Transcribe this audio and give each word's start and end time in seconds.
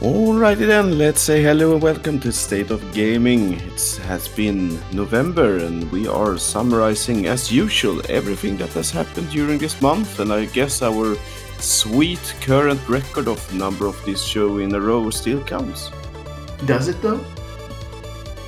Alrighty 0.00 0.66
then, 0.66 0.96
let's 0.96 1.20
say 1.20 1.42
hello 1.42 1.74
and 1.74 1.82
welcome 1.82 2.18
to 2.20 2.32
State 2.32 2.70
of 2.70 2.80
Gaming. 2.94 3.60
It 3.60 4.00
has 4.04 4.28
been 4.28 4.80
November 4.92 5.58
and 5.58 5.92
we 5.92 6.08
are 6.08 6.38
summarizing, 6.38 7.26
as 7.26 7.52
usual, 7.52 8.00
everything 8.08 8.56
that 8.56 8.70
has 8.70 8.90
happened 8.90 9.28
during 9.28 9.58
this 9.58 9.82
month. 9.82 10.18
And 10.18 10.32
I 10.32 10.46
guess 10.46 10.80
our 10.80 11.16
sweet 11.58 12.34
current 12.40 12.80
record 12.88 13.28
of 13.28 13.52
number 13.52 13.84
of 13.84 14.02
this 14.06 14.24
show 14.24 14.56
in 14.56 14.74
a 14.74 14.80
row 14.80 15.10
still 15.10 15.44
counts. 15.44 15.90
Does 16.64 16.88
it 16.88 17.02
though? 17.02 17.22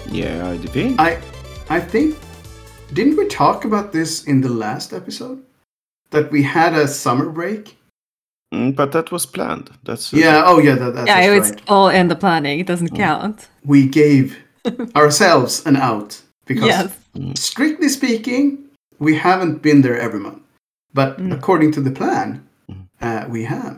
Yeah, 0.09 0.49
I 0.49 0.57
think. 0.57 0.99
I 0.99 1.21
I 1.69 1.81
think 1.81 2.17
didn't 2.95 3.19
we 3.19 3.27
talk 3.27 3.67
about 3.67 3.93
this 3.93 4.25
in 4.25 4.41
the 4.41 4.49
last 4.49 4.95
episode? 4.95 5.45
That 6.13 6.33
we 6.33 6.43
had 6.43 6.73
a 6.73 6.89
summer 6.89 7.29
break? 7.29 7.77
Mm, 8.53 8.75
but 8.77 8.93
that 8.93 9.11
was 9.11 9.27
planned. 9.27 9.71
That's 9.85 10.13
uh, 10.13 10.19
Yeah, 10.19 10.43
oh 10.47 10.59
yeah, 10.61 10.75
that, 10.77 10.95
that's 10.95 11.09
yeah, 11.09 11.21
it 11.21 11.39
was 11.39 11.51
right. 11.51 11.63
all 11.69 11.89
in 11.89 12.09
the 12.09 12.17
planning. 12.17 12.61
It 12.61 12.67
doesn't 12.67 12.93
Mm. 12.93 12.97
count. 12.97 13.49
We 13.65 13.87
gave 13.87 14.37
ourselves 14.95 15.63
an 15.67 15.77
out 15.77 16.21
because 16.47 16.67
Yes. 16.67 16.97
strictly 17.35 17.89
speaking, 17.89 18.59
we 18.99 19.17
haven't 19.17 19.63
been 19.63 19.83
there 19.83 19.99
every 19.99 20.21
month. 20.21 20.43
But 20.95 21.19
Mm. 21.19 21.33
according 21.33 21.73
to 21.73 21.81
the 21.81 21.91
plan, 21.91 22.43
Mm. 22.69 22.87
uh, 23.01 23.25
we 23.31 23.45
have. 23.45 23.77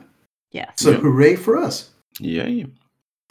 Yeah. 0.52 0.70
So 0.76 0.90
Yeah. 0.90 0.98
hooray 1.00 1.36
for 1.36 1.56
us. 1.56 1.90
Yeah. 2.20 2.48
yeah. 2.48 2.66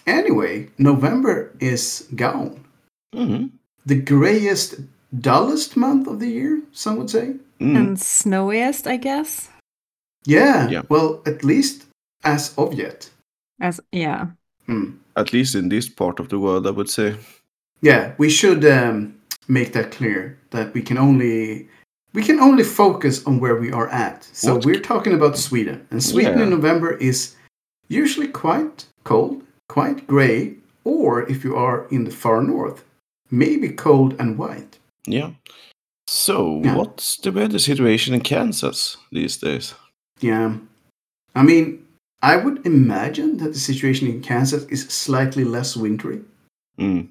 Anyway, 0.06 0.68
November 0.78 1.52
is 1.60 2.08
gone. 2.16 2.56
Mhm. 3.16 3.50
The 3.86 3.96
grayest, 3.96 4.76
dullest 5.20 5.76
month 5.78 6.08
of 6.08 6.20
the 6.20 6.30
year, 6.30 6.62
some 6.72 6.96
would 6.98 7.10
say. 7.10 7.36
Mm. 7.60 7.76
And 7.78 8.00
snowiest, 8.00 8.88
I 8.88 8.98
guess. 8.98 9.50
Yeah. 10.26 10.70
Yeah. 10.70 10.82
Well, 10.90 11.22
at 11.26 11.44
least 11.44 11.86
as 12.24 12.54
of 12.58 12.74
yet. 12.74 13.10
As 13.62 13.80
yeah. 13.92 14.28
Hmm. 14.66 14.92
At 15.16 15.34
least 15.34 15.56
in 15.56 15.70
this 15.70 15.90
part 15.90 16.20
of 16.20 16.30
the 16.30 16.40
world, 16.40 16.66
I 16.68 16.72
would 16.72 16.90
say. 16.90 17.16
Yeah, 17.82 18.14
we 18.18 18.30
should 18.30 18.64
um, 18.66 19.16
make 19.48 19.74
that 19.74 19.92
clear 19.92 20.38
that 20.52 20.74
we 20.74 20.82
can 20.82 20.98
only 20.98 21.68
we 22.14 22.24
can 22.24 22.40
only 22.40 22.64
focus 22.64 23.26
on 23.26 23.40
where 23.40 23.56
we 23.56 23.72
are 23.72 23.90
at. 23.90 24.24
So 24.34 24.54
What? 24.56 24.66
we're 24.66 24.80
talking 24.80 25.14
about 25.14 25.38
Sweden, 25.38 25.86
and 25.92 26.02
Sweden 26.02 26.38
Yeah. 26.38 26.44
in 26.44 26.50
November 26.52 26.94
is 26.98 27.36
usually 27.90 28.28
quite 28.28 28.86
cold, 29.04 29.42
quite 29.68 30.06
grey, 30.08 30.56
or 30.84 31.24
if 31.30 31.44
you 31.44 31.56
are 31.56 31.88
in 31.90 32.04
the 32.06 32.12
far 32.12 32.42
north, 32.44 32.84
maybe 33.32 33.70
cold 33.70 34.16
and 34.20 34.38
white. 34.38 34.78
Yeah. 35.08 35.32
So, 36.08 36.62
Yeah. 36.64 36.76
what's 36.76 37.18
the 37.18 37.32
weather 37.32 37.60
situation 37.60 38.14
in 38.14 38.22
Kansas 38.22 38.98
these 39.12 39.38
days? 39.38 39.74
Yeah, 40.20 40.58
I 41.36 41.44
mean, 41.44 41.86
I 42.22 42.38
would 42.38 42.66
imagine 42.66 43.38
that 43.38 43.54
the 43.54 43.60
situation 43.60 44.08
in 44.08 44.22
Kansas 44.22 44.64
is 44.66 44.88
slightly 44.88 45.44
less 45.44 45.76
wintry. 45.76 46.22
Mm. 46.80 47.10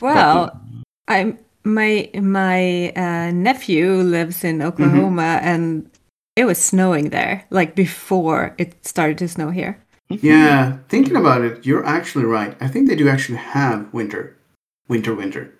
Well, 0.00 0.60
I'm 1.08 1.38
my 1.64 2.10
my 2.14 2.90
uh, 2.96 3.30
nephew 3.32 3.92
lives 3.96 4.44
in 4.44 4.62
Oklahoma, 4.62 5.40
and 5.42 5.90
it 6.36 6.44
was 6.44 6.58
snowing 6.58 7.10
there 7.10 7.44
like 7.50 7.74
before 7.74 8.54
it 8.58 8.86
started 8.86 9.18
to 9.18 9.28
snow 9.28 9.50
here. 9.50 9.78
Yeah, 10.08 10.78
thinking 10.88 11.16
about 11.16 11.42
it, 11.42 11.64
you're 11.66 11.84
actually 11.84 12.24
right. 12.24 12.56
I 12.60 12.68
think 12.68 12.88
they 12.88 12.96
do 12.96 13.08
actually 13.08 13.38
have 13.38 13.92
winter, 13.92 14.36
winter, 14.88 15.14
winter. 15.14 15.52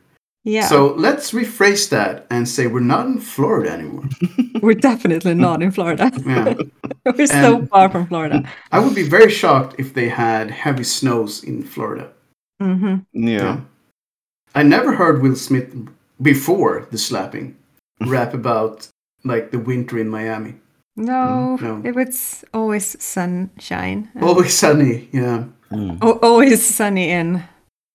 Yeah. 0.45 0.67
So 0.69 0.95
let's 0.95 1.33
rephrase 1.33 1.89
that 1.89 2.27
and 2.31 2.47
say 2.47 2.67
we're 2.67 2.81
not 2.81 3.07
in 3.07 3.19
Florida 3.19 3.71
anymore. 3.71 4.05
we're 4.63 4.75
definitely 4.75 5.35
not 5.35 5.63
in 5.63 5.71
Florida. 5.71 6.11
Yeah. 6.27 6.55
we're 7.19 7.27
so 7.27 7.67
far 7.67 7.89
from 7.91 8.07
Florida. 8.07 8.45
I 8.71 8.79
would 8.79 8.95
be 8.95 9.09
very 9.09 9.31
shocked 9.31 9.77
if 9.79 9.95
they 9.95 10.09
had 10.09 10.51
heavy 10.51 10.85
snows 10.85 11.43
in 11.45 11.63
Florida. 11.65 12.11
hmm 12.61 12.97
Yeah. 13.13 13.61
I 14.55 14.63
never 14.63 14.95
heard 14.95 15.23
Will 15.23 15.35
Smith 15.37 15.75
before 16.21 16.87
the 16.91 16.99
slapping 16.99 17.57
rap 18.07 18.35
about 18.35 18.89
like 19.25 19.51
the 19.51 19.59
winter 19.59 19.99
in 19.99 20.09
Miami. 20.09 20.55
No, 20.97 21.57
no. 21.57 21.83
it 21.85 21.95
was 21.95 22.45
always 22.53 22.97
sunshine. 23.03 24.11
Always 24.23 24.55
sunny. 24.57 25.09
Yeah. 25.13 25.45
Mm. 25.73 25.99
al- 26.03 26.21
always 26.23 26.63
sunny 26.65 27.11
in 27.11 27.43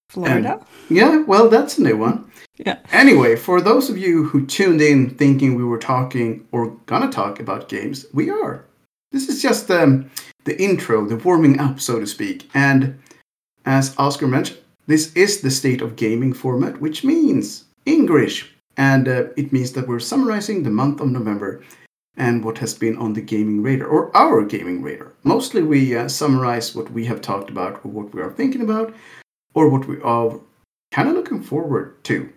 Florida. 0.10 0.66
Yeah, 0.90 1.24
well, 1.24 1.50
that's 1.50 1.78
a 1.78 1.84
new 1.84 1.96
one. 1.98 2.30
Yeah. 2.58 2.80
Anyway, 2.92 3.36
for 3.36 3.62
those 3.62 3.90
of 3.90 3.98
you 3.98 4.26
who 4.26 4.46
tuned 4.46 4.82
in 4.82 5.12
thinking 5.12 5.56
we 5.56 5.64
were 5.64 5.78
talking 5.78 6.46
or 6.52 6.72
gonna 6.88 7.12
talk 7.12 7.40
about 7.40 7.70
games, 7.70 8.06
we 8.14 8.30
are. 8.30 8.66
This 9.12 9.30
is 9.30 9.42
just 9.42 9.72
um, 9.72 10.10
the 10.46 10.62
intro, 10.62 11.06
the 11.06 11.16
warming 11.16 11.60
up, 11.60 11.80
so 11.80 12.00
to 12.00 12.08
speak. 12.08 12.50
And 12.54 13.00
as 13.66 13.96
Oscar 13.98 14.28
mentioned, 14.28 14.60
this 14.88 15.14
is 15.14 15.42
the 15.42 15.52
state 15.52 15.82
of 15.82 15.96
gaming 15.96 16.34
format, 16.34 16.82
which 16.82 17.04
means 17.04 17.66
English. 17.86 18.54
And 18.78 19.08
uh, 19.08 19.26
it 19.38 19.54
means 19.54 19.74
that 19.74 19.88
we're 19.88 20.00
summarizing 20.00 20.64
the 20.64 20.70
month 20.70 21.02
of 21.02 21.10
November 21.10 21.64
and 22.18 22.44
what 22.44 22.58
has 22.58 22.74
been 22.74 22.98
on 22.98 23.14
the 23.14 23.22
gaming 23.22 23.64
radar, 23.64 23.88
or 23.88 24.16
our 24.18 24.44
gaming 24.44 24.82
radar. 24.82 25.14
Mostly 25.24 25.62
we 25.62 25.96
uh, 25.96 26.08
summarize 26.08 26.76
what 26.76 26.92
we 26.92 27.06
have 27.06 27.22
talked 27.22 27.50
about, 27.50 27.86
or 27.86 27.92
what 27.92 28.14
we 28.14 28.22
are 28.22 28.32
thinking 28.32 28.62
about, 28.62 28.94
or 29.54 29.70
what 29.70 29.88
we 29.88 30.00
are 30.02 30.40
kind 30.92 31.10
of 31.10 31.16
looking 31.16 31.42
forward 31.42 32.04
to 32.06 32.30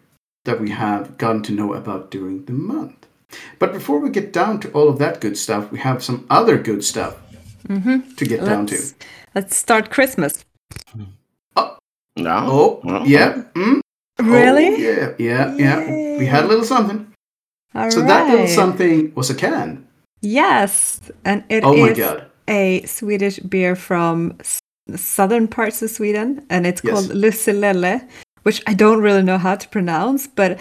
that 0.45 0.61
we 0.61 0.71
have 0.71 1.17
gotten 1.19 1.43
to 1.45 1.53
know 1.53 1.73
about 1.75 2.11
during 2.11 2.45
the 2.45 2.53
month. 2.53 3.07
But 3.59 3.73
before 3.73 3.99
we 4.01 4.11
get 4.11 4.33
down 4.33 4.61
to 4.61 4.71
all 4.73 4.89
of 4.89 4.99
that 4.99 5.21
good 5.21 5.37
stuff, 5.39 5.71
we 5.73 5.79
have 5.79 6.03
some 6.03 6.27
other 6.31 6.59
good 6.59 6.85
stuff 6.85 7.17
Mm-hmm. 7.69 8.15
to 8.17 8.25
get 8.27 8.45
down 8.45 8.67
to. 8.67 8.75
Let's, 8.75 8.95
let's 9.37 9.57
start 9.57 9.89
Christmas. 9.91 10.45
Yeah. 10.97 11.05
Oh, 11.57 12.81
Well, 12.85 13.07
yeah. 13.07 13.45
mm, 13.55 13.81
oh, 14.19 14.25
Really? 14.25 14.83
yeah, 14.83 15.15
yeah, 15.19 15.55
yeah. 15.57 16.19
We 16.19 16.27
had 16.27 16.45
a 16.45 16.49
little 16.49 16.65
something. 16.65 17.07
All 17.75 17.89
so 17.91 18.03
that 18.03 18.29
little 18.31 18.49
something 18.49 19.15
was 19.15 19.31
a 19.31 19.35
can. 19.35 19.87
Yes, 20.21 21.01
and 21.25 21.45
it 21.49 21.59
is 21.59 21.65
Oh 21.65 21.77
my 21.77 21.93
god. 21.93 22.27
a 22.49 22.83
Swedish 22.85 23.39
beer 23.39 23.77
from 23.77 24.37
southern 24.99 25.49
parts 25.49 25.83
of 25.83 25.91
Sweden, 25.91 26.45
and 26.51 26.67
it's 26.67 26.83
Yes. 26.85 26.93
called 26.95 27.11
Lusselelle, 27.17 28.07
which 28.43 28.63
I 28.67 28.75
don't 28.75 29.01
really 29.01 29.23
know 29.23 29.39
how 29.39 29.57
to 29.57 29.69
pronounce, 29.69 30.27
but 30.27 30.59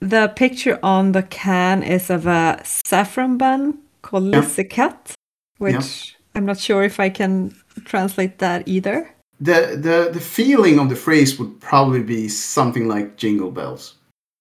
the 0.00 0.32
picture 0.36 0.78
on 0.82 1.12
the 1.12 1.22
can 1.22 1.82
is 1.82 2.10
of 2.10 2.26
a 2.26 2.60
saffron 2.64 3.36
bun 3.36 3.78
called 4.02 4.24
Yeah. 4.24 4.40
Lussekat, 4.40 5.12
which 5.58 6.16
I'm 6.34 6.46
not 6.46 6.58
sure 6.58 6.82
if 6.84 6.98
I 7.00 7.10
can 7.10 7.54
translate 7.84 8.38
that 8.38 8.66
either. 8.66 9.14
The, 9.40 9.76
the 9.80 10.10
the 10.12 10.20
feeling 10.20 10.78
of 10.78 10.88
the 10.88 10.96
phrase 10.96 11.38
would 11.38 11.60
probably 11.60 12.02
be 12.02 12.28
something 12.28 12.86
like 12.88 13.16
jingle 13.16 13.50
bells. 13.50 13.94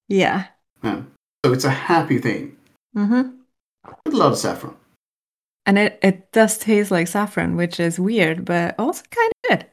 Yeah. 0.10 0.48
Yeah. 0.84 1.02
So 1.46 1.54
it's 1.54 1.64
a 1.66 1.70
happy 1.70 2.20
thing. 2.20 2.58
Mm-hmm. 2.96 3.30
With 4.06 4.14
a 4.14 4.18
lot 4.18 4.32
of 4.34 4.38
saffron. 4.38 4.76
And 5.70 5.78
it, 5.78 6.00
it 6.02 6.32
does 6.32 6.58
taste 6.58 6.90
like 6.90 7.08
saffron, 7.08 7.56
which 7.56 7.80
is 7.80 8.00
weird, 8.00 8.44
but 8.44 8.74
also 8.80 9.04
kind 9.12 9.32
of 9.32 9.50
good. 9.50 9.66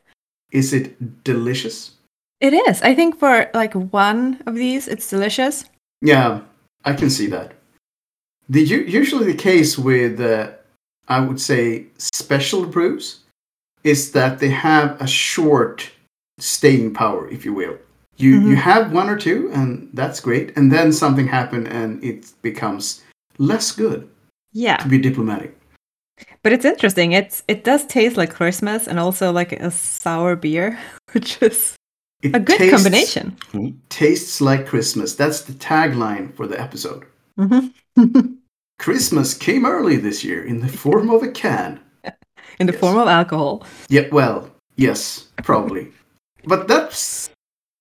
Is 0.53 0.75
it 0.75 1.25
delicious? 1.25 1.93
It 2.39 2.53
is. 2.53 2.83
I 2.83 2.95
think 2.95 3.19
for 3.19 3.49
like 3.55 3.73
one 3.73 4.43
of 4.45 4.57
these, 4.57 4.89
it's 4.89 5.09
delicious. 5.09 5.65
Yeah, 6.03 6.43
I 6.85 6.93
can 6.93 7.09
see 7.09 7.29
that. 7.29 7.55
The 8.51 8.61
usually 8.61 9.33
the 9.33 9.39
case 9.39 9.79
with 9.79 10.21
uh, 10.21 10.51
I 11.09 11.21
would 11.21 11.41
say 11.41 11.87
special 11.97 12.67
brews 12.67 13.21
is 13.83 14.13
that 14.13 14.39
they 14.39 14.51
have 14.51 15.01
a 15.01 15.07
short 15.07 15.91
staying 16.39 16.93
power, 16.93 17.27
if 17.31 17.47
you 17.47 17.55
will. 17.55 17.79
You 18.19 18.33
you 18.33 18.57
Mhm. 18.57 18.69
have 18.71 18.93
one 18.93 19.09
or 19.09 19.17
two, 19.17 19.51
and 19.51 19.89
that's 19.95 20.21
great, 20.21 20.55
and 20.59 20.71
then 20.71 20.93
something 20.93 21.27
happened, 21.29 21.69
and 21.69 22.05
it 22.05 22.35
becomes 22.43 23.01
less 23.39 23.73
good. 23.73 24.07
Yeah. 24.53 24.77
To 24.77 24.89
be 24.89 24.99
diplomatic, 24.99 25.57
But 26.43 26.53
it's 26.53 26.65
interesting. 26.65 27.13
It's 27.13 27.43
it 27.49 27.65
does 27.65 27.85
taste 27.87 28.17
like 28.17 28.33
Christmas 28.33 28.87
and 28.89 28.99
also 28.99 29.33
like 29.33 29.53
a 29.53 29.71
sour 29.71 30.37
beer, 30.37 30.79
which 31.13 31.43
is 31.43 31.77
it 32.23 32.35
a 32.35 32.41
good 32.41 32.59
tastes- 32.59 32.75
combination. 32.75 33.37
Tastes 33.89 34.41
like 34.41 34.67
Christmas. 34.67 35.15
That's 35.15 35.43
the 35.43 35.53
tagline 35.55 36.35
for 36.35 36.47
the 36.47 36.61
episode. 36.61 37.05
hmm 37.39 37.69
Christmas 38.79 39.35
came 39.35 39.65
early 39.67 39.97
this 39.97 40.23
year 40.23 40.45
in 40.45 40.61
the 40.61 40.69
form 40.69 41.11
of 41.11 41.23
a 41.23 41.29
can. 41.31 41.81
In 42.61 42.67
the 42.67 42.73
Yes. 42.73 42.81
form 42.81 42.97
of 42.99 43.09
alcohol. 43.09 43.67
Yeah, 43.89 44.09
well, 44.13 44.51
yes, 44.77 45.29
probably. 45.43 45.89
but 46.45 46.69
that's 46.69 47.29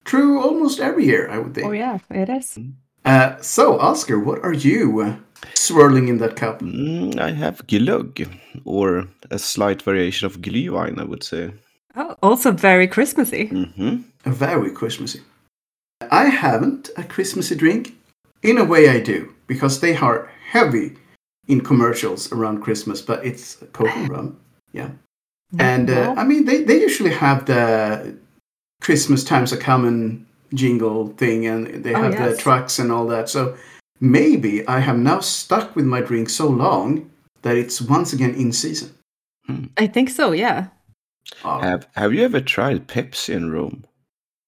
true 0.05 0.41
almost 0.41 0.79
every 0.79 1.05
year, 1.05 1.29
I 1.29 1.37
would 1.39 1.53
think. 1.53 1.67
Oh 1.67 1.71
yeah, 1.71 1.99
it 2.09 2.29
is. 2.29 2.57
Uh, 3.05 3.39
so, 3.41 3.79
Oscar, 3.79 4.19
what 4.19 4.43
are 4.43 4.53
you 4.53 5.01
uh, 5.01 5.15
swirling 5.53 6.07
in 6.07 6.17
that 6.17 6.35
cup? 6.35 6.59
Mm, 6.61 7.19
I 7.19 7.31
have 7.31 7.67
glögg, 7.67 8.27
or 8.65 9.07
a 9.29 9.37
slight 9.37 9.81
variation 9.83 10.25
of 10.25 10.41
glühwein, 10.41 10.99
I 10.99 11.03
would 11.03 11.23
say. 11.23 11.51
Oh, 11.95 12.15
also 12.23 12.51
very 12.51 12.87
Christmassy. 12.87 13.47
Mm-hmm. 13.47 13.97
Very 14.29 14.71
Christmassy. 14.71 15.21
I 16.11 16.25
haven't 16.25 16.89
a 16.97 17.03
Christmassy 17.03 17.55
drink. 17.55 17.95
In 18.41 18.57
a 18.57 18.65
way, 18.65 18.89
I 18.89 18.99
do, 18.99 19.33
because 19.47 19.79
they 19.79 19.95
are 19.95 20.29
heavy 20.49 20.97
in 21.47 21.61
commercials 21.61 22.31
around 22.31 22.61
Christmas, 22.61 23.01
but 23.01 23.25
it's 23.25 23.55
Coke 23.73 23.95
and 23.95 24.09
rum. 24.15 24.39
Yeah. 24.71 24.89
And 25.59 25.89
uh, 25.89 26.15
I 26.17 26.23
mean, 26.23 26.45
they, 26.45 26.63
they 26.63 26.81
usually 26.81 27.11
have 27.11 27.45
the 27.45 28.17
Christmas 28.81 29.23
times 29.23 29.53
are 29.53 29.57
coming 29.57 30.25
jingle 30.53 31.07
thing, 31.17 31.45
and 31.47 31.83
they 31.83 31.93
Oh, 31.93 32.01
have 32.01 32.17
the 32.17 32.35
trucks 32.37 32.79
and 32.79 32.91
all 32.91 33.07
that. 33.07 33.29
So 33.29 33.55
maybe 33.99 34.67
I 34.67 34.79
have 34.79 34.97
now 34.97 35.19
stuck 35.21 35.75
with 35.75 35.85
my 35.85 36.01
drink 36.01 36.29
so 36.29 36.47
long 36.47 37.09
that 37.41 37.57
it's 37.57 37.81
once 37.81 38.13
again 38.13 38.33
in 38.35 38.51
season. 38.51 38.91
I 39.77 39.87
think 39.87 40.09
so. 40.09 40.31
Yeah. 40.31 40.67
Oh, 41.43 41.59
Have 41.59 41.87
Have 41.95 42.13
you 42.13 42.23
ever 42.23 42.41
tried 42.41 42.87
Pepsi 42.87 43.33
in 43.35 43.51
Rome? 43.51 43.83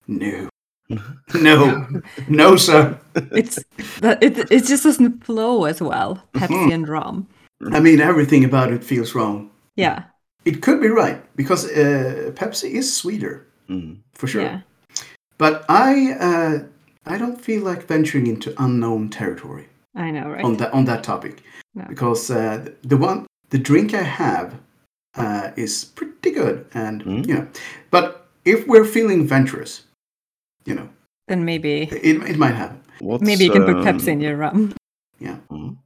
no. 0.08 0.50
No, 1.42 1.86
no, 2.30 2.56
sir. 2.56 2.98
It's 3.34 3.60
that 4.00 4.24
it 4.24 4.38
it 4.50 4.64
just 4.64 4.84
doesn't 4.84 5.24
flow 5.26 5.66
as 5.66 5.82
well. 5.82 6.24
Pepsi 6.34 6.72
and 6.74 6.88
rum. 6.88 7.28
I 7.74 7.80
mean, 7.82 8.00
everything 8.00 8.46
about 8.46 8.72
it 8.72 8.84
feels 8.86 9.14
wrong. 9.14 9.50
Yeah. 9.76 10.04
It 10.46 10.62
could 10.62 10.80
be 10.80 10.88
right 10.88 11.20
because 11.36 11.66
uh, 11.66 12.32
Pepsi 12.36 12.72
is 12.72 12.96
sweeter 12.96 13.44
Mm. 13.70 13.98
for 14.14 14.28
sure. 14.28 14.44
Yeah. 14.44 14.62
But 15.38 15.66
I, 15.70 16.12
uh, 16.14 16.64
I 17.06 17.18
don't 17.18 17.40
feel 17.40 17.64
like 17.64 17.88
venturing 17.88 18.28
into 18.28 18.54
unknown 18.58 19.10
territory. 19.10 19.68
I 19.96 20.12
know, 20.12 20.30
right? 20.30 20.46
on 20.46 20.58
that 20.58 20.72
on 20.74 20.86
that 20.86 21.04
topic 21.04 21.42
No. 21.74 21.86
because 21.90 22.30
uh, 22.30 22.70
the 22.84 22.98
one 22.98 23.26
the 23.50 23.58
drink 23.58 23.94
I 23.96 24.04
have 24.04 24.54
uh, 25.18 25.52
is 25.56 25.86
pretty 25.86 26.30
good 26.32 26.66
and 26.74 27.04
Mm. 27.04 27.28
you 27.28 27.34
know 27.34 27.48
but 27.90 28.28
if 28.46 28.68
we're 28.68 28.86
feeling 28.86 29.28
venturous 29.28 29.84
you 30.66 30.76
know 30.76 30.88
then 31.28 31.44
maybe 31.46 31.90
it, 31.92 32.30
it 32.30 32.38
might 32.38 32.54
happen 32.54 32.80
What's, 33.00 33.24
maybe 33.24 33.46
you 33.46 33.52
can 33.52 33.66
put 33.66 33.78
um, 33.78 33.84
Pepsi 33.86 34.10
in 34.10 34.22
your 34.22 34.38
rum. 34.38 34.74
mm, 35.20 35.78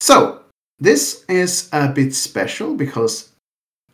so 0.00 0.42
this 0.78 1.24
is 1.28 1.70
a 1.72 1.88
bit 1.88 2.14
special 2.14 2.74
because 2.74 3.32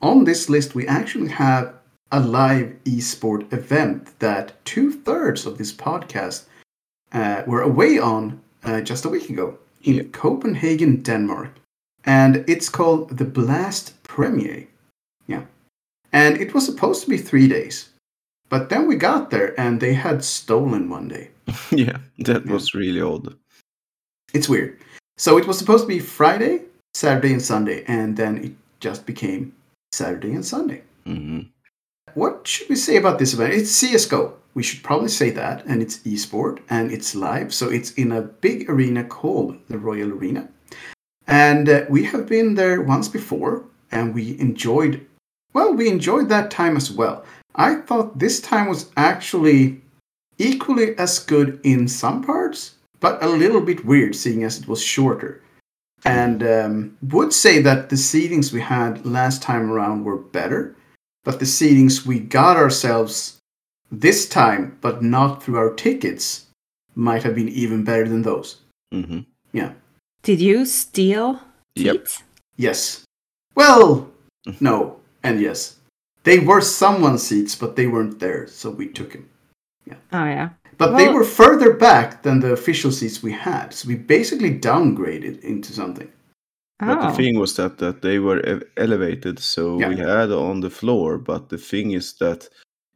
on 0.01 0.25
this 0.25 0.49
list 0.49 0.75
we 0.75 0.89
actually 0.89 1.29
have 1.31 1.73
a 2.13 2.21
live 2.21 2.77
esport 2.85 3.51
event 3.53 4.19
that 4.19 4.53
two-thirds 4.65 5.47
of 5.47 5.57
this 5.59 5.73
podcast 5.73 6.45
uh, 7.13 7.43
were 7.47 7.63
away 7.63 7.99
on 7.99 8.41
uh, 8.65 8.81
just 8.81 9.05
a 9.05 9.09
week 9.09 9.31
ago 9.31 9.59
in 9.83 9.95
Yeah. 9.95 10.03
Copenhagen, 10.13 11.03
Denmark. 11.03 11.51
And 12.05 12.45
it's 12.47 12.69
called 12.69 13.17
the 13.19 13.25
Blast 13.25 13.95
Premier. 14.03 14.67
Yeah. 15.27 15.45
And 16.13 16.37
it 16.41 16.53
was 16.55 16.67
supposed 16.67 17.03
to 17.05 17.11
be 17.11 17.19
three 17.19 17.49
days. 17.49 17.89
But 18.49 18.69
then 18.69 18.87
we 18.87 18.97
got 18.97 19.31
there 19.31 19.59
and 19.59 19.81
they 19.81 19.95
had 19.95 20.23
stolen 20.25 20.91
one 20.91 21.09
day. 21.09 21.31
Yeah, 21.71 21.99
that 22.27 22.45
Yeah. 22.47 22.53
was 22.53 22.75
really 22.75 23.01
odd. 23.01 23.35
It's 24.35 24.49
weird. 24.49 24.77
So 25.17 25.39
it 25.39 25.47
was 25.47 25.59
supposed 25.59 25.85
to 25.85 25.89
be 25.95 26.01
Friday, 26.01 26.61
Saturday, 26.95 27.33
and 27.33 27.43
Sunday. 27.43 27.85
And 27.89 28.17
then 28.17 28.37
it 28.45 28.53
just 28.81 29.07
became 29.07 29.53
Saturday 29.93 30.35
and 30.35 30.45
Sunday. 30.45 30.83
Mhm. 31.07 31.47
What 32.15 32.47
should 32.47 32.69
we 32.69 32.77
say 32.77 32.97
about 32.97 33.19
this 33.19 33.33
event? 33.33 33.55
It's 33.55 33.83
CSGO. 33.83 34.35
We 34.55 34.63
should 34.63 34.83
probably 34.83 35.09
say 35.09 35.31
that. 35.31 35.65
And 35.65 35.81
it's 35.81 35.99
esport 35.99 36.61
and 36.69 36.93
it's 36.93 37.15
live. 37.15 37.55
So 37.55 37.71
it's 37.71 37.93
in 37.93 38.13
a 38.13 38.21
big 38.21 38.69
arena 38.69 39.05
called 39.05 39.57
the 39.69 39.79
Royal 39.79 40.13
Arena. 40.13 40.49
And 41.27 41.69
uh, 41.69 41.85
we 41.89 42.05
have 42.05 42.29
been 42.29 42.55
there 42.55 42.83
once 42.83 43.09
before 43.09 43.65
and 43.91 44.15
we 44.15 44.39
enjoyed, 44.39 45.07
well, 45.55 45.73
we 45.73 45.89
enjoyed 45.89 46.29
that 46.29 46.51
time 46.51 46.77
as 46.77 46.91
well. 46.91 47.25
I 47.55 47.77
thought 47.77 48.19
this 48.19 48.41
time 48.41 48.69
was 48.69 48.91
actually 48.97 49.81
equally 50.39 50.97
as 50.99 51.19
good 51.19 51.61
in 51.63 51.89
some 51.89 52.23
parts, 52.23 52.75
but 53.01 53.23
a 53.23 53.29
little 53.29 53.61
bit 53.61 53.85
weird 53.87 54.15
seeing 54.15 54.45
as 54.45 54.59
it 54.59 54.69
was 54.69 54.83
shorter. 54.83 55.43
And 56.05 56.43
um, 56.43 56.99
would 57.03 57.33
say 57.33 57.61
that 57.63 57.89
the 57.89 57.97
seatings 57.97 58.53
we 58.53 58.61
had 58.61 59.07
last 59.07 59.41
time 59.41 59.71
around 59.71 60.05
were 60.05 60.17
better 60.17 60.75
but 61.25 61.39
the 61.39 61.45
seatings 61.47 62.05
we 62.07 62.19
got 62.19 62.57
ourselves 62.57 63.39
this 63.91 64.29
time, 64.29 64.79
but 64.81 65.03
not 65.03 65.43
through 65.43 65.59
our 65.59 65.73
tickets, 65.75 66.47
might 66.95 67.23
have 67.23 67.35
been 67.35 67.49
even 67.49 67.85
better 67.85 68.09
than 68.09 68.23
those. 68.23 68.59
Mhm. 68.93 69.27
Did 70.23 70.41
you 70.41 70.65
steal 70.67 71.41
Yep. 71.75 71.97
seats? 71.97 72.23
Yes. 72.57 73.05
Well, 73.57 74.13
no, 74.61 75.01
and 75.25 75.41
yes. 75.41 75.79
They 76.23 76.39
were 76.39 76.61
someone's 76.61 77.25
seats, 77.25 77.57
but 77.57 77.75
they 77.75 77.89
weren't 77.89 78.21
there, 78.21 78.47
so 78.47 78.71
we 78.71 78.87
took 78.87 79.13
them. 79.15 79.29
Yeah. 79.85 79.97
Oh 80.13 80.25
yeah. 80.25 80.51
But 80.79 80.97
they 80.97 81.09
were 81.09 81.25
further 81.25 81.73
back 81.73 82.23
than 82.23 82.39
the 82.39 82.53
official 82.53 82.93
seats 82.93 83.21
we 83.23 83.33
had, 83.33 83.75
so 83.75 83.89
we 83.89 83.97
basically 83.97 84.57
downgraded 84.57 85.41
into 85.41 85.73
something. 85.73 86.09
But 86.87 86.99
Oh. 86.99 87.09
the 87.11 87.17
thing 87.17 87.39
was 87.39 87.55
that 87.57 87.79
that 87.79 88.03
they 88.03 88.19
were 88.19 88.41
e- 88.41 88.65
elevated, 88.77 89.39
so 89.39 89.77
we 89.77 89.97
had 89.97 90.31
on 90.33 90.61
the 90.61 90.71
floor. 90.71 91.19
But 91.19 91.49
the 91.49 91.59
thing 91.59 91.93
is 91.93 92.15
that 92.19 92.49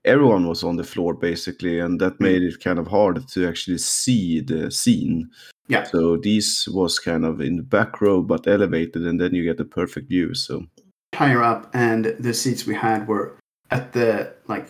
everyone 0.05 0.47
was 0.49 0.62
on 0.65 0.77
the 0.77 0.85
floor 0.85 1.15
basically, 1.15 1.79
and 1.81 1.94
Mm. 1.94 1.99
that 2.00 2.21
made 2.21 2.43
it 2.43 2.61
kind 2.65 2.79
of 2.79 2.87
hard 2.88 3.27
to 3.35 3.47
actually 3.49 3.79
see 3.79 4.41
the 4.41 4.71
scene. 4.71 5.29
Yeah. 5.69 5.85
So 5.85 6.17
this 6.17 6.69
was 6.69 6.99
kind 6.99 7.25
of 7.25 7.41
in 7.41 7.56
the 7.56 7.62
back 7.62 8.00
row, 8.00 8.23
but 8.23 8.47
elevated, 8.47 9.03
and 9.06 9.21
then 9.21 9.35
you 9.35 9.43
get 9.44 9.56
the 9.56 9.65
perfect 9.65 10.09
view. 10.09 10.35
So 10.35 10.67
higher 11.15 11.43
up 11.43 11.71
and 11.75 12.15
the 12.21 12.35
seats 12.35 12.67
we 12.67 12.75
had 12.75 13.09
were 13.09 13.33
at 13.71 13.93
the 13.93 14.33
like 14.49 14.67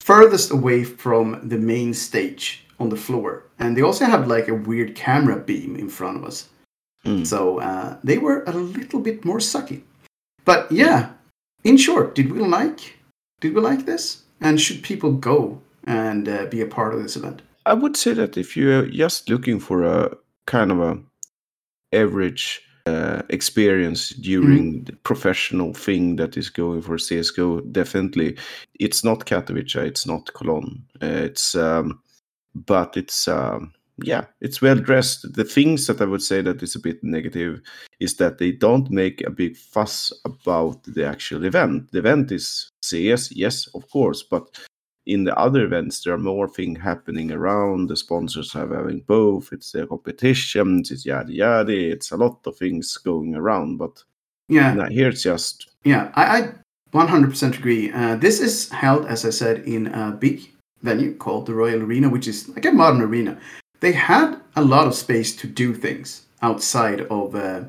furthest 0.00 0.50
away 0.52 0.84
from 0.84 1.40
the 1.48 1.56
main 1.58 1.94
stage 1.94 2.62
on 2.78 2.90
the 2.90 2.96
floor 2.96 3.42
and 3.58 3.74
they 3.76 3.82
also 3.82 4.04
had 4.04 4.28
like 4.28 4.46
a 4.48 4.54
weird 4.54 4.94
camera 4.94 5.36
beam 5.36 5.74
in 5.76 5.88
front 5.88 6.16
of 6.18 6.24
us 6.24 6.48
mm. 7.06 7.26
so 7.26 7.60
uh, 7.60 7.96
they 8.04 8.18
were 8.18 8.44
a 8.44 8.52
little 8.52 9.00
bit 9.00 9.24
more 9.24 9.38
sucky 9.38 9.82
but 10.44 10.70
yeah 10.70 11.10
in 11.64 11.76
short 11.76 12.14
did 12.14 12.32
we 12.32 12.40
like 12.40 12.98
did 13.40 13.54
we 13.54 13.60
like 13.60 13.86
this 13.86 14.22
and 14.40 14.60
should 14.60 14.82
people 14.82 15.12
go 15.12 15.60
and 15.84 16.28
uh, 16.28 16.46
be 16.46 16.60
a 16.60 16.66
part 16.66 16.94
of 16.94 17.02
this 17.02 17.16
event 17.16 17.42
I 17.66 17.74
would 17.74 17.96
say 17.96 18.12
that 18.14 18.36
if 18.36 18.56
you're 18.56 18.86
just 18.86 19.28
looking 19.28 19.58
for 19.58 19.82
a 19.82 20.16
kind 20.46 20.70
of 20.70 20.80
a 20.80 20.98
average 21.92 22.62
uh, 22.86 23.22
experience 23.30 24.10
during 24.10 24.84
the 24.84 24.92
professional 24.92 25.74
thing 25.74 26.14
that 26.16 26.36
is 26.36 26.48
going 26.48 26.80
for 26.82 26.96
CS:GO, 26.96 27.60
definitely 27.72 28.36
it's 28.78 29.02
not 29.02 29.26
Katowice, 29.26 29.74
it's 29.74 30.06
not 30.06 30.32
Cologne. 30.34 30.84
Uh, 31.02 31.24
it's 31.28 31.56
um, 31.56 32.00
but 32.54 32.96
it's 32.96 33.26
um, 33.26 33.72
yeah, 34.02 34.24
it's 34.40 34.60
well 34.60 34.76
dressed. 34.76 35.32
The 35.34 35.44
things 35.44 35.86
that 35.86 36.00
I 36.00 36.04
would 36.04 36.22
say 36.22 36.42
that 36.42 36.62
is 36.62 36.74
a 36.74 36.80
bit 36.80 37.02
negative 37.02 37.60
is 38.00 38.16
that 38.16 38.38
they 38.38 38.52
don't 38.52 38.90
make 38.90 39.22
a 39.22 39.30
big 39.30 39.56
fuss 39.56 40.12
about 40.24 40.82
the 40.84 41.06
actual 41.06 41.44
event. 41.44 41.90
The 41.92 41.98
event 41.98 42.32
is 42.32 42.70
CS, 42.82 43.32
yes, 43.32 43.66
of 43.74 43.88
course, 43.90 44.22
but 44.22 44.58
in 45.06 45.22
the 45.22 45.38
other 45.38 45.64
events 45.64 46.02
there 46.02 46.12
are 46.14 46.18
more 46.18 46.48
things 46.48 46.80
happening 46.80 47.30
around 47.30 47.88
the 47.88 47.96
sponsors 47.96 48.56
are 48.56 48.66
having 48.66 48.98
both 49.06 49.52
it's 49.52 49.70
their 49.70 49.86
competitions 49.86 50.90
it's 50.90 51.06
yada 51.06 51.32
yada 51.32 51.92
it's 51.92 52.10
a 52.10 52.16
lot 52.16 52.44
of 52.44 52.56
things 52.56 52.96
going 52.96 53.36
around 53.36 53.76
but 53.76 54.02
yeah 54.48 54.88
here 54.88 55.08
it's 55.08 55.22
just 55.22 55.68
Yeah, 55.86 56.10
I, 56.14 56.40
I 56.40 56.52
100% 56.92 57.58
agree. 57.58 57.92
Uh, 57.92 58.16
this 58.16 58.40
is 58.40 58.68
held, 58.70 59.06
as 59.06 59.24
I 59.24 59.30
said, 59.30 59.60
in 59.60 59.86
a 59.86 60.10
big 60.10 60.52
venue 60.82 61.14
called 61.14 61.46
the 61.46 61.54
Royal 61.54 61.80
Arena, 61.82 62.08
which 62.08 62.26
is 62.26 62.48
like 62.48 62.64
a 62.64 62.72
modern 62.72 63.02
arena. 63.02 63.38
They 63.86 63.92
had 63.92 64.40
a 64.56 64.64
lot 64.64 64.88
of 64.88 64.96
space 64.96 65.36
to 65.36 65.46
do 65.46 65.72
things 65.72 66.26
outside 66.42 67.02
of 67.02 67.36
uh, 67.36 67.60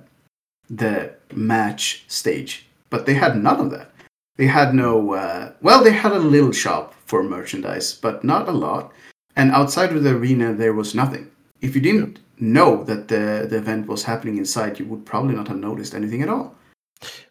the 0.68 1.14
match 1.36 2.06
stage, 2.08 2.66
but 2.90 3.06
they 3.06 3.14
had 3.14 3.38
none 3.38 3.60
of 3.60 3.70
that. 3.70 3.92
They 4.38 4.48
had 4.48 4.74
no, 4.74 5.14
uh, 5.14 5.52
well, 5.62 5.84
they 5.84 5.92
had 5.92 6.14
a 6.14 6.30
little 6.36 6.52
shop 6.52 6.96
for 7.06 7.22
merchandise, 7.22 7.94
but 7.94 8.24
not 8.24 8.50
a 8.50 8.52
lot. 8.52 8.92
And 9.36 9.52
outside 9.52 9.92
of 9.96 10.02
the 10.04 10.16
arena, 10.16 10.56
there 10.56 10.74
was 10.74 10.96
nothing. 10.96 11.30
If 11.62 11.76
you 11.76 11.82
didn't 11.82 12.18
know 12.40 12.84
that 12.86 13.10
the, 13.10 13.46
the 13.48 13.58
event 13.58 13.86
was 13.88 14.04
happening 14.04 14.38
inside, 14.40 14.80
you 14.80 14.86
would 14.88 15.06
probably 15.06 15.36
not 15.36 15.48
have 15.50 15.60
noticed 15.60 15.94
anything 15.94 16.24
at 16.24 16.30
all. 16.30 16.56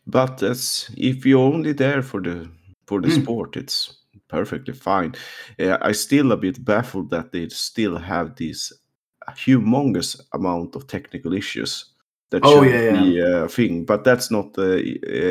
but 0.06 0.42
as 0.44 0.88
if 0.96 1.26
you're 1.26 1.52
only 1.54 1.72
there 1.72 2.02
for 2.02 2.20
the 2.22 2.48
for 2.86 3.00
the 3.00 3.08
Mm. 3.08 3.22
sport 3.22 3.56
it's 3.56 4.05
perfectly 4.28 4.75
fine 4.75 5.14
uh, 5.61 5.78
i 5.83 5.92
still 5.92 6.33
a 6.33 6.37
bit 6.37 6.64
baffled 6.64 7.11
that 7.11 7.33
they 7.33 7.49
still 7.49 7.97
have 7.97 8.35
this 8.37 8.73
humongous 9.30 10.21
amount 10.33 10.76
of 10.76 10.87
technical 10.87 11.33
issues 11.33 11.87
that 12.30 12.42
Oh, 12.45 12.62
should 12.62 12.73
yeah, 12.73 13.02
be 13.02 13.21
a 13.21 13.49
thing 13.49 13.85
but 13.85 14.04
that's 14.04 14.30
not 14.30 14.56
uh, 14.59 14.62
uh, 14.62 14.76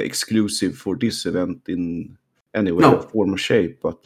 exclusive 0.04 0.76
for 0.78 0.96
this 0.98 1.26
event 1.26 1.62
in 1.68 2.18
any 2.54 2.72
way 2.72 2.82
No. 2.82 2.96
or 2.96 3.02
form 3.02 3.34
or 3.34 3.38
shape 3.38 3.80
but 3.82 3.98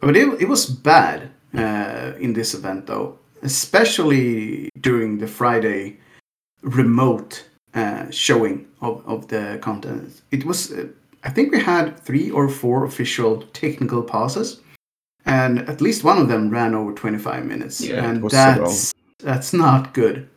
But 0.00 0.16
it, 0.16 0.40
it 0.42 0.48
was 0.48 0.66
bad 0.66 1.30
uh, 1.54 2.12
in 2.18 2.32
this 2.32 2.54
event, 2.54 2.86
though, 2.86 3.18
especially 3.42 4.68
during 4.80 5.18
the 5.18 5.26
Friday 5.26 5.98
remote 6.62 7.44
uh, 7.74 8.10
showing 8.10 8.66
of, 8.80 9.02
of 9.06 9.26
the 9.28 9.58
content. 9.60 10.22
It 10.30 10.44
was, 10.44 10.70
uh, 10.72 10.86
I 11.22 11.30
think 11.30 11.52
we 11.52 11.60
had 11.60 11.98
three 12.00 12.30
or 12.30 12.48
four 12.48 12.84
official 12.84 13.42
technical 13.52 14.02
pauses, 14.02 14.60
and 15.26 15.58
at 15.68 15.80
least 15.80 16.04
one 16.04 16.18
of 16.18 16.28
them 16.28 16.50
ran 16.50 16.74
over 16.74 16.92
25 16.92 17.44
minutes. 17.44 17.80
Yeah, 17.80 18.04
and 18.04 18.22
was 18.22 18.32
so 18.32 18.38
that's, 18.38 18.94
that's 19.18 19.52
not 19.52 19.92
good. 19.92 20.28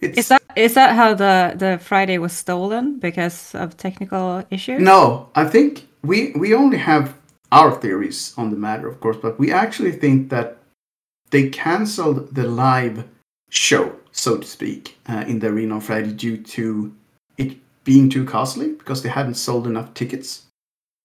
It's, 0.00 0.16
Is 0.16 0.28
that 0.28 0.42
is 0.56 0.74
that 0.74 0.94
how 0.96 1.14
the 1.14 1.54
the 1.56 1.78
Friday 1.78 2.18
was 2.18 2.32
stolen 2.32 2.98
because 2.98 3.54
of 3.54 3.76
technical 3.76 4.44
issues? 4.50 4.80
No, 4.80 5.28
I 5.34 5.44
think 5.44 5.86
we 6.02 6.32
we 6.32 6.54
only 6.54 6.78
have 6.78 7.14
our 7.52 7.72
theories 7.72 8.32
on 8.36 8.50
the 8.50 8.56
matter, 8.56 8.88
of 8.88 9.00
course, 9.00 9.18
but 9.20 9.38
we 9.38 9.52
actually 9.52 9.92
think 9.92 10.30
that 10.30 10.58
they 11.30 11.48
cancelled 11.50 12.34
the 12.34 12.44
live 12.44 13.04
show, 13.50 13.92
so 14.12 14.38
to 14.38 14.46
speak, 14.46 14.96
uh, 15.08 15.24
in 15.26 15.38
the 15.40 15.48
arena 15.48 15.74
on 15.74 15.80
Friday 15.80 16.12
due 16.12 16.36
to 16.36 16.94
it 17.36 17.56
being 17.90 18.08
too 18.08 18.24
costly 18.24 18.68
because 18.80 19.02
they 19.02 19.08
hadn't 19.08 19.34
sold 19.34 19.66
enough 19.66 19.92
tickets. 19.94 20.28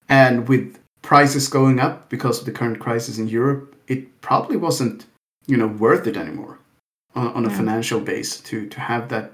And 0.08 0.46
with 0.50 0.78
prices 1.02 1.48
going 1.48 1.80
up 1.80 2.08
because 2.08 2.38
of 2.38 2.46
the 2.46 2.52
current 2.58 2.78
crisis 2.78 3.18
in 3.18 3.26
Europe, 3.26 3.74
it 3.88 4.00
probably 4.20 4.56
wasn't, 4.56 5.06
you 5.50 5.56
know, 5.56 5.66
worth 5.66 6.06
it 6.06 6.16
anymore 6.16 6.54
on, 7.16 7.26
on 7.36 7.44
a 7.44 7.48
Yeah. 7.48 7.56
financial 7.60 8.00
base 8.10 8.30
to 8.48 8.56
to 8.74 8.78
have 8.90 9.04
that. 9.08 9.26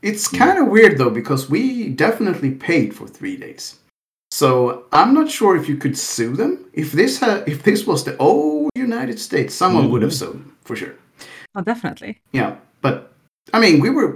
It's 0.00 0.26
hmm. 0.30 0.38
kind 0.42 0.58
of 0.60 0.66
weird 0.74 0.94
though 0.98 1.14
because 1.20 1.50
we 1.54 1.62
definitely 2.06 2.52
paid 2.70 2.88
for 2.98 3.06
three 3.08 3.36
days. 3.46 3.64
So 4.42 4.50
I'm 4.98 5.12
not 5.18 5.28
sure 5.38 5.52
if 5.56 5.68
you 5.70 5.76
could 5.82 5.96
sue 5.98 6.32
them. 6.42 6.52
If 6.82 6.88
this 6.92 7.14
ha- 7.22 7.44
if 7.52 7.58
this 7.68 7.80
was 7.90 8.04
the 8.04 8.16
old 8.28 8.70
United 8.90 9.18
States, 9.28 9.52
someone 9.62 9.86
would 9.90 10.02
have 10.06 10.14
mm-hmm. 10.14 10.32
sued 10.32 10.44
them 10.44 10.56
for 10.66 10.76
sure. 10.76 10.94
Oh, 11.54 11.62
definitely. 11.72 12.12
Yeah, 12.38 12.50
but 12.80 12.96
I 13.54 13.58
mean, 13.64 13.76
we 13.84 13.90
were 13.90 14.10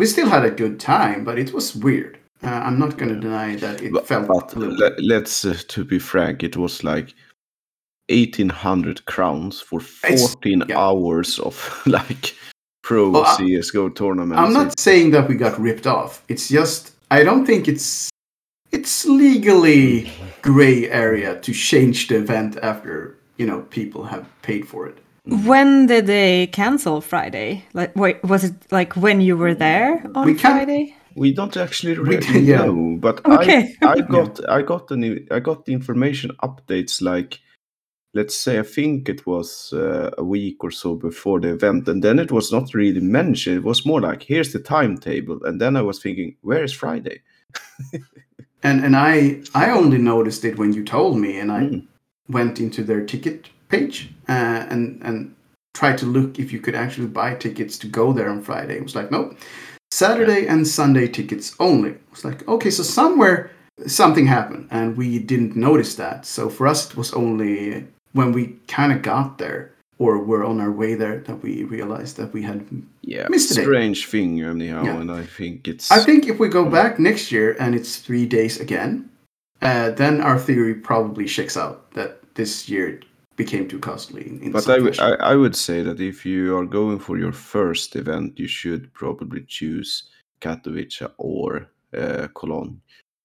we 0.00 0.06
still 0.06 0.30
had 0.30 0.46
a 0.46 0.50
good 0.50 0.80
time, 0.80 1.24
but 1.24 1.38
it 1.38 1.52
was 1.52 1.76
weird. 1.76 2.18
Uh, 2.42 2.46
I'm 2.46 2.78
not 2.78 2.96
going 2.96 3.14
to 3.14 3.20
deny 3.20 3.54
that 3.56 3.82
it 3.82 3.92
But, 3.92 4.06
felt 4.06 4.28
but 4.28 4.94
let's 4.98 5.44
uh, 5.44 5.54
to 5.68 5.84
be 5.84 5.98
frank, 5.98 6.42
it 6.42 6.56
was 6.56 6.82
like 6.82 7.12
eighteen 8.08 8.48
hundred 8.48 9.04
crowns 9.04 9.60
for 9.60 9.78
fourteen 9.78 10.62
yeah. 10.66 10.78
hours 10.78 11.38
of 11.38 11.54
like 11.86 12.34
pro 12.82 13.14
I- 13.14 13.36
CS:GO 13.36 13.90
tournaments. 13.90 14.40
I'm 14.40 14.54
not 14.54 14.80
saying 14.80 15.10
that 15.10 15.28
we 15.28 15.34
got 15.34 15.60
ripped 15.60 15.86
off. 15.86 16.24
It's 16.28 16.48
just 16.48 16.92
I 17.10 17.22
don't 17.22 17.44
think 17.44 17.68
it's 17.68 18.08
it's 18.72 19.04
legally 19.04 20.10
gray 20.40 20.88
area 20.88 21.38
to 21.40 21.52
change 21.52 22.08
the 22.08 22.16
event 22.16 22.56
after 22.62 23.18
you 23.36 23.46
know 23.46 23.60
people 23.68 24.04
have 24.04 24.24
paid 24.40 24.66
for 24.66 24.88
it. 24.88 24.96
When 25.26 25.86
did 25.86 26.06
they 26.06 26.46
cancel 26.48 27.00
Friday? 27.00 27.64
Like, 27.74 27.94
wait, 27.94 28.22
was 28.24 28.44
it 28.44 28.54
like 28.70 28.94
when 28.96 29.20
you 29.20 29.36
were 29.36 29.54
there 29.54 30.02
on 30.14 30.26
We 30.26 30.34
can't- 30.34 30.56
Friday? 30.56 30.94
We 31.16 31.32
don't 31.32 31.56
actually 31.56 31.98
We- 31.98 32.16
really 32.16 32.40
yeah. 32.40 32.64
know, 32.66 32.96
but 33.00 33.24
Okay. 33.26 33.74
I, 33.82 33.92
I 33.92 34.00
got 34.00 34.40
I 34.48 34.62
got 34.62 34.88
the 34.88 35.26
I 35.30 35.40
got 35.40 35.64
the 35.66 35.72
information 35.72 36.30
updates 36.42 37.02
like 37.02 37.40
let's 38.14 38.34
say 38.34 38.58
I 38.58 38.62
think 38.62 39.08
it 39.08 39.26
was 39.26 39.72
uh, 39.72 40.10
a 40.18 40.24
week 40.24 40.64
or 40.64 40.70
so 40.70 40.94
before 40.94 41.40
the 41.40 41.48
event, 41.52 41.88
and 41.88 42.02
then 42.02 42.18
it 42.18 42.30
was 42.32 42.50
not 42.52 42.74
really 42.74 43.00
mentioned. 43.00 43.56
It 43.58 43.64
was 43.64 43.84
more 43.86 44.00
like 44.00 44.22
here's 44.22 44.52
the 44.52 44.60
timetable, 44.60 45.44
and 45.44 45.60
then 45.60 45.76
I 45.76 45.82
was 45.82 46.00
thinking, 46.00 46.36
where 46.42 46.64
is 46.64 46.72
Friday? 46.72 47.20
And 48.62 48.84
and 48.84 48.94
I 48.96 49.42
I 49.54 49.70
only 49.70 49.98
noticed 49.98 50.44
it 50.44 50.58
when 50.58 50.72
you 50.72 50.84
told 50.84 51.18
me, 51.18 51.40
and 51.40 51.50
I 51.52 51.60
Mm. 51.66 51.86
went 52.28 52.60
into 52.60 52.84
their 52.84 53.04
ticket 53.04 53.48
page 53.70 54.10
uh, 54.28 54.66
and 54.70 55.00
and 55.02 55.34
tried 55.74 55.98
to 55.98 56.06
look 56.06 56.38
if 56.38 56.52
you 56.52 56.60
could 56.60 56.74
actually 56.74 57.06
buy 57.06 57.34
tickets 57.34 57.78
to 57.78 57.86
go 57.86 58.12
there 58.12 58.28
on 58.28 58.42
Friday. 58.42 58.76
It 58.76 58.82
was 58.82 58.94
like 58.94 59.10
nope, 59.10 59.36
Saturday 59.90 60.46
and 60.46 60.66
Sunday 60.66 61.08
tickets 61.08 61.54
only. 61.58 61.90
It 61.90 62.02
was 62.10 62.24
like 62.24 62.46
okay, 62.48 62.70
so 62.70 62.82
somewhere 62.82 63.50
something 63.86 64.26
happened, 64.26 64.68
and 64.70 64.96
we 64.96 65.18
didn't 65.18 65.56
notice 65.56 65.94
that. 65.96 66.26
So 66.26 66.48
for 66.50 66.66
us, 66.66 66.90
it 66.90 66.96
was 66.96 67.12
only 67.12 67.86
when 68.12 68.32
we 68.32 68.56
kind 68.66 68.92
of 68.92 69.02
got 69.02 69.38
there 69.38 69.70
or 69.98 70.18
were 70.18 70.44
on 70.44 70.60
our 70.60 70.72
way 70.72 70.94
there 70.94 71.18
that 71.18 71.42
we 71.42 71.64
realized 71.64 72.16
that 72.16 72.32
we 72.32 72.42
had 72.42 72.64
Yeah, 73.02 73.26
Missed 73.28 73.50
a 73.50 73.62
strange 73.62 74.06
thing 74.06 74.40
anyhow, 74.40 74.82
Yeah. 74.84 75.00
and 75.00 75.10
I 75.12 75.24
think 75.24 75.68
it's 75.68 75.90
I 75.92 76.00
think 76.02 76.26
if 76.26 76.38
we 76.40 76.48
go 76.48 76.64
back 76.64 76.98
next 76.98 77.30
year 77.30 77.56
and 77.60 77.74
it's 77.74 77.96
three 77.96 78.26
days 78.26 78.58
again, 78.60 79.10
uh, 79.62 79.90
then 79.90 80.20
our 80.22 80.38
theory 80.38 80.74
probably 80.74 81.26
shakes 81.26 81.56
out 81.56 81.92
that 81.92 82.20
this 82.34 82.68
year 82.68 83.00
became 83.44 83.66
too 83.68 83.78
costly. 83.78 84.22
In, 84.30 84.34
in 84.44 84.52
But 84.52 84.68
I, 84.68 84.76
w- 84.76 84.92
fashion. 84.92 85.16
I, 85.20 85.32
I 85.32 85.34
would 85.42 85.56
say 85.56 85.78
that 85.82 85.98
if 86.00 86.26
you 86.26 86.56
are 86.58 86.66
going 86.78 86.98
for 87.06 87.16
your 87.18 87.32
first 87.32 87.96
event, 87.96 88.38
you 88.38 88.48
should 88.48 88.92
probably 88.92 89.42
choose 89.58 89.90
Katowice 90.42 91.02
or 91.18 91.46
uh, 91.96 92.28
Cologne. 92.34 92.80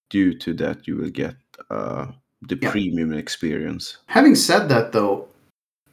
Due 0.09 0.33
to 0.43 0.53
that, 0.61 0.87
you 0.87 0.95
will 0.99 1.11
get 1.11 1.35
uh, 1.69 2.05
the 2.49 2.57
Yeah. 2.61 2.71
premium 2.71 3.11
experience. 3.13 3.97
Having 4.07 4.35
said 4.35 4.69
that, 4.69 4.91
though, 4.91 5.27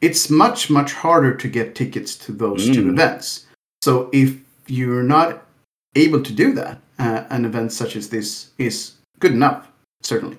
it's 0.01 0.29
much 0.29 0.69
much 0.69 0.91
harder 1.03 1.33
to 1.41 1.47
get 1.57 1.75
tickets 1.75 2.11
to 2.25 2.31
those 2.43 2.65
two 2.75 2.83
Mm. 2.85 2.93
events. 2.93 3.47
So 3.87 4.09
if 4.13 4.29
you're 4.67 5.07
not 5.17 5.29
able 5.95 6.21
to 6.23 6.33
do 6.43 6.53
that, 6.59 6.77
uh, 6.99 7.23
an 7.35 7.45
event 7.45 7.71
such 7.71 7.95
as 7.99 8.07
this 8.09 8.51
is 8.57 8.93
good 9.19 9.33
enough, 9.33 9.67
certainly. 10.01 10.37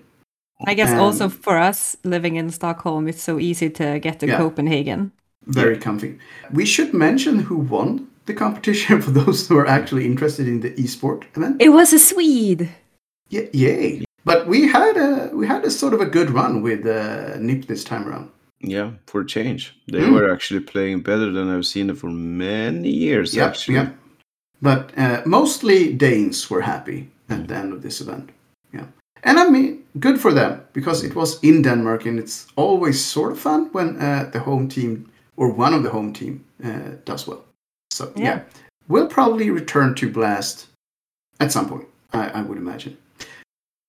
I 0.67 0.75
guess 0.75 0.91
Um, 0.93 1.01
also 1.01 1.29
for 1.29 1.59
us 1.59 1.97
living 2.05 2.37
in 2.37 2.51
Stockholm, 2.51 3.09
it's 3.09 3.23
so 3.23 3.39
easy 3.39 3.71
to 3.71 3.99
get 3.99 4.21
to 4.21 4.27
Yeah. 4.27 4.39
Copenhagen. 4.39 5.11
Very 5.47 5.77
comfy. 5.77 6.19
We 6.53 6.65
should 6.65 6.95
mention 6.95 7.39
who 7.41 7.57
won 7.57 8.07
the 8.27 8.35
competition 8.35 9.01
for 9.05 9.11
those 9.11 9.47
who 9.49 9.57
are 9.59 9.67
actually 9.67 10.05
interested 10.07 10.47
in 10.49 10.61
the 10.61 10.71
esport 10.71 11.25
event. 11.37 11.57
It 11.61 11.71
was 11.73 11.93
a 11.93 11.99
Swede. 11.99 12.69
Yeah, 13.29 13.47
yay! 13.53 14.05
But 14.25 14.47
we 14.47 14.69
had 14.69 14.97
a 14.97 15.31
we 15.37 15.47
had 15.47 15.65
a 15.65 15.71
sort 15.71 15.93
of 15.95 16.01
a 16.01 16.07
good 16.07 16.31
run 16.31 16.63
with 16.63 16.87
uh, 16.87 17.37
Nip 17.39 17.67
this 17.67 17.85
time 17.85 18.07
around. 18.09 18.29
Yeah, 18.61 18.91
for 19.07 19.21
a 19.21 19.27
change. 19.27 19.75
They 19.93 20.01
Mm. 20.01 20.13
were 20.15 20.33
actually 20.33 20.61
playing 20.61 21.03
better 21.03 21.31
than 21.33 21.49
I've 21.51 21.67
seen 21.67 21.91
it 21.91 21.99
for 21.99 22.11
many 22.11 22.89
years, 22.91 23.35
Yeah, 23.35 23.47
actually. 23.49 23.75
yeah. 23.77 23.89
But 24.63 24.93
uh, 24.97 25.21
mostly 25.27 25.93
Danes 25.93 26.49
were 26.51 26.63
happy 26.63 27.11
at 27.29 27.49
the 27.49 27.55
end 27.57 27.73
of 27.75 27.83
this 27.83 28.01
event. 28.01 28.31
Yeah, 28.73 28.87
and 29.25 29.39
I 29.39 29.49
mean, 29.49 29.83
good 29.99 30.21
for 30.21 30.33
them 30.33 30.63
because 30.73 31.03
it 31.03 31.15
was 31.15 31.43
in 31.43 31.63
Denmark, 31.63 32.07
and 32.07 32.19
it's 32.19 32.47
always 32.57 33.05
sort 33.05 33.33
of 33.33 33.41
fun 33.41 33.71
when 33.73 33.97
uh, 34.01 34.31
the 34.33 34.41
home 34.41 34.69
team 34.69 35.11
or 35.37 35.49
one 35.49 35.75
of 35.75 35.83
the 35.83 35.91
home 35.91 36.13
team 36.13 36.45
uh, 36.65 36.97
does 37.05 37.27
well. 37.27 37.45
So 37.91 38.13
yeah. 38.15 38.25
Yeah. 38.25 38.41
we'll 38.89 39.09
probably 39.09 39.51
return 39.51 39.95
to 39.97 40.11
Blast 40.11 40.67
at 41.41 41.53
some 41.53 41.69
point. 41.69 41.89
I, 42.13 42.29
I 42.29 42.43
would 42.43 42.59
imagine. 42.59 42.97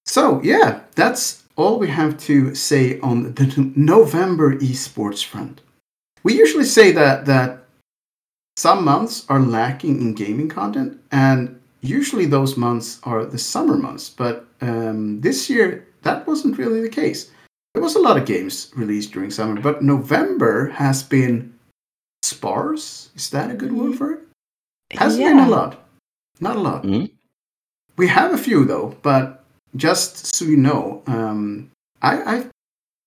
So 0.05 0.41
yeah, 0.41 0.81
that's 0.95 1.43
all 1.55 1.79
we 1.79 1.89
have 1.89 2.17
to 2.19 2.55
say 2.55 2.99
on 3.01 3.33
the 3.33 3.71
November 3.75 4.55
esports 4.57 5.23
front. 5.23 5.61
We 6.23 6.33
usually 6.39 6.65
say 6.65 6.91
that 6.93 7.25
that 7.25 7.65
some 8.57 8.85
months 8.85 9.25
are 9.29 9.39
lacking 9.39 10.01
in 10.01 10.13
gaming 10.13 10.49
content, 10.49 10.99
and 11.11 11.59
usually 11.87 12.25
those 12.25 12.57
months 12.57 12.99
are 13.03 13.25
the 13.25 13.37
summer 13.37 13.77
months. 13.77 14.09
But 14.09 14.45
um, 14.61 15.21
this 15.21 15.49
year, 15.49 15.87
that 16.03 16.25
wasn't 16.27 16.57
really 16.57 16.81
the 16.81 16.89
case. 16.89 17.31
There 17.73 17.83
was 17.83 17.95
a 17.95 17.99
lot 17.99 18.17
of 18.17 18.25
games 18.25 18.71
released 18.75 19.11
during 19.11 19.31
summer, 19.31 19.59
but 19.61 19.83
November 19.83 20.69
has 20.69 21.03
been 21.03 21.53
sparse. 22.23 23.09
Is 23.15 23.29
that 23.31 23.51
a 23.51 23.55
good 23.55 23.73
word 23.73 23.97
for 23.97 24.11
it? 24.13 24.19
Hasn't 24.91 25.23
been 25.23 25.39
a 25.39 25.49
lot. 25.49 25.87
Not 26.39 26.55
a 26.55 26.59
lot. 26.59 26.83
Mhm. 26.83 27.11
We 27.97 28.07
have 28.07 28.33
a 28.33 28.37
few 28.37 28.65
though, 28.65 28.95
but 29.01 29.43
just 29.75 30.35
so 30.35 30.45
you 30.45 30.57
know, 30.57 31.01
um, 31.07 31.69
I, 32.01 32.37
I 32.37 32.45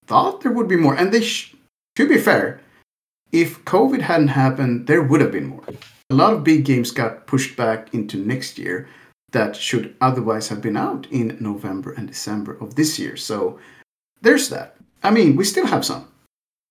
thought 0.06 0.40
there 0.40 0.52
would 0.52 0.68
be 0.68 0.76
more. 0.76 0.94
And 0.94 1.12
they, 1.12 1.20
sh- 1.22 1.54
to 1.96 2.08
be 2.08 2.18
fair, 2.18 2.60
if 3.32 3.62
COVID 3.64 4.00
hadn't 4.00 4.28
happened, 4.28 4.86
there 4.86 5.02
would 5.02 5.20
have 5.20 5.32
been 5.32 5.46
more. 5.48 5.64
A 6.10 6.14
lot 6.14 6.32
of 6.32 6.44
big 6.44 6.64
games 6.64 6.90
got 6.90 7.26
pushed 7.26 7.56
back 7.56 7.92
into 7.92 8.16
next 8.16 8.58
year 8.58 8.88
that 9.32 9.54
should 9.54 9.94
otherwise 10.00 10.48
have 10.48 10.62
been 10.62 10.76
out 10.76 11.06
in 11.10 11.36
November 11.40 11.92
and 11.92 12.08
December 12.08 12.56
of 12.60 12.74
this 12.74 12.98
year. 12.98 13.16
So 13.16 13.58
there's 14.22 14.48
that. 14.48 14.76
I 15.02 15.10
mean, 15.10 15.36
we 15.36 15.44
still 15.44 15.66
have 15.66 15.84
some. 15.84 16.08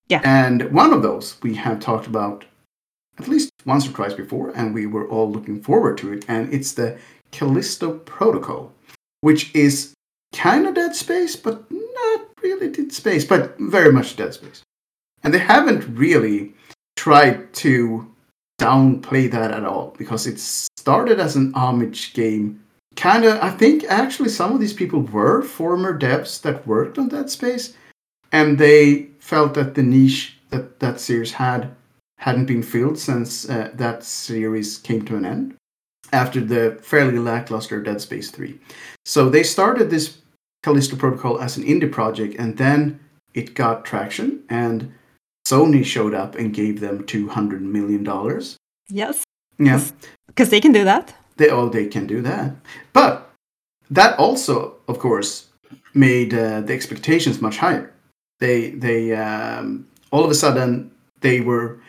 Yeah. 0.09 0.21
And 0.23 0.71
one 0.71 0.93
of 0.93 1.03
those 1.03 1.41
we 1.43 1.53
have 1.55 1.79
talked 1.79 2.07
about 2.07 2.45
at 3.19 3.27
least 3.27 3.51
once 3.65 3.87
or 3.87 3.91
twice 3.91 4.13
before, 4.13 4.51
and 4.55 4.73
we 4.73 4.85
were 4.85 5.07
all 5.09 5.31
looking 5.31 5.61
forward 5.61 5.97
to 5.99 6.13
it. 6.13 6.25
And 6.27 6.53
it's 6.53 6.73
the 6.73 6.97
Callisto 7.31 7.99
Protocol, 7.99 8.73
which 9.21 9.53
is 9.53 9.93
kind 10.33 10.65
of 10.65 10.75
Dead 10.75 10.95
Space, 10.95 11.35
but 11.35 11.65
not 11.69 12.21
really 12.41 12.69
Dead 12.69 12.91
Space, 12.91 13.25
but 13.25 13.57
very 13.59 13.91
much 13.91 14.15
Dead 14.15 14.33
Space. 14.33 14.63
And 15.23 15.33
they 15.33 15.39
haven't 15.39 15.83
really 15.97 16.53
tried 16.95 17.53
to 17.55 18.11
downplay 18.59 19.29
that 19.31 19.51
at 19.51 19.65
all 19.65 19.93
because 19.97 20.27
it 20.27 20.39
started 20.39 21.19
as 21.19 21.35
an 21.35 21.53
homage 21.53 22.13
game. 22.13 22.61
Kind 22.95 23.25
of, 23.25 23.39
I 23.41 23.51
think 23.51 23.83
actually 23.85 24.29
some 24.29 24.53
of 24.53 24.59
these 24.59 24.73
people 24.73 25.01
were 25.01 25.41
former 25.43 25.97
devs 25.97 26.41
that 26.41 26.65
worked 26.65 26.97
on 26.97 27.09
Dead 27.09 27.29
Space, 27.29 27.75
and 28.31 28.57
they 28.57 29.09
felt 29.19 29.53
that 29.53 29.75
the 29.75 29.83
niche 29.83 30.37
that 30.49 30.79
that 30.79 30.99
series 30.99 31.33
had 31.33 31.75
hadn't 32.17 32.45
been 32.45 32.63
filled 32.63 32.97
since 32.97 33.47
uh, 33.47 33.69
that 33.75 34.03
series 34.03 34.79
came 34.79 35.05
to 35.05 35.15
an 35.15 35.25
end 35.25 35.55
after 36.11 36.41
the 36.41 36.79
fairly 36.81 37.19
lackluster 37.19 37.81
Dead 37.81 38.01
Space 38.01 38.31
3. 38.31 38.57
So 39.05 39.29
they 39.29 39.43
started 39.43 39.89
this 39.89 40.17
Callisto 40.63 40.95
Protocol 40.95 41.39
as 41.39 41.57
an 41.57 41.63
indie 41.63 41.91
project, 41.91 42.35
and 42.39 42.57
then 42.57 42.99
it 43.33 43.53
got 43.53 43.85
traction, 43.85 44.43
and 44.49 44.91
Sony 45.47 45.83
showed 45.85 46.13
up 46.13 46.35
and 46.35 46.53
gave 46.53 46.79
them 46.79 47.03
$200 47.05 47.61
million. 47.61 48.03
Yes, 48.89 49.23
Yeah, 49.59 49.81
because 50.27 50.49
they 50.49 50.61
can 50.61 50.71
do 50.71 50.83
that. 50.83 51.15
they, 51.37 51.49
oh, 51.49 51.69
they 51.69 51.87
can 51.87 52.07
do 52.07 52.21
that. 52.21 52.55
But 52.93 53.31
that 53.89 54.17
also, 54.19 54.75
of 54.87 54.99
course, 54.99 55.47
made 55.93 56.33
uh, 56.33 56.61
the 56.61 56.73
expectations 56.73 57.41
much 57.41 57.57
higher. 57.57 57.93
They 58.39 58.71
they 58.71 59.15
um, 59.15 59.87
all 60.11 60.23
of 60.23 60.31
a 60.31 60.35
sudden 60.35 60.91
they 61.21 61.41
were 61.41 61.79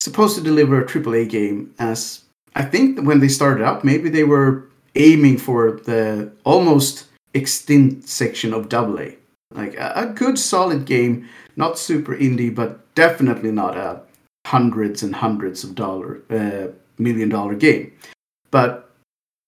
supposed 0.00 0.36
to 0.36 0.42
deliver 0.42 0.80
a 0.80 0.86
AAA 0.86 1.28
game 1.28 1.74
as 1.78 2.22
I 2.54 2.64
think 2.64 3.00
when 3.06 3.20
they 3.20 3.28
started 3.28 3.62
out, 3.64 3.84
maybe 3.84 4.08
they 4.08 4.24
were 4.24 4.64
aiming 4.94 5.38
for 5.38 5.80
the 5.84 6.32
almost 6.44 7.06
extinct 7.34 8.08
section 8.08 8.54
of 8.54 8.72
AA. 8.72 9.16
Like 9.54 9.74
a, 9.76 9.92
a 9.96 10.06
good 10.06 10.38
solid 10.38 10.84
game, 10.84 11.28
not 11.58 11.78
super 11.78 12.16
indie, 12.16 12.54
but 12.54 12.70
definitely 12.94 13.50
not 13.52 13.76
a 13.76 14.00
hundreds 14.46 15.02
and 15.02 15.14
hundreds 15.16 15.64
of 15.64 15.74
dollar 15.74 16.22
uh, 16.30 16.68
million 16.98 17.28
dollar 17.28 17.54
game. 17.54 17.92
But 18.50 18.90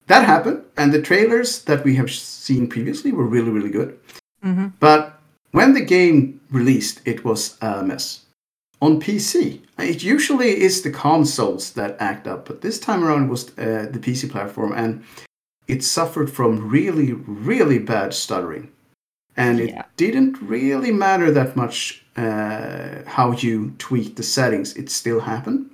that 0.08 0.26
happened, 0.26 0.64
and 0.76 0.92
the 0.92 1.00
trailers 1.00 1.62
that 1.64 1.84
we 1.84 1.94
have 1.94 2.10
seen 2.10 2.68
previously 2.68 3.12
were 3.12 3.26
really 3.26 3.50
really 3.50 3.70
good. 3.70 3.98
hmm 4.42 4.68
But 4.80 5.18
when 5.52 5.72
the 5.74 5.84
game 5.84 6.40
released, 6.50 7.00
it 7.04 7.24
was 7.24 7.56
a 7.62 7.82
mess. 7.82 8.26
On 8.82 9.00
PC, 9.00 9.60
it 9.78 10.02
usually 10.02 10.60
is 10.60 10.82
the 10.82 10.90
consoles 10.90 11.72
that 11.72 11.96
act 12.00 12.26
up, 12.26 12.46
but 12.46 12.60
this 12.60 12.78
time 12.80 13.04
around 13.04 13.24
it 13.24 13.30
was 13.30 13.48
uh, 13.58 13.88
the 13.92 13.98
PC 13.98 14.30
platform, 14.30 14.72
and 14.72 15.04
it 15.68 15.84
suffered 15.84 16.30
from 16.32 16.68
really, 16.70 17.12
really 17.12 17.78
bad 17.78 18.14
stuttering. 18.14 18.70
And 19.36 19.58
Yeah. 19.58 19.80
it 19.80 19.86
didn't 19.96 20.40
really 20.42 20.92
matter 20.92 21.30
that 21.32 21.56
much 21.56 22.02
uh, 22.16 23.02
how 23.06 23.32
you 23.32 23.72
tweak 23.78 24.16
the 24.16 24.22
settings, 24.22 24.76
it 24.76 24.90
still 24.90 25.20
happened. 25.20 25.70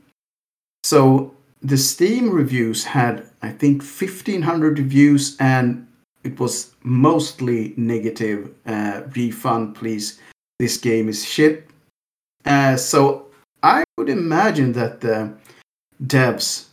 So 0.85 1.35
the 1.63 1.77
Steam 1.77 2.31
reviews 2.31 2.85
had, 2.85 3.25
I 3.43 3.51
think, 3.51 3.83
1500 3.83 4.79
reviews, 4.79 5.37
and 5.41 5.87
it 6.23 6.39
was 6.39 6.75
mostly 6.85 7.75
negative. 7.77 8.51
Uh, 8.67 9.03
refund, 9.17 9.75
please. 9.75 10.21
This 10.59 10.77
game 10.77 11.09
is 11.09 11.25
shit. 11.25 11.69
Uh, 12.45 12.77
so 12.77 13.27
I 13.63 13.83
would 13.99 14.09
imagine 14.09 14.73
that 14.75 15.01
the 15.01 15.33
devs 16.05 16.67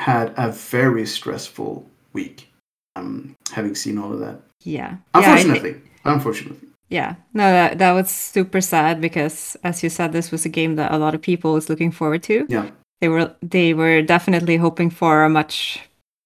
had 0.00 0.32
a 0.36 0.50
very 0.50 1.06
stressful 1.06 1.86
week. 2.12 2.48
Um, 2.96 3.34
having 3.52 3.74
seen 3.74 3.98
all 3.98 4.12
of 4.12 4.20
that, 4.20 4.40
Yeah. 4.64 4.96
Yeah, 5.14 5.34
I 5.34 5.42
thi- 5.60 5.76
unfortunately, 6.08 6.68
Yeah, 6.88 7.14
no, 7.34 7.50
that, 7.50 7.78
that 7.78 7.92
was 7.92 8.10
super 8.10 8.60
sad 8.60 9.00
because, 9.00 9.56
as 9.64 9.82
you 9.82 9.90
said, 9.90 10.12
this 10.12 10.30
was 10.30 10.44
a 10.46 10.48
game 10.48 10.76
that 10.76 10.92
a 10.92 10.98
lot 10.98 11.14
of 11.14 11.20
people 11.22 11.52
was 11.54 11.68
looking 11.68 11.90
forward 11.92 12.22
to. 12.24 12.46
yeah, 12.48 12.70
They 13.00 13.08
were 13.08 13.34
they 13.42 13.74
were 13.74 14.02
definitely 14.02 14.56
hoping 14.56 14.90
for 14.90 15.24
a 15.24 15.28
much 15.28 15.80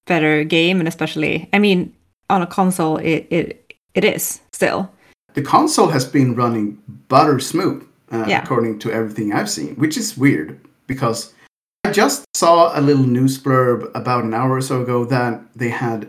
better 0.07 0.45
game, 0.45 0.79
and 0.81 0.89
especially, 0.89 1.49
I 1.53 1.59
mean, 1.59 1.93
on 2.29 2.43
a 2.43 2.47
console, 2.47 2.99
it 2.99 3.27
it, 3.31 3.75
it 3.95 4.05
is 4.05 4.41
still. 4.53 4.91
the 5.35 5.43
console 5.43 5.89
has 5.93 6.05
been 6.05 6.35
running 6.37 6.79
butter 7.09 7.39
smooth, 7.41 7.83
uh, 8.13 8.25
Yeah. 8.29 8.43
according 8.43 8.79
to 8.81 8.91
everything 8.91 9.33
I've 9.33 9.49
seen, 9.51 9.75
which 9.77 9.97
is 9.97 10.19
weird 10.19 10.59
because 10.87 11.33
I 11.87 11.91
just 11.93 12.25
saw 12.37 12.71
a 12.79 12.81
little 12.81 13.07
news 13.07 13.39
blurb 13.43 13.91
about 13.95 14.25
an 14.25 14.35
hour 14.35 14.53
or 14.57 14.61
so 14.63 14.83
ago 14.83 15.05
that 15.07 15.41
they 15.57 15.71
had 15.71 16.07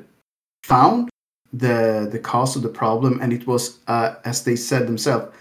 found 0.64 1.10
the 1.54 2.08
the 2.12 2.20
cause 2.20 2.56
of 2.56 2.62
the 2.64 2.70
problem, 2.70 3.20
and 3.22 3.34
it 3.34 3.46
was, 3.48 3.80
uh, 3.88 4.16
as 4.26 4.44
they 4.44 4.56
said 4.56 4.88
themselves, 4.88 5.34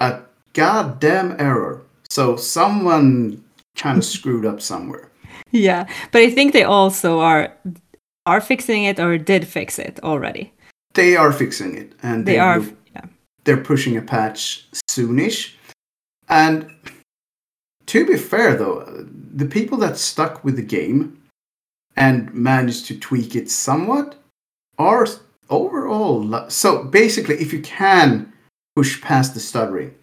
a 0.00 0.20
goddamn 0.54 1.36
error. 1.38 1.82
So 2.08 2.36
someone 2.36 3.42
kind 3.76 3.98
of 3.98 4.04
screwed 4.16 4.46
up 4.46 4.60
somewhere. 4.60 5.08
Yeah, 5.52 5.86
but 6.12 6.22
I 6.22 6.30
think 6.30 6.52
they 6.52 6.64
also 6.64 7.20
are 7.20 7.52
are 8.26 8.40
fixing 8.40 8.84
it 8.84 8.98
or 9.00 9.18
did 9.18 9.46
fix 9.46 9.78
it 9.78 9.98
already. 10.02 10.52
They 10.94 11.16
are 11.16 11.32
fixing 11.32 11.76
it, 11.76 11.92
and 12.02 12.26
They 12.26 12.38
are. 12.38 12.58
will- 12.60 12.76
Yeah. 12.94 13.06
they're 13.44 13.62
pushing 13.64 13.96
a 13.96 14.02
patch 14.02 14.66
soonish. 14.90 15.54
And 16.28 16.70
to 17.86 18.04
be 18.06 18.16
fair, 18.16 18.56
though, 18.56 18.84
the 19.36 19.46
people 19.46 19.78
that 19.78 19.96
stuck 19.98 20.44
with 20.44 20.56
the 20.56 20.62
game 20.78 21.16
and 21.96 22.32
managed 22.34 22.86
to 22.86 22.98
tweak 22.98 23.34
it 23.36 23.50
somewhat 23.50 24.16
are 24.78 25.06
overall. 25.50 26.48
So 26.48 26.84
basically, 26.84 27.36
if 27.36 27.52
you 27.52 27.60
can 27.60 28.32
push 28.76 29.00
past 29.02 29.34
the 29.34 29.40
stuttering, 29.40 29.94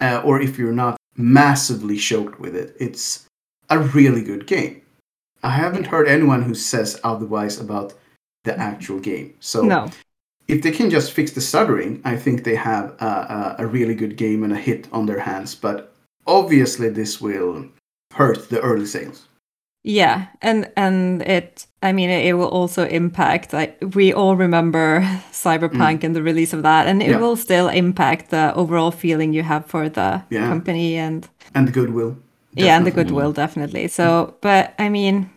uh, 0.00 0.22
or 0.24 0.40
if 0.40 0.58
you're 0.58 0.72
not 0.72 0.96
massively 1.16 1.96
choked 1.96 2.40
with 2.40 2.56
it, 2.56 2.76
it's 2.80 3.26
a 3.68 3.78
really 3.78 4.22
good 4.22 4.46
game. 4.46 4.82
I 5.42 5.50
haven't 5.50 5.88
heard 5.88 6.08
anyone 6.08 6.42
who 6.42 6.54
says 6.54 7.00
otherwise 7.04 7.60
about 7.60 7.94
the 8.44 8.58
actual 8.58 9.00
game. 9.00 9.34
So 9.40 9.62
No. 9.62 9.90
if 10.48 10.62
they 10.62 10.70
can 10.70 10.90
just 10.90 11.12
fix 11.12 11.32
the 11.32 11.40
stuttering, 11.40 12.00
I 12.04 12.16
think 12.16 12.44
they 12.44 12.54
have 12.54 12.94
a, 13.00 13.56
a, 13.58 13.64
a 13.64 13.66
really 13.66 13.94
good 13.94 14.16
game 14.16 14.44
and 14.44 14.52
a 14.52 14.56
hit 14.56 14.88
on 14.92 15.06
their 15.06 15.20
hands. 15.20 15.54
But 15.54 15.92
obviously, 16.26 16.88
this 16.88 17.20
will 17.20 17.66
hurt 18.12 18.48
the 18.48 18.60
early 18.60 18.86
sales. 18.86 19.26
Yeah, 19.84 20.26
and 20.40 20.70
and 20.76 21.22
it. 21.22 21.66
I 21.82 21.92
mean, 21.92 22.10
it, 22.10 22.26
it 22.26 22.34
will 22.34 22.48
also 22.48 22.86
impact. 22.86 23.52
Like 23.52 23.76
we 23.94 24.12
all 24.12 24.36
remember 24.36 25.00
Cyberpunk 25.32 26.04
and 26.04 26.14
the 26.14 26.22
release 26.22 26.52
of 26.52 26.62
that, 26.62 26.86
and 26.86 27.02
it 27.02 27.06
Mm. 27.06 27.10
Yeah. 27.10 27.18
will 27.20 27.36
still 27.36 27.68
impact 27.68 28.30
the 28.30 28.52
overall 28.54 28.92
feeling 28.92 29.32
you 29.34 29.42
have 29.42 29.66
for 29.66 29.88
the 29.88 30.22
Yeah. 30.30 30.46
company 30.48 30.96
and 30.96 31.28
And 31.54 31.66
the 31.66 31.72
goodwill. 31.72 32.16
yeah, 32.54 32.76
and 32.76 32.86
the 32.86 32.92
goodwill 32.92 33.32
definitely. 33.32 33.88
So, 33.88 34.34
but 34.40 34.74
I 34.78 34.88
mean, 34.88 35.28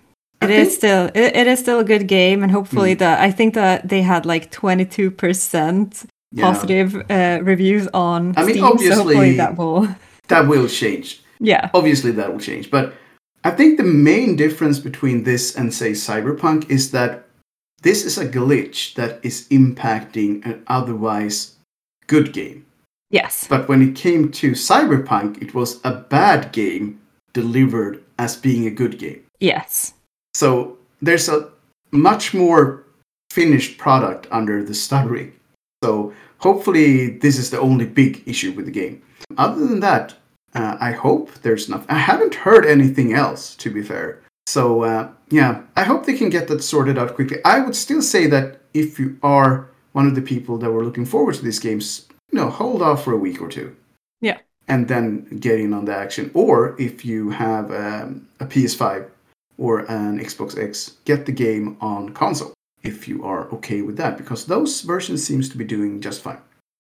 I 0.42 0.46
it 0.46 0.52
is 0.52 0.68
think- 0.68 0.78
still 0.78 1.06
it, 1.16 1.36
it 1.36 1.48
is 1.48 1.60
still 1.60 1.80
a 1.80 1.84
good 1.84 2.08
game, 2.08 2.44
and 2.44 2.52
hopefully 2.52 2.94
Mm. 2.96 3.00
the 3.00 3.22
I 3.28 3.32
think 3.32 3.54
that 3.56 3.90
they 3.90 4.04
had 4.04 4.26
like 4.28 4.52
twenty 4.52 4.86
two 4.86 5.10
percent 5.10 6.06
Yeah. 6.32 6.46
positive 6.52 6.94
uh, 7.10 7.40
reviews 7.44 7.88
on 7.94 8.34
I 8.38 8.42
mean, 8.44 8.50
Steam. 8.50 8.62
So 8.62 8.68
hopefully 8.68 9.16
obviously- 9.16 9.38
that 9.38 9.58
will 9.58 9.88
That 10.28 10.48
will 10.48 10.68
change. 10.68 11.20
yeah 11.40 11.70
Obviously, 11.74 12.12
that 12.12 12.30
will 12.32 12.40
change. 12.40 12.70
But 12.70 12.94
I 13.46 13.52
think 13.52 13.78
the 13.78 13.84
main 13.84 14.36
difference 14.36 14.80
between 14.80 15.24
this 15.24 15.56
and, 15.56 15.72
say, 15.72 15.92
Cyberpunk 15.92 16.68
is 16.68 16.90
that 16.92 17.28
this 17.84 18.04
is 18.04 18.18
a 18.18 18.28
glitch 18.28 18.96
that 18.96 19.20
is 19.22 19.48
impacting 19.50 20.44
an 20.44 20.64
otherwise 20.66 21.56
good 22.08 22.34
game. 22.34 22.66
yes 23.12 23.46
But 23.48 23.70
when 23.70 23.84
it 23.84 23.96
came 23.96 24.32
to 24.32 24.52
Cyberpunk, 24.54 25.44
it 25.44 25.54
was 25.54 25.80
a 25.84 25.94
bad 25.94 26.52
game 26.52 27.00
delivered 27.34 28.04
as 28.18 28.36
being 28.36 28.66
a 28.66 28.72
good 28.72 28.98
game. 28.98 29.22
yes 29.40 29.94
So 30.34 30.80
there's 31.00 31.30
a 31.30 31.50
much 31.92 32.34
more 32.34 32.84
finished 33.30 33.78
product 33.78 34.28
under 34.32 34.64
the 34.64 34.74
stuttering. 34.74 35.34
So 35.84 36.14
hopefully 36.40 37.20
this 37.20 37.38
is 37.38 37.52
the 37.52 37.60
only 37.60 37.86
big 37.86 38.24
issue 38.26 38.54
with 38.54 38.66
the 38.66 38.72
game. 38.72 39.04
Other 39.38 39.68
than 39.68 39.82
that, 39.82 40.16
uh, 40.56 40.78
I 40.80 40.92
hope 40.92 41.32
there's 41.42 41.70
nothing. 41.70 41.90
I 41.90 42.00
haven't 42.00 42.36
heard 42.36 42.66
anything 42.66 43.14
else, 43.14 43.56
to 43.56 43.70
be 43.70 43.84
fair. 43.84 44.22
So 44.48 44.84
uh, 44.84 45.10
yeah, 45.30 45.62
I 45.76 45.84
hope 45.84 46.06
they 46.06 46.18
can 46.18 46.30
get 46.30 46.48
that 46.48 46.64
sorted 46.64 46.98
out 46.98 47.16
quickly. 47.16 47.38
I 47.46 47.60
would 47.60 47.76
still 47.76 48.02
say 48.02 48.28
that 48.28 48.62
if 48.74 49.00
you 49.00 49.18
are 49.22 49.70
one 49.94 50.08
of 50.08 50.16
the 50.16 50.22
people 50.22 50.58
that 50.58 50.72
were 50.72 50.84
looking 50.84 51.06
forward 51.06 51.36
to 51.36 51.44
these 51.44 51.60
games, 51.60 52.08
you 52.32 52.40
know, 52.40 52.50
hold 52.50 52.82
off 52.82 53.04
for 53.04 53.14
a 53.14 53.18
week 53.18 53.42
or 53.42 53.50
two 53.50 53.76
yeah 54.22 54.38
and 54.68 54.88
then 54.88 55.26
get 55.40 55.60
in 55.60 55.74
on 55.74 55.86
the 55.86 55.96
action. 55.96 56.32
Or 56.34 56.76
if 56.80 57.06
you 57.06 57.30
have 57.30 57.72
um, 57.72 58.28
a 58.40 58.46
PS5 58.46 59.08
or 59.58 59.80
an 59.92 60.20
Xbox 60.20 60.58
X, 60.58 60.98
get 61.06 61.26
the 61.26 61.32
game 61.32 61.78
on 61.82 62.10
console 62.14 62.54
if 62.84 63.08
you 63.08 63.24
are 63.24 63.48
okay 63.50 63.82
with 63.82 63.98
that, 63.98 64.18
because 64.18 64.46
those 64.46 64.82
versions 64.82 65.26
seems 65.26 65.50
to 65.50 65.58
be 65.58 65.66
doing 65.66 66.02
just 66.02 66.22
fine. 66.22 66.40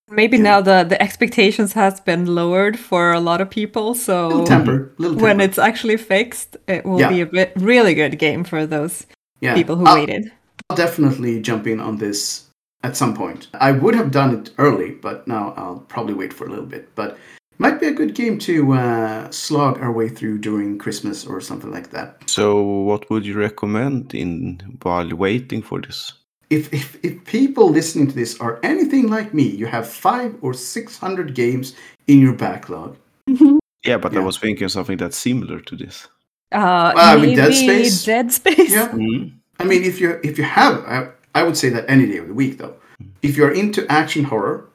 Maybe 0.10 0.38
Yeah. 0.38 0.44
now 0.44 0.62
the 0.62 0.84
the 0.84 1.02
expectations 1.02 1.74
has 1.74 2.00
been 2.00 2.26
lowered 2.36 2.78
for 2.80 3.12
a 3.13 3.20
lot 3.20 3.41
of 3.41 3.50
people. 3.50 3.96
So 3.96 4.28
Little 4.28 4.46
temper, 4.46 4.91
little 4.98 5.15
temper. 5.15 5.24
when 5.26 5.41
it's 5.41 5.58
actually 5.58 5.98
fixed, 5.98 6.58
it 6.68 6.86
will 6.86 7.00
Yeah. 7.00 7.10
be 7.10 7.22
a 7.22 7.26
bit 7.26 7.52
really 7.56 7.94
good 7.94 8.18
game 8.20 8.44
for 8.44 8.65
those 8.65 9.06
yeah. 9.41 9.54
people 9.56 9.76
who 9.76 9.86
I'll, 9.86 9.96
waited. 9.96 10.32
I'll 10.70 10.78
definitely 10.78 11.41
jump 11.41 11.68
in 11.68 11.80
on 11.80 11.98
this 11.98 12.46
at 12.84 12.96
some 12.96 13.13
point. 13.13 13.48
I 13.54 13.72
would 13.72 13.96
have 13.96 14.12
done 14.12 14.34
it 14.36 14.52
early, 14.58 14.91
but 15.02 15.28
now 15.28 15.54
I'll 15.58 15.80
probably 15.88 16.13
wait 16.13 16.34
for 16.34 16.46
a 16.46 16.50
little 16.50 16.65
bit. 16.65 16.89
But 16.96 17.18
might 17.58 17.80
be 17.80 17.88
a 17.88 17.91
good 17.94 18.13
game 18.15 18.38
to 18.39 18.74
uh, 18.74 19.32
slog 19.32 19.80
our 19.82 19.91
way 19.91 20.10
through 20.10 20.39
during 20.39 20.78
Christmas 20.78 21.26
or 21.26 21.39
something 21.41 21.72
like 21.72 21.89
that. 21.91 22.30
So, 22.30 22.62
what 22.62 23.10
would 23.10 23.26
you 23.26 23.34
recommend 23.39 24.13
in 24.13 24.62
while 24.84 25.10
waiting 25.15 25.62
for 25.63 25.80
this? 25.82 26.13
If, 26.49 26.73
if 26.73 26.97
if 27.03 27.23
people 27.25 27.69
listening 27.69 28.08
to 28.08 28.15
this 28.15 28.39
are 28.39 28.60
anything 28.63 29.10
like 29.10 29.34
me, 29.34 29.43
you 29.43 29.65
have 29.65 29.88
five 29.88 30.36
or 30.41 30.53
six 30.53 30.97
hundred 30.97 31.34
games 31.36 31.75
in 32.08 32.19
your 32.19 32.34
backlog. 32.34 32.97
Yeah, 33.86 33.97
but 33.97 34.17
I 34.17 34.19
was 34.19 34.39
thinking 34.39 34.67
something 34.67 34.97
that's 34.97 35.15
similar 35.15 35.60
to 35.60 35.75
this. 35.75 36.08
Uh, 36.51 36.91
Ah, 36.95 37.15
maybe 37.15 37.27
with 37.27 37.36
Dead 37.36 37.53
Space? 37.53 38.03
Dead 38.03 38.31
Space. 38.31 38.71
Yeah. 38.71 38.89
Mm. 38.89 39.34
I 39.60 39.63
mean, 39.63 39.84
if 39.84 40.01
you 40.01 40.19
if 40.23 40.39
you 40.39 40.43
have, 40.43 40.84
I, 40.86 41.10
I 41.36 41.43
would 41.43 41.55
say 41.55 41.69
that 41.69 41.86
any 41.88 42.08
day 42.08 42.17
of 42.17 42.27
the 42.27 42.34
week 42.34 42.58
though. 42.58 42.73
If 43.21 43.38
you're 43.38 43.53
into 43.53 43.86
action 43.91 44.23
horror, 44.23 44.69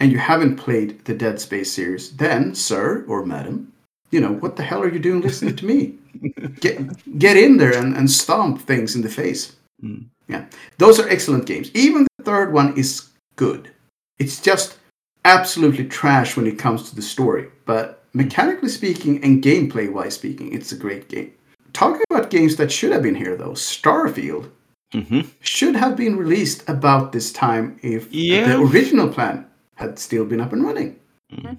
and 0.00 0.10
you 0.10 0.18
haven't 0.18 0.56
played 0.56 1.04
the 1.04 1.14
Dead 1.14 1.38
Space 1.38 1.70
series, 1.70 2.16
then 2.16 2.54
sir 2.54 3.04
or 3.06 3.24
madam, 3.24 3.72
you 4.10 4.20
know 4.20 4.32
what 4.32 4.56
the 4.56 4.62
hell 4.62 4.82
are 4.82 4.92
you 4.92 4.98
doing 4.98 5.20
listening 5.20 5.56
to 5.56 5.66
me? 5.66 5.94
Get 6.60 7.18
get 7.18 7.36
in 7.36 7.58
there 7.58 7.76
and, 7.76 7.96
and 7.96 8.10
stomp 8.10 8.62
things 8.62 8.96
in 8.96 9.02
the 9.02 9.08
face. 9.08 9.54
Mm. 9.82 10.06
Yeah, 10.30 10.44
those 10.78 10.98
are 11.00 11.08
excellent 11.08 11.46
games. 11.46 11.70
Even 11.74 12.06
the 12.18 12.24
third 12.24 12.52
one 12.52 12.76
is 12.76 13.08
good. 13.36 13.70
It's 14.18 14.40
just 14.40 14.78
absolutely 15.24 15.86
trash 15.86 16.36
when 16.36 16.46
it 16.46 16.58
comes 16.58 16.88
to 16.88 16.96
the 16.96 17.02
story, 17.02 17.48
but 17.66 18.04
mechanically 18.14 18.68
speaking 18.68 19.22
and 19.24 19.42
gameplay 19.42 19.90
wise 19.92 20.14
speaking, 20.14 20.52
it's 20.52 20.72
a 20.72 20.76
great 20.76 21.08
game. 21.08 21.32
Talking 21.72 22.02
about 22.10 22.30
games 22.30 22.56
that 22.56 22.72
should 22.72 22.92
have 22.92 23.02
been 23.02 23.14
here 23.14 23.36
though, 23.36 23.52
Starfield 23.52 24.50
hmm 24.92 25.20
should 25.40 25.76
have 25.76 25.96
been 25.96 26.16
released 26.16 26.68
about 26.68 27.12
this 27.12 27.32
time 27.32 27.78
if 27.82 28.12
Yeah. 28.12 28.46
the 28.48 28.60
original 28.60 29.08
plan 29.08 29.46
had 29.76 29.98
still 29.98 30.24
been 30.24 30.40
up 30.40 30.52
and 30.52 30.64
running. 30.64 30.96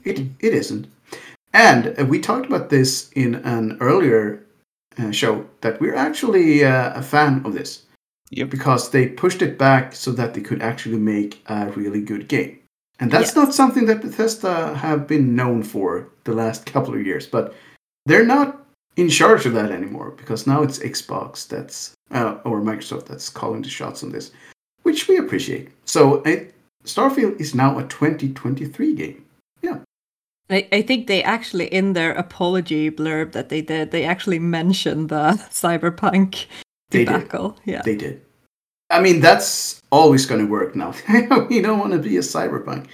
It, 0.03 0.19
it 0.39 0.53
isn't. 0.53 0.87
And 1.53 1.95
uh, 1.97 2.05
we 2.05 2.19
talked 2.19 2.45
about 2.45 2.69
this 2.69 3.09
in 3.15 3.35
an 3.35 3.77
earlier 3.79 4.43
uh, 4.99 5.11
show 5.11 5.45
that 5.61 5.79
we're 5.79 5.95
actually 5.95 6.63
uh, 6.65 6.91
a 6.99 7.01
fan 7.01 7.41
of 7.45 7.53
this 7.53 7.83
Yep. 8.31 8.49
because 8.49 8.91
they 8.91 9.07
pushed 9.07 9.41
it 9.41 9.57
back 9.57 9.93
so 9.93 10.11
that 10.13 10.33
they 10.33 10.41
could 10.41 10.61
actually 10.61 10.97
make 10.97 11.41
a 11.47 11.69
really 11.71 12.01
good 12.01 12.27
game. 12.27 12.57
And 12.99 13.11
that's 13.11 13.35
not 13.35 13.53
something 13.53 13.85
that 13.87 14.01
Bethesda 14.01 14.75
have 14.75 15.07
been 15.07 15.35
known 15.35 15.63
for 15.63 16.07
the 16.23 16.33
last 16.33 16.65
couple 16.73 16.93
of 16.93 17.05
years, 17.05 17.27
but 17.27 17.53
they're 18.05 18.25
not 18.25 18.65
in 18.95 19.09
charge 19.09 19.45
of 19.45 19.53
that 19.53 19.71
anymore 19.71 20.11
because 20.11 20.47
now 20.47 20.61
it's 20.61 20.79
Xbox 20.79 21.47
that's 21.47 21.93
uh, 22.11 22.37
or 22.45 22.61
Microsoft 22.61 23.07
that's 23.07 23.29
calling 23.29 23.61
the 23.61 23.69
shots 23.69 24.03
on 24.03 24.11
this, 24.11 24.31
which 24.83 25.07
we 25.07 25.17
appreciate. 25.17 25.69
So 25.85 26.21
it, 26.23 26.53
Starfield 26.85 27.39
is 27.39 27.55
now 27.55 27.79
a 27.79 27.83
2023 27.83 28.93
game. 28.95 29.25
Yeah, 29.61 29.79
I, 30.49 30.67
I 30.71 30.81
think 30.81 31.07
they 31.07 31.23
actually, 31.23 31.67
in 31.67 31.93
their 31.93 32.11
apology 32.11 32.91
blurb 32.91 33.31
that 33.31 33.49
they 33.49 33.61
did, 33.61 33.91
they 33.91 34.03
actually 34.03 34.39
mentioned 34.39 35.09
the 35.09 35.31
cyberpunk 35.51 36.45
They 36.91 37.05
did. 37.05 37.31
Yeah. 37.65 37.81
they 37.83 37.95
did. 37.95 38.21
I 38.89 38.99
mean, 39.01 39.21
that's 39.21 39.81
always 39.91 40.25
going 40.25 40.45
to 40.45 40.51
work 40.51 40.75
now. 40.75 40.93
we 41.49 41.61
don't 41.61 41.79
want 41.79 41.93
to 41.93 41.99
be 41.99 42.17
a 42.17 42.21
cyberpunk, 42.21 42.87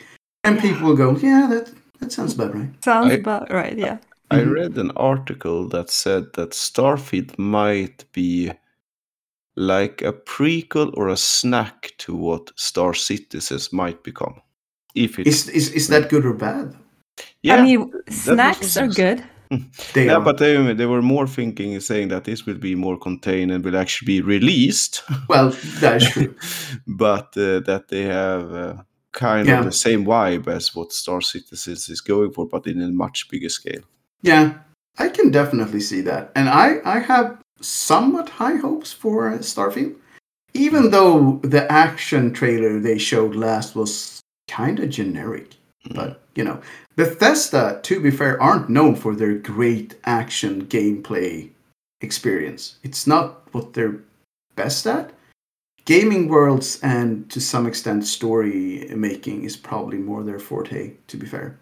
and 0.43 0.59
people 0.59 0.87
will 0.87 0.95
go, 0.95 1.17
"Yeah, 1.17 1.47
that 1.49 1.71
that 1.99 2.11
sounds 2.11 2.33
about 2.35 2.53
right." 2.55 2.69
Sounds 2.83 3.11
I- 3.11 3.15
about 3.15 3.51
right. 3.51 3.77
Yeah. 3.77 3.97
I 4.29 4.39
Mhm. 4.39 4.53
read 4.53 4.77
an 4.77 4.91
article 4.95 5.67
that 5.69 5.89
said 5.89 6.33
that 6.33 6.51
Starfield 6.51 7.37
might 7.39 8.05
be 8.11 8.51
like 9.55 10.01
a 10.03 10.13
prequel 10.13 10.91
or 10.97 11.07
a 11.09 11.17
snack 11.17 11.93
to 11.97 12.13
what 12.15 12.51
Star 12.55 12.93
Citizens 12.93 13.71
might 13.73 14.03
become. 14.03 14.41
If 14.95 15.17
it, 15.19 15.27
Is 15.27 15.47
is 15.49 15.71
is 15.73 15.87
that 15.87 16.09
good 16.09 16.25
or 16.25 16.33
bad? 16.33 16.75
yeah, 17.41 17.55
I 17.55 17.61
mean, 17.63 17.91
snacks 18.09 18.77
are 18.77 18.87
good. 18.87 19.23
They 19.93 20.05
yeah, 20.05 20.19
but 20.19 20.37
they, 20.37 20.73
they 20.73 20.85
were 20.85 21.01
more 21.01 21.27
thinking, 21.27 21.79
saying 21.79 22.09
that 22.09 22.23
this 22.25 22.45
will 22.45 22.57
be 22.57 22.75
more 22.75 22.97
contained 22.97 23.51
and 23.51 23.63
will 23.63 23.77
actually 23.77 24.05
be 24.05 24.21
released, 24.21 25.03
well, 25.29 25.49
that 25.79 26.01
is 26.01 26.09
true. 26.09 26.35
but 26.87 27.35
uh, 27.37 27.59
that 27.61 27.85
they 27.89 28.03
have 28.03 28.53
uh, 28.53 28.73
kind 29.13 29.47
Yeah. 29.47 29.59
of 29.59 29.65
the 29.65 29.71
same 29.71 30.05
vibe 30.05 30.47
as 30.47 30.75
what 30.75 30.93
Star 30.93 31.21
Citizens 31.21 31.89
is 31.89 32.01
going 32.01 32.31
for, 32.31 32.45
but 32.47 32.67
in 32.67 32.81
a 32.81 32.87
much 32.89 33.29
bigger 33.29 33.49
scale. 33.49 33.81
Yeah, 34.21 34.53
I 34.97 35.09
can 35.09 35.31
definitely 35.31 35.81
see 35.81 36.01
that, 36.01 36.31
and 36.35 36.49
I 36.49 36.79
I 36.85 36.99
have 36.99 37.37
somewhat 37.61 38.29
high 38.29 38.55
hopes 38.55 38.93
for 38.93 39.29
uh, 39.29 39.39
Starfield, 39.39 39.95
even 40.53 40.91
though 40.91 41.39
the 41.43 41.71
action 41.71 42.33
trailer 42.33 42.79
they 42.79 42.97
showed 42.97 43.35
last 43.35 43.75
was 43.75 44.19
kind 44.47 44.79
of 44.79 44.89
generic. 44.89 45.56
But 45.93 46.21
you 46.35 46.43
know, 46.43 46.61
Bethesda, 46.95 47.79
to 47.83 47.99
be 47.99 48.11
fair, 48.11 48.41
aren't 48.41 48.69
known 48.69 48.95
for 48.95 49.15
their 49.15 49.35
great 49.35 49.95
action 50.05 50.65
gameplay 50.65 51.49
experience. 52.01 52.77
It's 52.83 53.07
not 53.07 53.53
what 53.53 53.73
they're 53.73 53.99
best 54.55 54.85
at. 54.87 55.11
Gaming 55.85 56.27
worlds 56.27 56.79
and 56.83 57.29
to 57.29 57.39
some 57.39 57.65
extent 57.65 58.05
story 58.05 58.87
making 58.93 59.43
is 59.43 59.55
probably 59.55 59.97
more 59.97 60.23
their 60.23 60.39
forte, 60.39 60.93
to 61.07 61.17
be 61.17 61.25
fair. 61.25 61.57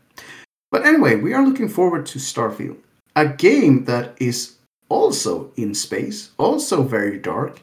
But 0.72 0.86
anyway, 0.86 1.16
we 1.16 1.34
are 1.34 1.46
looking 1.46 1.70
forward 1.70 2.06
to 2.08 2.20
Starfield, 2.20 2.78
a 3.16 3.28
game 3.28 3.86
that 3.86 4.16
is 4.20 4.56
also 4.90 5.52
in 5.56 5.76
space, 5.76 6.32
also 6.38 6.82
very 6.82 7.20
dark, 7.20 7.62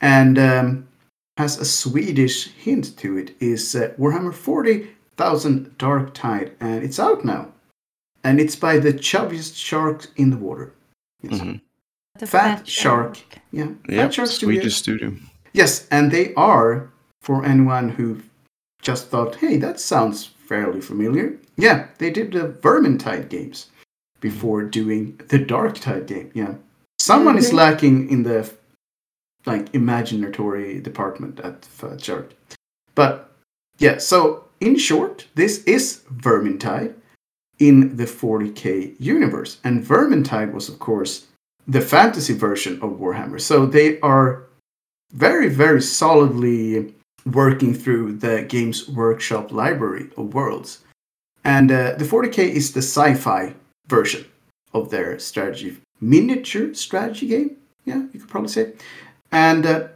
and 0.00 0.38
um, 0.38 0.88
has 1.36 1.58
a 1.58 1.64
Swedish 1.64 2.48
hint 2.52 2.96
to 2.98 3.18
it. 3.18 3.34
Is 3.40 3.74
uh, 3.74 3.92
Warhammer 3.98 4.34
40,000 5.18 5.76
Darktide, 5.78 6.52
and 6.60 6.84
it's 6.84 7.00
out 7.00 7.24
now, 7.24 7.48
and 8.22 8.40
it's 8.40 8.54
by 8.56 8.78
the 8.78 8.92
chubbiest 8.92 9.56
shark 9.56 10.06
in 10.16 10.30
the 10.30 10.36
water. 10.36 10.72
Yes. 11.22 11.40
Mhm. 11.40 11.60
The 12.18 12.26
Fat 12.26 12.66
Shark. 12.68 13.18
Yeah, 13.50 13.70
Yeah, 13.88 14.04
Fat 14.04 14.14
Shark 14.14 14.28
Studios. 14.28 14.60
Swedish 14.62 14.76
studio. 14.76 15.12
Yes, 15.52 15.86
and 15.90 16.10
they 16.12 16.34
are, 16.34 16.88
for 17.20 17.44
anyone 17.44 17.88
who 17.90 18.20
just 18.80 19.08
thought, 19.10 19.36
hey, 19.36 19.56
that 19.58 19.80
sounds 19.80 20.24
fairly 20.48 20.80
familiar. 20.80 21.36
Yeah, 21.56 21.88
they 21.98 22.10
did 22.10 22.32
the 22.32 22.48
Vermintide 22.62 23.28
games 23.28 23.66
before 24.20 24.62
doing 24.62 25.20
the 25.28 25.38
Darktide 25.38 26.06
game. 26.06 26.30
Yeah. 26.34 26.54
Someone 27.00 27.38
is 27.38 27.50
Mhm. 27.50 27.54
lacking 27.54 28.08
in 28.10 28.22
the 28.22 28.48
like 29.46 29.72
imaginatory 29.72 30.80
department 30.82 31.40
at 31.40 31.64
Fat 31.64 32.00
Shark. 32.02 32.34
But 32.94 33.30
yeah, 33.78 33.98
so 33.98 34.44
in 34.60 34.76
short, 34.76 35.26
this 35.34 35.62
is 35.64 36.02
Vermintide 36.12 36.94
in 37.58 37.96
the 37.96 38.04
40k 38.04 38.96
universe. 38.98 39.58
And 39.64 39.84
Vermintide 39.84 40.52
was, 40.52 40.68
of 40.68 40.78
course, 40.78 41.26
the 41.66 41.80
fantasy 41.80 42.34
version 42.34 42.74
of 42.82 42.98
Warhammer. 42.98 43.40
So 43.40 43.66
they 43.66 44.00
are 44.00 44.44
very, 45.12 45.48
very 45.48 45.82
solidly 45.82 46.94
working 47.26 47.74
through 47.74 48.12
the 48.12 48.42
Games 48.42 48.88
Workshop 48.88 49.52
library 49.52 50.10
of 50.16 50.34
worlds. 50.34 50.80
And 51.44 51.70
uh, 51.70 51.94
the 51.94 52.04
40k 52.04 52.38
is 52.38 52.72
the 52.72 52.82
sci 52.82 53.14
fi 53.14 53.54
version 53.86 54.24
of 54.72 54.90
their 54.90 55.18
strategy, 55.18 55.78
miniature 56.00 56.74
strategy 56.74 57.26
game. 57.26 57.56
Yeah, 57.84 58.02
you 58.12 58.20
could 58.20 58.28
probably 58.28 58.50
say. 58.50 58.72
And 59.32 59.66
uh, 59.66 59.88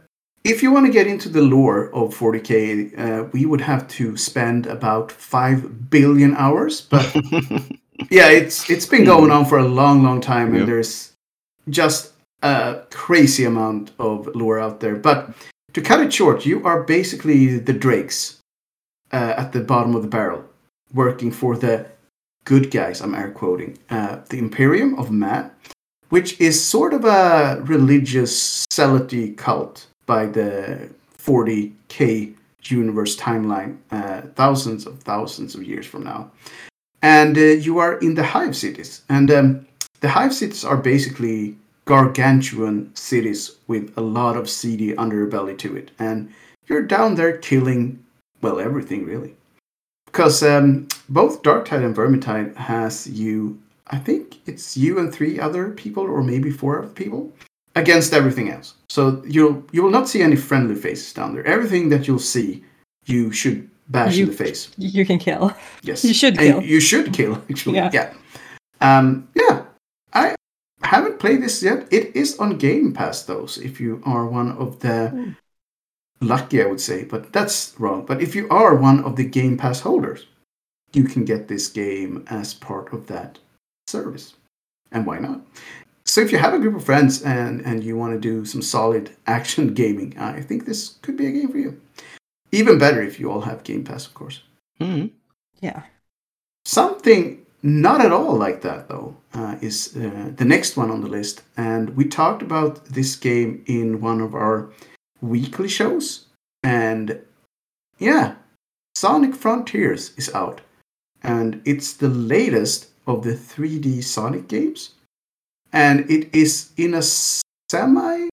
if 0.43 0.61
you 0.61 0.71
want 0.71 0.85
to 0.85 0.91
get 0.91 1.07
into 1.07 1.29
the 1.29 1.41
lore 1.41 1.85
of 1.93 2.13
40k, 2.17 2.99
uh, 2.99 3.23
we 3.31 3.45
would 3.45 3.61
have 3.61 3.87
to 3.89 4.17
spend 4.17 4.65
about 4.67 5.11
5 5.11 5.89
billion 5.89 6.35
hours. 6.35 6.81
But 6.81 7.15
yeah, 8.09 8.29
it's 8.29 8.69
it's 8.69 8.85
been 8.85 9.05
going 9.05 9.31
on 9.31 9.45
for 9.45 9.57
a 9.57 9.67
long, 9.67 10.03
long 10.03 10.21
time, 10.21 10.49
and 10.49 10.59
Yeah. 10.59 10.65
there's 10.65 11.13
just 11.69 12.11
a 12.41 12.81
crazy 12.91 13.45
amount 13.45 13.91
of 13.99 14.27
lore 14.35 14.59
out 14.59 14.79
there. 14.79 14.95
But 14.95 15.29
to 15.73 15.81
cut 15.81 16.01
it 16.01 16.13
short, 16.13 16.45
you 16.45 16.63
are 16.65 16.83
basically 16.83 17.57
the 17.59 17.73
Drakes 17.73 18.39
uh, 19.13 19.33
at 19.37 19.51
the 19.53 19.61
bottom 19.61 19.95
of 19.95 20.01
the 20.01 20.09
barrel, 20.09 20.43
working 20.93 21.31
for 21.31 21.55
the 21.57 21.85
good 22.45 22.69
guys. 22.69 23.01
I'm 23.01 23.15
air 23.15 23.31
quoting 23.31 23.77
uh, 23.89 24.17
the 24.29 24.37
Imperium 24.39 24.99
of 24.99 25.09
Man, 25.09 25.51
which 26.09 26.39
is 26.41 26.61
sort 26.61 26.93
of 26.93 27.05
a 27.05 27.61
religious 27.63 28.65
zealoty 28.69 29.37
cult 29.37 29.87
by 30.05 30.25
the 30.25 30.89
40k 31.17 32.35
universe 32.63 33.15
timeline, 33.17 33.77
uh, 33.91 34.21
thousands 34.35 34.85
of 34.85 34.99
thousands 35.03 35.55
of 35.55 35.63
years 35.63 35.85
from 35.85 36.03
now. 36.03 36.31
And 37.01 37.37
uh, 37.37 37.41
you 37.41 37.79
are 37.79 37.97
in 37.99 38.15
the 38.15 38.23
Hive 38.23 38.55
cities, 38.55 39.01
and 39.09 39.29
um, 39.31 39.67
the 39.99 40.09
Hive 40.09 40.33
cities 40.33 40.63
are 40.63 40.77
basically 40.77 41.57
gargantuan 41.85 42.95
cities 42.95 43.57
with 43.67 43.91
a 43.97 44.01
lot 44.01 44.37
of 44.37 44.49
seedy 44.49 44.93
underbelly 44.93 45.57
to 45.59 45.75
it, 45.75 45.91
and 45.99 46.31
you're 46.67 46.81
down 46.81 47.15
there 47.15 47.37
killing, 47.37 48.03
well, 48.41 48.59
everything 48.59 49.05
really. 49.05 49.35
Because 50.05 50.43
um, 50.43 50.87
both 51.09 51.41
Darktide 51.41 51.83
and 51.83 51.95
Vermintide 51.95 52.55
has 52.55 53.07
you, 53.07 53.59
I 53.87 53.97
think 53.97 54.39
it's 54.45 54.77
you 54.77 54.99
and 54.99 55.13
three 55.13 55.39
other 55.39 55.71
people, 55.71 56.03
or 56.03 56.23
maybe 56.23 56.51
four 56.51 56.79
other 56.79 56.87
people, 56.93 57.33
against 57.75 58.13
everything 58.13 58.49
else. 58.49 58.75
So 58.93 59.23
you'll 59.25 59.63
you 59.71 59.81
will 59.83 59.89
not 59.97 60.07
see 60.07 60.21
any 60.21 60.35
friendly 60.35 60.75
faces 60.75 61.13
down 61.13 61.33
there. 61.33 61.43
Everything 61.47 61.89
that 61.89 62.07
you'll 62.07 62.27
see, 62.35 62.63
you 63.07 63.31
should 63.31 63.67
bash 63.89 64.15
You- 64.15 64.25
in 64.25 64.29
the 64.29 64.35
face. 64.45 64.69
You 64.77 65.03
can 65.03 65.17
kill. 65.17 65.51
Yes, 65.81 66.05
You 66.05 66.13
should 66.13 66.37
And 66.37 66.45
kill. 66.47 66.61
You 66.61 66.79
should 66.79 67.11
kill. 67.11 67.33
Actually, 67.49 67.77
Yeah. 67.77 67.89
yeah. 67.91 68.13
Um, 68.81 69.27
yeah. 69.35 69.65
I 70.13 70.35
haven't 70.83 71.17
played 71.17 71.41
this 71.41 71.63
yet. 71.63 71.87
It 71.91 72.15
is 72.15 72.37
on 72.37 72.57
Game 72.59 72.93
Pass, 72.93 73.23
though. 73.23 73.47
So 73.47 73.61
if 73.61 73.79
you 73.81 73.99
are 74.05 74.27
one 74.27 74.51
of 74.63 74.79
the 74.85 75.09
Hmm. 75.09 75.31
lucky, 76.21 76.61
I 76.61 76.67
would 76.67 76.81
say, 76.81 77.03
but 77.03 77.33
that's 77.33 77.73
wrong. 77.79 78.05
But 78.05 78.21
if 78.21 78.35
you 78.35 78.45
are 78.49 78.75
one 78.75 79.03
of 79.07 79.15
the 79.15 79.25
Game 79.25 79.57
Pass 79.57 79.79
holders, 79.81 80.27
you 80.93 81.05
can 81.05 81.25
get 81.25 81.47
this 81.47 81.67
game 81.67 82.23
as 82.29 82.53
part 82.53 82.93
of 82.93 83.07
that 83.07 83.39
service. 83.87 84.35
And 84.91 85.07
why 85.07 85.17
not? 85.17 85.41
So 86.13 86.21
if 86.21 86.31
you 86.31 86.37
have 86.37 86.53
a 86.53 86.59
group 86.59 86.75
of 86.75 86.85
friends 86.85 87.23
and, 87.23 87.61
and 87.61 87.83
you 87.83 87.97
want 87.97 88.13
to 88.13 88.19
do 88.19 88.45
some 88.45 88.61
solid 88.61 89.09
action 89.25 89.73
gaming, 89.73 90.15
I 90.19 90.41
think 90.41 90.63
this 90.65 90.99
could 91.01 91.17
be 91.17 91.25
a 91.25 91.31
game 91.31 91.51
for 91.51 91.57
you. 91.57 91.81
Even 92.51 92.77
better 92.77 93.01
if 93.01 93.19
you 93.19 93.31
all 93.31 93.41
have 93.41 93.63
Game 93.63 93.83
Pass, 93.83 94.05
of 94.05 94.13
course. 94.13 94.43
Mhm. 94.79 95.09
Yeah. 95.59 95.81
Something 96.65 97.43
not 97.63 97.99
at 97.99 98.11
all 98.11 98.35
like 98.35 98.61
that, 98.61 98.89
though, 98.89 99.15
uh, 99.33 99.55
is 99.59 99.97
uh, 99.97 100.29
the 100.35 100.45
next 100.45 100.77
one 100.77 100.91
on 100.91 101.01
the 101.01 101.07
list. 101.07 101.41
And 101.57 101.97
we 101.97 102.05
talked 102.05 102.43
about 102.43 102.85
this 102.85 103.15
game 103.15 103.63
in 103.65 103.99
one 103.99 104.21
of 104.21 104.35
our 104.35 104.69
weekly 105.19 105.67
shows. 105.67 106.27
And 106.61 107.19
yeah, 107.97 108.35
Sonic 108.93 109.33
Frontiers 109.33 110.11
is 110.15 110.29
out, 110.35 110.61
and 111.23 111.59
it's 111.65 111.93
the 111.93 112.09
latest 112.09 112.89
of 113.07 113.23
the 113.23 113.33
3D 113.33 114.03
Sonic 114.03 114.47
games, 114.47 114.91
and 115.73 116.09
it 116.09 116.33
is 116.33 116.69
in 116.77 116.93
a 116.93 117.01
semi 117.01 118.29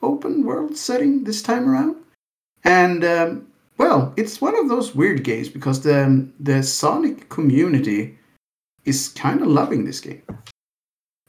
open 0.00 0.44
world 0.44 0.76
setting 0.76 1.24
this 1.24 1.42
time 1.42 1.68
around. 1.68 1.96
And 2.64 3.04
um, 3.04 3.48
well, 3.76 4.14
it's 4.16 4.40
one 4.40 4.56
of 4.56 4.68
those 4.68 4.94
weird 4.94 5.24
games 5.24 5.48
because 5.48 5.82
the 5.82 6.28
the 6.40 6.62
Sonic 6.62 7.28
community 7.28 8.18
is 8.84 9.08
kind 9.08 9.42
of 9.42 9.48
loving 9.48 9.84
this 9.84 10.00
game, 10.00 10.22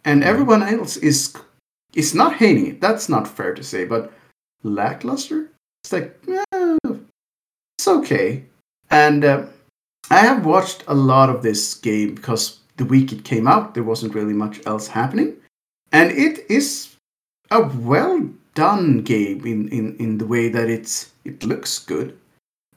and 0.05 0.23
everyone 0.23 0.63
else 0.63 0.97
is 0.97 1.35
is 1.93 2.13
not 2.15 2.35
hating 2.35 2.67
it. 2.67 2.81
That's 2.81 3.09
not 3.09 3.27
fair 3.27 3.53
to 3.53 3.63
say, 3.63 3.85
but 3.85 4.13
lackluster. 4.63 5.49
It's 5.83 5.93
like 5.93 6.17
yeah, 6.27 6.77
it's 7.77 7.87
okay. 7.87 8.45
And 8.91 9.23
uh, 9.23 9.45
I 10.09 10.19
have 10.19 10.45
watched 10.45 10.83
a 10.87 10.95
lot 10.95 11.29
of 11.29 11.43
this 11.43 11.75
game 11.75 12.15
because 12.15 12.59
the 12.77 12.85
week 12.85 13.11
it 13.11 13.23
came 13.23 13.47
out, 13.47 13.73
there 13.73 13.83
wasn't 13.83 14.15
really 14.15 14.33
much 14.33 14.65
else 14.65 14.87
happening, 14.87 15.35
and 15.91 16.11
it 16.11 16.45
is 16.49 16.95
a 17.51 17.63
well 17.63 18.29
done 18.53 19.01
game 19.01 19.45
in, 19.45 19.69
in, 19.69 19.95
in 19.97 20.17
the 20.17 20.25
way 20.25 20.49
that 20.49 20.69
it's 20.69 21.11
it 21.25 21.43
looks 21.43 21.79
good. 21.79 22.17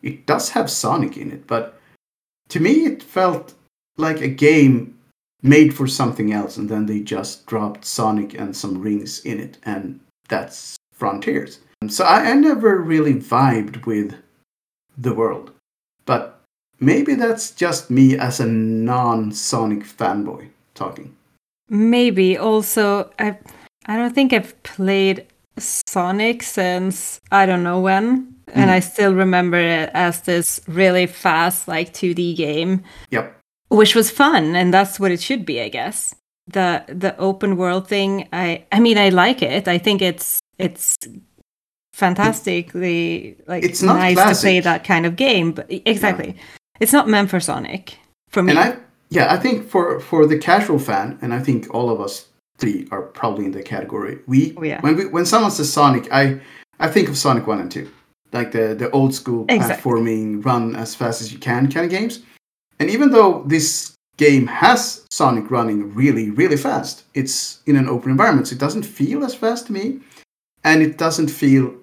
It 0.03 0.27
does 0.27 0.51
have 0.51 0.71
Sonic 0.71 1.17
in 1.17 1.31
it, 1.31 1.47
but 1.47 1.79
to 2.49 2.61
me 2.61 2.85
it 2.85 3.03
felt 3.03 3.55
like 3.97 4.21
a 4.21 4.29
game 4.29 4.99
made 5.43 5.75
for 5.75 5.87
something 5.87 6.33
else 6.33 6.57
and 6.57 6.69
then 6.69 6.87
they 6.87 7.01
just 7.01 7.47
dropped 7.47 7.85
Sonic 7.85 8.35
and 8.35 8.57
some 8.57 8.81
rings 8.81 9.21
in 9.25 9.41
it 9.41 9.59
and 9.65 10.01
that's 10.29 10.77
Frontiers. 10.93 11.61
So 11.89 12.05
I, 12.05 12.31
I 12.31 12.35
never 12.35 12.81
really 12.81 13.15
vibed 13.15 13.87
with 13.87 14.15
the 14.97 15.15
world. 15.15 15.51
But 16.05 16.41
maybe 16.81 17.15
that's 17.15 17.51
just 17.51 17.91
me 17.91 18.17
as 18.17 18.41
a 18.41 18.47
non 18.47 19.33
Sonic 19.33 19.81
fanboy 19.81 20.49
talking. 20.75 21.17
Maybe 21.69 22.37
also 22.37 23.11
I 23.19 23.39
I 23.87 23.97
don't 23.97 24.15
think 24.15 24.33
I've 24.33 24.61
played 24.63 25.27
Sonic 25.59 26.43
since 26.43 27.21
I 27.31 27.47
don't 27.47 27.63
know 27.63 27.81
when. 27.81 28.35
And 28.55 28.65
hmm. 28.65 28.77
I 28.77 28.81
still 28.81 29.15
remember 29.15 29.57
it 29.57 29.91
as 29.95 30.23
this 30.23 30.61
really 30.67 31.07
fast, 31.07 31.69
like 31.69 31.95
2D 31.95 32.37
game, 32.37 32.83
Yep. 33.11 33.39
which 33.69 33.95
was 33.95 34.11
fun, 34.11 34.55
and 34.57 34.75
that's 34.75 35.01
what 35.01 35.11
it 35.11 35.21
should 35.21 35.47
be, 35.47 35.61
I 35.61 35.69
guess. 35.69 36.15
The 36.49 36.85
the 36.89 37.17
open 37.19 37.57
world 37.57 37.89
thing, 37.89 38.29
I 38.33 38.65
I 38.73 38.81
mean, 38.81 38.99
I 38.99 39.09
like 39.11 39.43
it. 39.43 39.69
I 39.69 39.79
think 39.79 40.03
it's 40.03 40.41
it's 40.59 40.97
fantastically 41.95 43.37
like 43.47 43.65
It's 43.65 43.83
not 43.83 43.97
nice 43.97 44.17
to 44.17 44.43
play 44.43 44.61
that 44.61 44.85
kind 44.85 45.07
of 45.07 45.17
game. 45.17 45.53
But 45.53 45.67
exactly, 45.71 46.37
it's 46.81 46.93
not 46.93 47.09
meant 47.09 47.31
for 47.31 47.41
Sonic 47.41 47.97
for 48.29 48.43
me. 48.43 48.51
And 48.51 48.59
I 48.59 48.77
yeah, 49.13 49.33
I 49.33 49.37
think 49.37 49.69
for 49.69 50.01
for 50.01 50.27
the 50.27 50.39
casual 50.39 50.79
fan, 50.79 51.19
and 51.23 51.35
I 51.35 51.41
think 51.47 51.61
all 51.75 51.89
of 51.91 52.01
us 52.01 52.27
three 52.59 52.87
are 52.91 53.03
probably 53.03 53.45
in 53.45 53.53
the 53.53 53.63
category. 53.63 54.19
We 54.27 54.55
Oh, 54.57 54.65
yeah. 54.65 54.81
when 54.81 54.97
we 54.97 55.05
when 55.07 55.27
someone 55.27 55.51
says 55.51 55.73
Sonic, 55.73 56.05
I 56.13 56.41
I 56.81 56.89
think 56.89 57.09
of 57.09 57.17
Sonic 57.17 57.47
One 57.47 57.61
and 57.61 57.71
Two, 57.71 57.87
like 58.33 58.51
the 58.53 58.75
the 58.83 58.91
old 58.91 59.15
school 59.15 59.45
Exactly. 59.49 59.75
platforming, 59.77 60.45
run 60.45 60.77
as 60.77 60.95
fast 60.95 61.21
as 61.23 61.33
you 61.33 61.39
can 61.39 61.71
kind 61.71 61.85
of 61.85 61.91
games. 61.91 62.23
And 62.81 62.89
even 62.91 63.11
though 63.11 63.45
this 63.47 63.93
game 64.17 64.47
has 64.47 65.05
Sonic 65.11 65.51
running 65.51 65.95
really 65.95 66.31
really 66.31 66.57
fast, 66.57 67.05
it's 67.15 67.61
in 67.67 67.77
an 67.77 67.89
open 67.89 68.11
environment, 68.11 68.49
so 68.49 68.55
it 68.55 68.61
doesn't 68.67 68.85
feel 68.99 69.25
as 69.25 69.35
fast 69.35 69.67
to 69.67 69.73
me, 69.73 70.01
and 70.65 70.83
it 70.83 70.97
doesn't 70.99 71.29
feel 71.31 71.75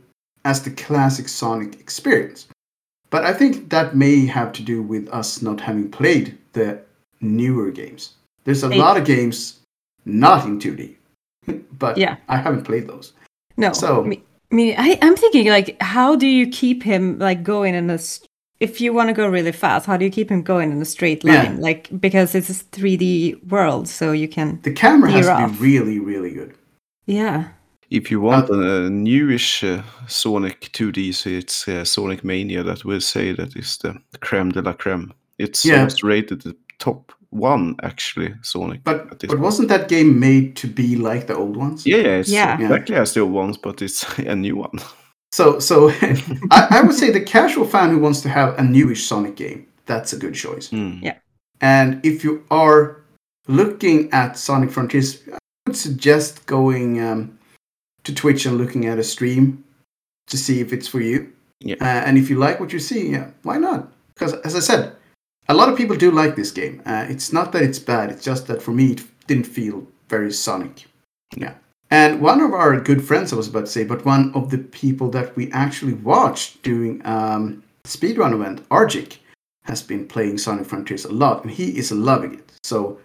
as 0.45 0.61
the 0.63 0.71
classic 0.71 1.27
Sonic 1.29 1.79
experience. 1.79 2.47
But 3.11 3.23
I 3.25 3.33
think 3.33 3.69
that 3.69 3.95
may 3.95 4.25
have 4.27 4.51
to 4.53 4.61
do 4.63 4.81
with 4.81 5.05
us 5.19 5.41
not 5.41 5.59
having 5.61 5.89
played 5.91 6.37
the 6.53 6.79
newer 7.21 7.71
games. 7.71 8.13
There's 8.45 8.63
a 8.63 8.69
Hey. 8.69 8.79
lot 8.79 8.97
of 8.97 9.05
games 9.05 9.59
not 10.05 10.45
in 10.45 10.59
2D, 10.59 10.95
but 11.79 11.97
Yeah. 11.97 12.17
I 12.27 12.37
haven't 12.37 12.63
played 12.63 12.87
those. 12.87 13.13
No, 13.57 13.73
So- 13.73 14.03
me, 14.03 14.23
me 14.51 14.75
I, 14.75 14.97
I'm 15.01 15.15
thinking 15.15 15.47
like, 15.49 15.75
how 15.81 16.15
do 16.15 16.27
you 16.27 16.47
keep 16.47 16.83
him 16.83 17.19
like 17.19 17.43
going 17.43 17.75
in 17.75 17.89
a? 17.89 17.93
s- 17.95 18.21
If 18.59 18.81
you 18.81 18.91
want 18.93 19.07
to 19.09 19.13
go 19.13 19.25
really 19.29 19.53
fast, 19.53 19.85
how 19.85 19.95
do 19.97 20.03
you 20.03 20.11
keep 20.11 20.29
him 20.29 20.41
going 20.43 20.71
in 20.71 20.81
a 20.81 20.85
straight 20.85 21.23
Yeah. 21.23 21.43
line? 21.43 21.61
Like 21.61 21.87
because 21.99 22.35
it's 22.35 22.49
a 22.49 22.53
3D 22.75 23.35
world, 23.49 23.87
so 23.87 24.11
you 24.11 24.27
can. 24.27 24.59
The 24.63 24.73
camera 24.73 25.11
has 25.11 25.25
Veer 25.27 25.35
to 25.35 25.43
off. 25.43 25.51
be 25.51 25.57
really, 25.79 25.99
really 25.99 26.31
good. 26.33 26.53
Yeah, 27.05 27.43
If 27.89 28.11
you 28.11 28.21
want 28.21 28.49
a, 28.49 28.85
a 28.85 28.89
newish 28.89 29.63
uh, 29.63 29.81
Sonic 30.07 30.59
2D, 30.73 31.11
so 31.13 31.29
it's 31.29 31.67
uh, 31.67 31.83
Sonic 31.85 32.23
Mania 32.23 32.63
that 32.63 32.83
will 32.85 33.01
say 33.01 33.33
that 33.33 33.55
is 33.55 33.77
the 33.77 33.95
creme 34.19 34.51
de 34.51 34.61
la 34.61 34.73
creme. 34.73 35.11
It's 35.39 35.65
Yeah. 35.65 35.77
almost 35.77 36.03
rated 36.03 36.41
the 36.41 36.53
top 36.79 37.11
one 37.31 37.75
actually, 37.83 38.33
Sonic. 38.41 38.83
But 38.83 39.01
at 39.11 39.19
this 39.19 39.27
but 39.27 39.35
point. 39.35 39.41
wasn't 39.41 39.69
that 39.69 39.87
game 39.87 40.19
made 40.19 40.55
to 40.57 40.67
be 40.67 40.95
like 40.95 41.27
the 41.27 41.35
old 41.35 41.55
ones? 41.55 41.85
yeah, 41.85 41.97
yeah, 41.97 42.17
it's 42.19 42.29
Yeah. 42.29 42.59
exactly 42.59 42.95
as 42.95 43.13
the 43.13 43.21
old 43.21 43.33
ones, 43.33 43.57
but 43.57 43.81
it's 43.81 44.03
a 44.19 44.35
new 44.35 44.55
one. 44.55 44.79
So 45.31 45.59
so 45.59 45.89
I, 46.51 46.67
I 46.71 46.81
would 46.81 46.95
say 46.95 47.11
the 47.11 47.21
casual 47.21 47.65
fan 47.67 47.89
who 47.91 47.99
wants 47.99 48.21
to 48.21 48.29
have 48.29 48.57
a 48.57 48.63
newish 48.63 49.05
Sonic 49.07 49.35
game, 49.35 49.67
that's 49.85 50.13
a 50.13 50.17
good 50.17 50.33
choice. 50.33 50.69
Mm. 50.69 51.03
Yeah. 51.03 51.17
And 51.61 52.03
if 52.03 52.23
you 52.23 52.43
are 52.49 53.01
looking 53.47 54.11
at 54.11 54.37
Sonic 54.37 54.71
Frontiers, 54.71 55.21
I 55.31 55.37
would 55.67 55.75
suggest 55.75 56.45
going 56.45 56.99
um, 57.01 57.37
to 58.05 58.15
Twitch 58.15 58.45
and 58.45 58.57
looking 58.57 58.85
at 58.87 58.97
a 58.97 59.03
stream 59.03 59.63
to 60.27 60.37
see 60.37 60.61
if 60.61 60.71
it's 60.73 60.87
for 60.87 61.01
you. 61.01 61.31
Yeah. 61.59 61.75
Uh, 61.81 62.03
and 62.07 62.17
if 62.17 62.29
you 62.29 62.37
like 62.39 62.59
what 62.59 62.71
you 62.73 62.79
see, 62.79 63.09
yeah, 63.09 63.29
why 63.43 63.57
not? 63.57 63.91
Because 64.15 64.33
as 64.45 64.55
I 64.55 64.59
said, 64.61 64.95
a 65.49 65.53
lot 65.55 65.67
of 65.67 65.75
people 65.75 65.97
do 65.97 66.11
like 66.11 66.35
this 66.35 66.51
game. 66.51 66.81
Uh, 66.85 67.05
it's 67.09 67.33
not 67.33 67.51
that 67.51 67.63
it's 67.63 67.79
bad; 67.79 68.11
it's 68.11 68.23
just 68.23 68.47
that 68.47 68.61
for 68.61 68.71
me, 68.71 68.93
it 68.93 69.03
didn't 69.27 69.47
feel 69.47 69.85
very 70.07 70.31
Sonic. 70.31 70.85
Yeah. 71.35 71.55
And 71.91 72.21
one 72.21 72.39
of 72.39 72.53
our 72.53 72.79
good 72.79 73.03
friends, 73.03 73.33
I 73.33 73.35
was 73.35 73.47
about 73.47 73.65
to 73.65 73.71
say, 73.71 73.83
but 73.83 74.05
one 74.05 74.31
of 74.35 74.51
the 74.51 74.59
people 74.59 75.09
that 75.09 75.35
we 75.35 75.51
actually 75.51 75.93
watched 75.93 76.61
doing 76.61 77.01
um, 77.03 77.63
speedrun 77.83 78.33
event, 78.33 78.67
Arjik, 78.69 79.17
has 79.63 79.81
been 79.81 80.07
playing 80.07 80.37
Sonic 80.37 80.67
Frontiers 80.67 81.05
a 81.05 81.11
lot, 81.11 81.43
and 81.43 81.51
he 81.51 81.77
is 81.77 81.91
loving 81.91 82.35
it. 82.35 82.51
So, 82.63 82.99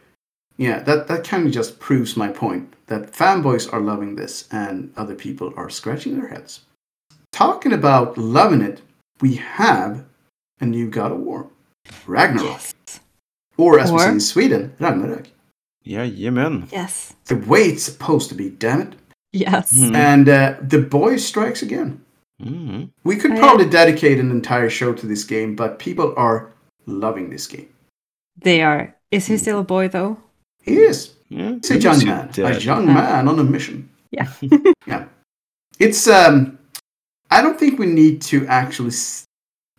yeah, 0.58 0.80
that 0.80 1.08
that 1.08 1.24
kind 1.24 1.46
of 1.46 1.52
just 1.52 1.80
proves 1.80 2.16
my 2.16 2.28
point 2.28 2.74
that 2.86 3.12
fanboys 3.12 3.72
are 3.72 3.80
loving 3.80 4.16
this, 4.16 4.46
and 4.52 4.92
other 4.98 5.14
people 5.14 5.54
are 5.56 5.70
scratching 5.70 6.18
their 6.18 6.28
heads. 6.28 6.60
Talking 7.32 7.72
about 7.72 8.18
loving 8.18 8.60
it, 8.60 8.82
we 9.22 9.36
have 9.36 10.04
a 10.60 10.66
new 10.66 10.90
God 10.90 11.10
of 11.10 11.18
War, 11.18 11.48
Ragnarok, 12.06 12.60
yes, 12.60 13.00
or 13.56 13.78
as 13.78 13.92
we 13.92 13.98
say 13.98 14.08
in 14.10 14.20
Sweden, 14.20 14.74
Ragnarok. 14.78 15.26
Jajamän. 15.86 16.70
yes, 16.72 17.14
The 17.26 17.36
way 17.36 17.62
it's 17.64 17.82
supposed 17.84 18.28
to 18.30 18.34
be, 18.34 18.48
damn 18.50 18.80
it! 18.82 18.94
yes. 19.32 19.72
Mhm. 19.72 19.94
And 19.94 20.28
uh, 20.28 20.54
the 20.62 20.78
boy 20.80 21.16
strikes 21.18 21.62
again. 21.62 22.00
Mm. 22.42 22.90
We 23.04 23.16
could 23.16 23.32
Oh, 23.32 23.34
yeah. 23.34 23.40
probably 23.40 23.66
dedicate 23.68 24.18
an 24.18 24.30
entire 24.30 24.70
show 24.70 24.92
to 24.94 25.06
this 25.06 25.24
game, 25.24 25.54
but 25.56 25.78
people 25.78 26.14
are 26.16 26.50
loving 26.86 27.30
this 27.30 27.46
game. 27.46 27.68
They 28.42 28.62
are. 28.62 28.94
Is 29.10 29.26
he 29.26 29.36
still 29.36 29.60
a 29.60 29.64
boy 29.64 29.88
though? 29.88 30.16
He 30.62 30.76
is. 30.78 31.10
Yeah, 31.28 31.54
He's 31.62 31.70
a 31.70 31.78
young 31.78 31.94
was 31.94 32.04
man. 32.04 32.30
A 32.38 32.58
young 32.58 32.86
man 32.86 33.28
on 33.28 33.38
a 33.38 33.44
mission. 33.44 33.88
Yeah. 34.10 34.28
yeah. 34.86 35.04
It's 35.78 36.08
um 36.08 36.58
I 37.30 37.42
don't 37.42 37.58
think 37.58 37.78
we 37.78 37.86
need 37.86 38.22
to 38.32 38.46
actually 38.46 38.92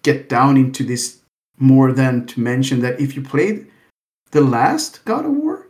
get 0.04 0.30
down 0.30 0.58
into 0.58 0.84
this 0.84 1.18
more 1.58 1.92
than 1.92 2.26
to 2.28 2.40
mention 2.40 2.80
that 2.82 3.00
if 3.00 3.16
you 3.16 3.22
played 3.22 3.68
the 4.32 4.42
last 4.42 5.04
God 5.06 5.26
of 5.26 5.32
War, 5.32 5.68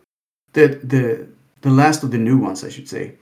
the 0.53 0.79
the 0.83 1.27
the 1.61 1.69
last 1.69 2.03
of 2.03 2.11
the 2.11 2.17
new 2.17 2.37
ones 2.37 2.63
I 2.63 2.69
should 2.69 2.89
say, 2.89 3.15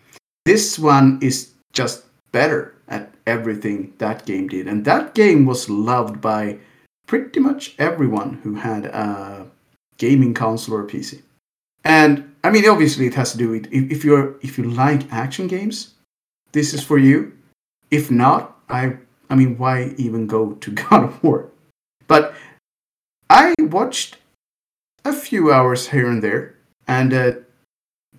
this 0.46 0.78
one 0.78 1.20
is 1.22 1.54
just 1.74 2.06
better 2.32 2.76
at 2.88 3.14
everything 3.26 3.94
that 3.98 4.26
game 4.26 4.48
did. 4.48 4.68
And 4.68 4.86
that 4.86 5.14
game 5.14 5.46
was 5.46 5.70
loved 5.70 6.20
by 6.20 6.60
pretty 7.08 7.40
much 7.40 7.76
everyone 7.80 8.40
who 8.44 8.56
had 8.56 8.86
a 8.86 9.48
gaming 9.98 10.34
console 10.34 10.76
or 10.76 10.84
PC. 10.84 11.22
And 11.84 12.34
I 12.44 12.50
mean, 12.50 12.68
obviously, 12.68 13.06
it 13.08 13.14
has 13.16 13.32
to 13.32 13.38
do 13.38 13.50
with 13.50 13.66
if, 13.72 13.92
if 13.92 14.04
you're 14.04 14.36
if 14.42 14.58
you 14.58 14.66
like 14.66 15.12
action 15.12 15.48
games, 15.48 15.94
this 16.52 16.74
is 16.74 16.84
for 16.84 16.98
you. 16.98 17.34
If 17.92 18.10
not, 18.12 18.58
I 18.70 18.98
I 19.30 19.36
mean, 19.36 19.58
why 19.58 19.94
even 19.98 20.28
go 20.28 20.54
to 20.54 20.72
God 20.84 21.04
of 21.04 21.24
War? 21.24 21.50
But 22.08 22.36
I 23.34 23.56
watched 23.60 24.18
a 25.04 25.12
few 25.12 25.52
hours 25.52 25.90
here 25.90 26.08
and 26.08 26.22
there, 26.24 26.56
and 26.88 27.12
uh, 27.14 27.32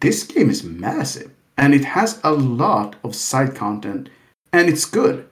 this 0.01 0.25
game 0.25 0.51
is 0.51 0.65
massive, 0.65 1.31
and 1.57 1.73
it 1.73 1.85
has 1.85 2.21
a 2.25 2.33
lot 2.33 2.97
of 3.05 3.15
side 3.15 3.55
content, 3.55 4.09
and 4.53 4.69
it's 4.69 4.85
good. 4.85 5.29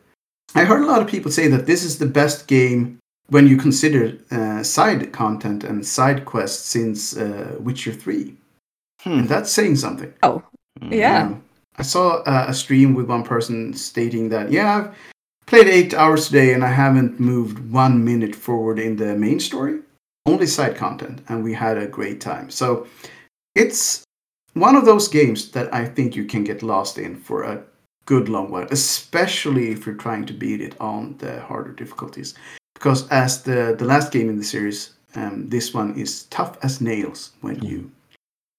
I 0.54 0.64
heard 0.64 0.82
a 0.82 0.86
lot 0.86 1.02
of 1.02 1.08
people 1.08 1.32
say 1.32 1.48
that 1.48 1.66
this 1.66 1.82
is 1.82 1.98
the 1.98 2.06
best 2.06 2.46
game 2.46 2.98
when 3.28 3.48
you 3.48 3.56
consider 3.56 4.18
uh, 4.30 4.62
side 4.62 5.12
content 5.12 5.64
and 5.64 5.84
side 5.84 6.26
quests 6.26 6.64
since 6.68 7.16
uh, 7.16 7.56
Witcher 7.58 7.92
3. 7.92 8.36
Hmm. 9.00 9.10
And 9.10 9.28
that's 9.28 9.50
saying 9.50 9.76
something. 9.76 10.12
Oh, 10.22 10.42
Mm. 10.80 10.94
yeah. 10.94 11.22
Um, 11.26 11.42
I 11.76 11.82
saw 11.82 12.22
uh, 12.22 12.46
a 12.48 12.54
stream 12.54 12.94
with 12.94 13.06
one 13.06 13.22
person 13.24 13.74
stating 13.74 14.30
that, 14.30 14.50
yeah, 14.50 14.76
I've 14.78 14.96
played 15.52 15.68
eight 15.68 15.92
hours 15.92 16.28
today, 16.28 16.54
and 16.54 16.64
I 16.64 16.72
haven't 16.72 17.20
moved 17.20 17.70
one 17.70 18.02
minute 18.02 18.34
forward 18.34 18.78
in 18.78 18.96
the 18.96 19.14
main 19.14 19.38
story. 19.38 19.80
Only 20.24 20.46
side 20.46 20.76
content, 20.76 21.20
and 21.28 21.44
we 21.44 21.52
had 21.52 21.76
a 21.76 21.86
great 21.86 22.22
time. 22.22 22.48
So 22.48 22.86
it's 23.54 24.02
one 24.54 24.76
of 24.76 24.86
those 24.86 25.08
games 25.08 25.50
that 25.50 25.68
I 25.74 25.84
think 25.84 26.16
you 26.16 26.24
can 26.24 26.42
get 26.42 26.62
lost 26.62 26.96
in 26.96 27.16
for 27.16 27.42
a 27.42 27.62
good 28.06 28.30
long 28.30 28.50
while, 28.50 28.66
especially 28.70 29.72
if 29.72 29.84
you're 29.84 29.94
trying 29.94 30.24
to 30.24 30.32
beat 30.32 30.62
it 30.62 30.74
on 30.80 31.16
the 31.18 31.42
harder 31.42 31.72
difficulties. 31.72 32.32
Because 32.72 33.06
as 33.10 33.42
the 33.42 33.76
the 33.78 33.84
last 33.84 34.10
game 34.10 34.30
in 34.30 34.38
the 34.38 34.44
series, 34.54 34.94
um, 35.16 35.50
this 35.50 35.74
one 35.74 35.98
is 35.98 36.22
tough 36.30 36.56
as 36.62 36.80
nails 36.80 37.32
when 37.42 37.62
you 37.62 37.90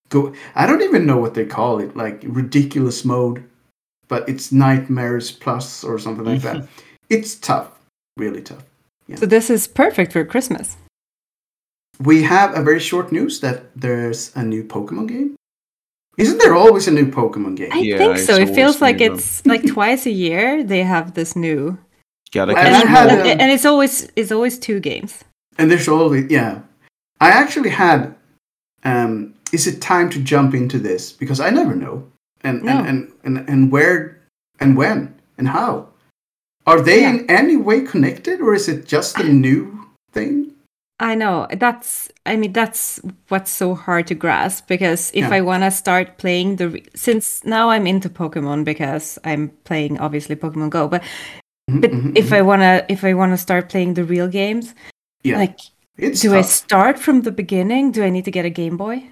go. 0.10 0.32
I 0.54 0.68
don't 0.68 0.84
even 0.84 1.08
know 1.08 1.18
what 1.18 1.34
they 1.34 1.46
call 1.48 1.80
it, 1.80 1.98
like 1.98 2.22
ridiculous 2.24 3.04
mode, 3.04 3.44
but 4.14 4.30
it's 4.30 4.52
nightmares 4.52 5.32
plus 5.32 5.84
or 5.84 5.98
something 5.98 6.26
like 6.26 6.42
that. 6.44 6.68
It's 7.10 7.36
tough, 7.36 7.68
really 8.18 8.42
tough. 8.42 8.64
Yeah. 9.08 9.18
So 9.18 9.26
this 9.26 9.50
is 9.50 9.68
perfect 9.68 10.14
for 10.14 10.24
Christmas. 10.26 10.78
We 12.00 12.24
have 12.24 12.56
a 12.58 12.62
very 12.64 12.80
short 12.80 13.12
news 13.12 13.40
that 13.42 13.58
there's 13.76 14.32
a 14.36 14.44
new 14.44 14.64
Pokemon 14.64 15.08
game. 15.10 15.36
Isn't 16.18 16.38
there 16.40 16.56
always 16.56 16.88
a 16.88 16.92
new 16.92 17.06
Pokemon 17.12 17.56
game? 17.58 17.72
I 17.74 17.80
Yeah, 17.82 17.98
think 17.98 18.18
so. 18.18 18.34
It 18.36 18.50
feels 18.56 18.82
like 18.82 19.00
new, 19.00 19.10
though. 19.10 19.16
it's 19.16 19.46
like 19.46 19.66
twice 19.76 20.06
a 20.06 20.12
year 20.26 20.64
they 20.64 20.84
have 20.84 21.14
this 21.14 21.36
new, 21.36 21.78
Gotta 22.32 22.54
Well, 22.54 22.64
catch 22.64 22.74
I 22.74 22.80
and, 22.82 22.90
had 22.90 23.10
them. 23.10 23.26
a- 23.26 23.42
and 23.42 23.52
it's 23.52 23.66
always 23.66 23.94
it's 24.16 24.32
always 24.32 24.58
two 24.60 24.80
games. 24.80 25.24
And 25.58 25.70
there's 25.70 25.88
always 25.88 26.26
yeah. 26.32 26.62
I 27.20 27.30
actually 27.42 27.70
had 27.72 28.16
um 28.86 29.34
is 29.52 29.68
it 29.68 29.82
time 29.82 30.10
to 30.10 30.20
jump 30.34 30.54
into 30.56 30.80
this? 30.80 31.12
Because 31.22 31.40
I 31.48 31.50
never 31.52 31.76
know. 31.76 31.96
And 32.44 32.64
No. 32.64 32.72
and, 32.84 33.12
and, 33.24 33.38
and 33.38 33.50
and 33.50 33.72
where 33.72 34.20
and 34.60 34.76
when 34.78 35.14
and 35.38 35.48
how. 35.48 35.88
Are 36.66 36.82
they 36.82 37.02
Yeah. 37.02 37.10
in 37.12 37.30
any 37.30 37.56
way 37.58 37.82
connected 37.82 38.40
or 38.42 38.54
is 38.54 38.68
it 38.70 38.86
just 38.88 39.20
a 39.20 39.24
new 39.28 39.88
thing? 40.12 40.52
I 41.00 41.16
know 41.16 41.48
that's. 41.60 42.10
I 42.26 42.36
mean, 42.38 42.54
that's 42.54 43.02
what's 43.28 43.52
so 43.52 43.76
hard 43.76 44.08
to 44.08 44.16
grasp 44.16 44.68
because 44.68 45.12
if 45.14 45.26
Yeah. 45.28 45.36
I 45.36 45.42
want 45.42 45.64
to 45.64 45.72
start 45.72 46.18
playing 46.18 46.58
the 46.58 46.70
re- 46.70 46.86
since 46.96 47.44
now 47.44 47.70
I'm 47.70 47.88
into 47.88 48.10
Pokemon 48.10 48.64
because 48.64 49.20
I'm 49.26 49.50
playing 49.66 50.00
obviously 50.00 50.36
Pokemon 50.36 50.70
Go, 50.70 50.88
but 50.88 51.02
Mhm, 51.70 51.82
but 51.82 51.92
mhm, 51.92 52.12
if 52.16 52.30
mhm. 52.30 52.38
I 52.38 52.42
wanna 52.42 52.86
if 52.90 53.04
I 53.04 53.14
wanna 53.14 53.38
start 53.38 53.68
playing 53.70 53.96
the 53.96 54.04
real 54.06 54.28
games, 54.30 54.76
yeah. 55.24 55.38
like 55.40 55.60
it's 55.98 56.22
do 56.22 56.36
I 56.36 56.42
start 56.42 57.00
from 57.00 57.22
the 57.24 57.32
beginning? 57.32 57.92
Do 57.92 58.04
I 58.04 58.10
need 58.10 58.26
to 58.26 58.32
get 58.32 58.46
a 58.46 58.50
Game 58.50 58.78
Boy? 58.78 59.04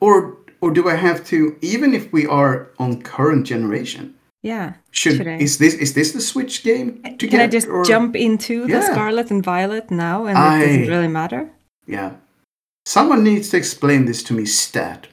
or 0.00 0.36
or 0.60 0.70
do 0.72 0.88
I 0.88 0.94
have 0.96 1.24
to 1.26 1.56
even 1.60 1.94
if 1.94 2.12
we 2.12 2.26
are 2.26 2.68
on 2.78 3.02
current 3.02 3.46
generation? 3.46 4.14
Yeah. 4.42 4.74
Should, 4.90 5.16
Should 5.16 5.26
I? 5.28 5.36
is 5.38 5.58
this 5.58 5.74
is 5.74 5.94
this 5.94 6.12
the 6.12 6.20
Switch 6.20 6.62
game 6.62 7.02
to 7.18 7.26
Can 7.28 7.40
I 7.40 7.46
just 7.46 7.68
or- 7.68 7.84
jump 7.84 8.14
into 8.16 8.66
the 8.66 8.82
Scarlet 8.82 9.30
and 9.30 9.42
Violet 9.44 9.90
now, 9.90 10.26
and 10.26 10.38
it 10.38 10.66
doesn't 10.66 10.88
really 10.88 11.08
matter? 11.08 11.50
Yeah. 11.86 12.12
Someone 12.86 13.22
needs 13.24 13.48
to 13.50 13.56
explain 13.56 14.06
this 14.06 14.22
to 14.24 14.32
me 14.34 14.44
stat. 14.46 15.08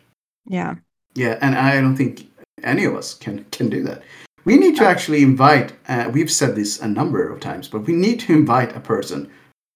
Yeah. 0.47 0.75
Yeah, 1.15 1.37
and 1.41 1.55
I 1.55 1.81
don't 1.81 1.95
think 1.97 2.27
any 2.63 2.85
of 2.85 2.95
us 2.95 3.13
can 3.13 3.45
can 3.51 3.69
do 3.69 3.83
that. 3.83 4.01
We 4.45 4.57
need 4.57 4.75
to 4.77 4.85
actually 4.85 5.23
invite. 5.23 5.73
Uh, 5.87 6.09
we've 6.13 6.31
said 6.31 6.55
this 6.55 6.79
a 6.81 6.87
number 6.87 7.27
of 7.33 7.39
times, 7.39 7.67
but 7.67 7.87
we 7.87 7.93
need 7.93 8.19
to 8.21 8.33
invite 8.33 8.75
a 8.75 8.79
person 8.79 9.29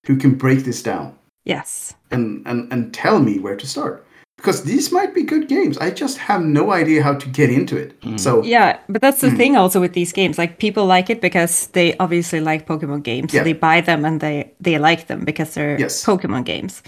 who 0.06 0.16
can 0.18 0.36
break 0.36 0.60
this 0.64 0.84
down 0.84 1.18
Yes. 1.46 1.96
and 2.12 2.46
and 2.46 2.72
and 2.72 2.94
tell 2.94 3.20
me 3.20 3.40
where 3.40 3.56
to 3.58 3.66
start 3.68 4.06
because 4.40 4.64
these 4.64 4.90
might 4.92 5.14
be 5.14 5.24
good 5.24 5.48
games. 5.50 5.78
I 5.78 5.92
just 5.92 6.18
have 6.18 6.42
no 6.42 6.72
idea 6.72 7.04
how 7.04 7.14
to 7.16 7.28
get 7.30 7.50
into 7.50 7.76
it. 7.78 7.92
So 8.20 8.42
Yeah, 8.44 8.80
but 8.88 9.02
that's 9.02 9.20
the 9.22 9.30
Hmm. 9.30 9.38
thing 9.38 9.58
also 9.58 9.80
with 9.82 9.94
these 9.94 10.14
games. 10.14 10.38
Like 10.38 10.58
people 10.58 10.86
like 10.86 11.10
it 11.10 11.20
because 11.22 11.68
they 11.74 11.96
obviously 11.98 12.40
like 12.40 12.66
Pokemon 12.66 13.04
games. 13.04 13.34
Yeah. 13.34 13.42
So 13.42 13.44
they 13.44 13.54
buy 13.54 13.82
them 13.82 14.06
and 14.06 14.20
they 14.22 14.52
they 14.64 14.78
like 14.80 15.08
them 15.08 15.26
because 15.26 15.54
they're 15.54 15.78
Yes. 15.80 16.06
Pokemon 16.06 16.44
games. 16.46 16.82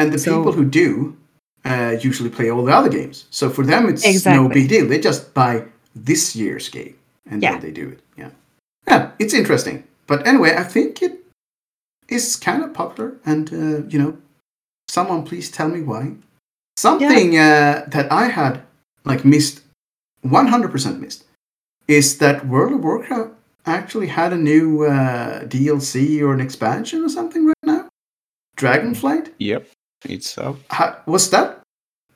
and 0.00 0.12
the 0.12 0.18
so- 0.18 0.36
people 0.36 0.52
who 0.52 0.64
do 0.64 1.14
uh, 1.64 1.96
usually 2.08 2.30
play 2.30 2.50
all 2.50 2.64
the 2.64 2.72
other 2.78 2.88
games. 2.98 3.26
So 3.30 3.50
for 3.50 3.64
them, 3.66 3.88
it's 3.88 4.24
no 4.24 4.48
big 4.48 4.68
deal. 4.68 4.86
They 4.88 5.00
just 5.00 5.34
buy 5.34 5.62
this 6.06 6.34
year's 6.36 6.68
game 6.70 6.94
and 7.30 7.42
Yeah. 7.42 7.52
then 7.52 7.60
they 7.60 7.72
do 7.82 7.88
it. 7.92 7.98
Yeah, 8.16 8.30
yeah, 8.88 9.10
it's 9.18 9.34
interesting. 9.34 9.82
But 10.06 10.26
anyway, 10.26 10.50
I 10.62 10.64
think 10.74 11.02
it 11.02 11.12
is 12.08 12.36
kind 12.36 12.62
of 12.64 12.72
popular, 12.72 13.08
and 13.24 13.50
uh, 13.52 13.88
you 13.92 13.98
know, 14.02 14.12
someone 14.88 15.22
please 15.24 15.50
tell 15.50 15.68
me 15.68 15.80
why. 15.82 16.02
Something 16.78 17.36
uh, 17.36 17.86
that 17.88 18.06
I 18.12 18.26
had 18.26 18.62
like 19.04 19.24
missed, 19.24 19.62
one 20.22 20.46
hundred 20.46 20.70
percent 20.70 21.00
missed, 21.00 21.24
is 21.88 22.18
that 22.18 22.46
World 22.46 22.72
of 22.72 22.84
Warcraft 22.84 23.32
actually 23.66 24.06
had 24.06 24.32
a 24.32 24.36
new 24.36 24.84
uh, 24.84 25.42
DLC 25.46 26.22
or 26.22 26.32
an 26.32 26.40
expansion 26.40 27.02
or 27.02 27.08
something 27.08 27.46
right 27.46 27.64
now. 27.64 27.88
Dragonflight. 28.56 29.32
Yep, 29.38 29.66
it's 30.04 30.38
out. 30.38 30.58
How, 30.70 30.96
was 31.06 31.30
that 31.30 31.62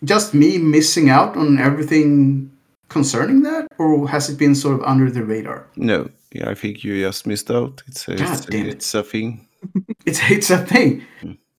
just 0.04 0.32
me 0.32 0.58
missing 0.58 1.10
out 1.10 1.36
on 1.36 1.58
everything 1.58 2.48
concerning 2.88 3.42
that, 3.42 3.66
or 3.78 4.08
has 4.08 4.30
it 4.30 4.38
been 4.38 4.54
sort 4.54 4.76
of 4.78 4.82
under 4.84 5.10
the 5.10 5.24
radar? 5.24 5.66
No, 5.74 6.08
yeah, 6.30 6.48
I 6.48 6.54
think 6.54 6.84
you 6.84 7.00
just 7.00 7.26
missed 7.26 7.50
out. 7.50 7.82
It's 7.88 8.06
a, 8.06 8.14
God 8.14 8.38
it's, 8.38 8.46
a, 8.46 8.50
damn 8.52 8.66
it. 8.66 8.74
it's 8.74 8.94
a 8.94 9.02
thing. 9.02 9.48
It's 10.06 10.20
it's 10.30 10.50
a 10.50 10.58
thing. 10.58 11.02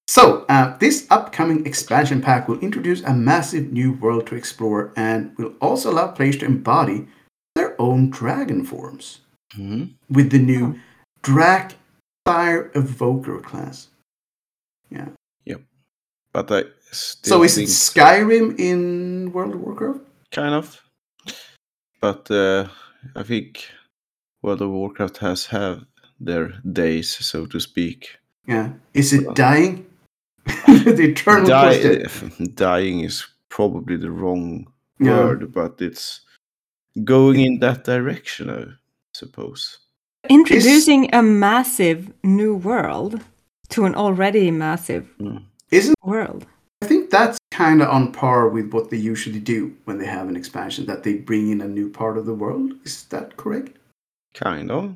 So 0.08 0.46
uh, 0.50 0.78
this 0.78 1.08
upcoming 1.10 1.66
expansion 1.66 2.22
pack 2.22 2.48
will 2.48 2.60
introduce 2.60 3.02
a 3.04 3.14
massive 3.14 3.72
new 3.72 3.94
world 3.94 4.28
to 4.28 4.36
explore, 4.36 4.92
and 4.96 5.36
will 5.38 5.54
also 5.62 5.90
allow 5.92 6.08
players 6.12 6.38
to 6.40 6.46
embody 6.46 7.08
their 7.56 7.76
own 7.80 8.10
dragon 8.10 8.66
forms 8.66 9.20
hmm 9.56 9.84
with 10.10 10.32
the 10.32 10.40
new 10.40 10.76
Drac 11.22 11.76
Fire 12.26 12.72
Evoker 12.76 13.40
class. 13.42 13.88
Yeah. 14.90 15.10
Yep. 15.46 15.62
But 16.34 16.52
I 16.52 16.64
still 16.92 17.38
So 17.40 17.44
is 17.44 17.56
think 17.56 17.70
it 17.70 17.72
Skyrim 17.72 18.60
in 18.60 19.32
World 19.32 19.54
of 19.56 19.62
Warcraft? 19.62 20.00
kind 20.32 20.54
of. 20.56 20.82
But 22.02 22.30
uh, 22.32 22.68
I 23.16 23.24
think 23.24 23.70
World 24.42 24.62
of 24.62 24.70
Warcraft 24.72 25.18
has 25.20 25.46
have 25.48 25.86
their 26.20 26.50
days, 26.72 27.16
so 27.26 27.46
to 27.46 27.60
speak. 27.60 28.18
Yeah. 28.48 28.74
Is 28.94 29.14
it 29.14 29.26
Well- 29.26 29.34
dying? 29.36 29.86
the 30.68 31.12
eternal 31.12 31.48
question. 31.48 32.54
Dying 32.56 33.02
is 33.02 33.26
probably 33.50 33.98
the 33.98 34.12
wrong 34.12 34.68
Yeah. 35.00 35.26
word, 35.26 35.52
but 35.54 35.82
it's 35.82 36.22
going 37.04 37.40
in 37.40 37.60
that 37.60 37.84
direction, 37.84 38.50
I 38.50 38.66
suppose. 39.14 39.80
Introducing 40.30 41.14
a 41.14 41.22
massive 41.22 42.12
new 42.24 42.56
world 42.56 43.22
to 43.70 43.86
an 43.86 43.96
already 43.96 44.52
massive 44.52 45.08
Isn't 45.72 45.98
world. 46.04 46.46
I 46.82 46.86
think 46.86 47.10
that's 47.10 47.38
kind 47.52 47.82
of 47.82 47.90
on 47.90 48.12
par 48.12 48.50
with 48.50 48.74
what 48.74 48.90
they 48.90 48.98
usually 48.98 49.40
do 49.40 49.76
when 49.86 49.98
they 49.98 50.06
have 50.06 50.28
an 50.28 50.36
expansion, 50.36 50.86
that 50.86 51.04
they 51.04 51.16
bring 51.16 51.50
in 51.50 51.62
a 51.62 51.68
new 51.68 51.90
part 51.90 52.18
of 52.18 52.26
the 52.26 52.34
world. 52.34 52.74
Is 52.84 53.06
that 53.06 53.38
correct? 53.38 53.78
Kind 54.34 54.72
of. 54.72 54.96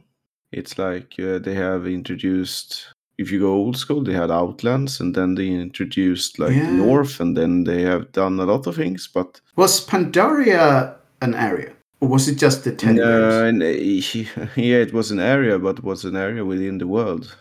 It's 0.51 0.77
like 0.77 1.15
uh, 1.19 1.39
they 1.39 1.55
have 1.55 1.87
introduced. 1.87 2.87
If 3.17 3.31
you 3.31 3.39
go 3.39 3.53
old 3.53 3.77
school, 3.77 4.03
they 4.03 4.13
had 4.13 4.29
Outlands, 4.31 4.99
and 4.99 5.15
then 5.15 5.35
they 5.35 5.47
introduced 5.47 6.37
like 6.39 6.55
Yeah. 6.55 6.71
North, 6.71 7.19
and 7.19 7.35
then 7.35 7.63
they 7.63 7.81
have 7.81 8.11
done 8.11 8.39
a 8.39 8.45
lot 8.45 8.67
of 8.67 8.75
things. 8.75 9.07
But 9.13 9.41
Was 9.55 9.85
Pandaria 9.85 10.95
an 11.21 11.33
area? 11.33 11.71
Or 11.99 12.09
was 12.09 12.27
it 12.27 12.37
just 12.37 12.63
the 12.63 12.71
teddy 12.75 12.99
no, 12.99 13.05
bears? 13.05 13.49
and, 13.49 13.63
uh, 13.63 13.65
yeah, 14.55 14.77
it 14.77 14.93
was 14.93 15.09
an 15.11 15.19
area, 15.19 15.57
but 15.59 15.79
it 15.79 15.83
was 15.83 16.05
an 16.05 16.15
area 16.15 16.45
within 16.45 16.77
the 16.77 16.85
world. 16.87 17.35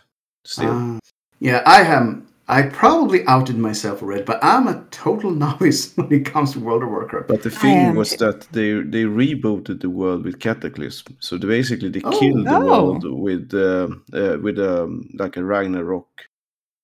Still, 0.45 0.71
Ah. 0.71 0.99
yeah, 1.39 1.61
I 1.65 1.81
am. 1.83 2.26
I 2.49 2.61
probably 2.63 3.25
outed 3.27 3.57
myself 3.57 4.01
already, 4.01 4.23
but 4.23 4.39
I'm 4.41 4.67
a 4.67 4.83
total 4.91 5.31
novice 5.45 5.93
when 5.97 6.11
it 6.13 6.25
comes 6.25 6.53
to 6.53 6.59
World 6.59 6.83
of 6.83 6.89
Warcraft. 6.89 7.27
but 7.27 7.43
the 7.43 7.49
thing 7.49 7.95
was 7.95 8.09
too. 8.11 8.17
that 8.25 8.47
they 8.51 8.71
they 8.93 9.03
rebooted 9.05 9.79
the 9.81 9.89
world 9.89 10.23
with 10.25 10.39
Cataclysm. 10.39 11.17
So 11.19 11.37
they 11.37 11.47
basically 11.47 11.89
they 11.89 12.01
Oh. 12.03 12.19
killed 12.19 12.45
the 12.45 12.55
Oh. 12.55 12.65
world 12.65 13.03
with 13.25 13.53
um 13.53 14.03
uh, 14.13 14.37
with 14.41 14.57
um, 14.59 15.09
like 15.19 15.35
a 15.39 15.43
Ragnarok 15.43 16.07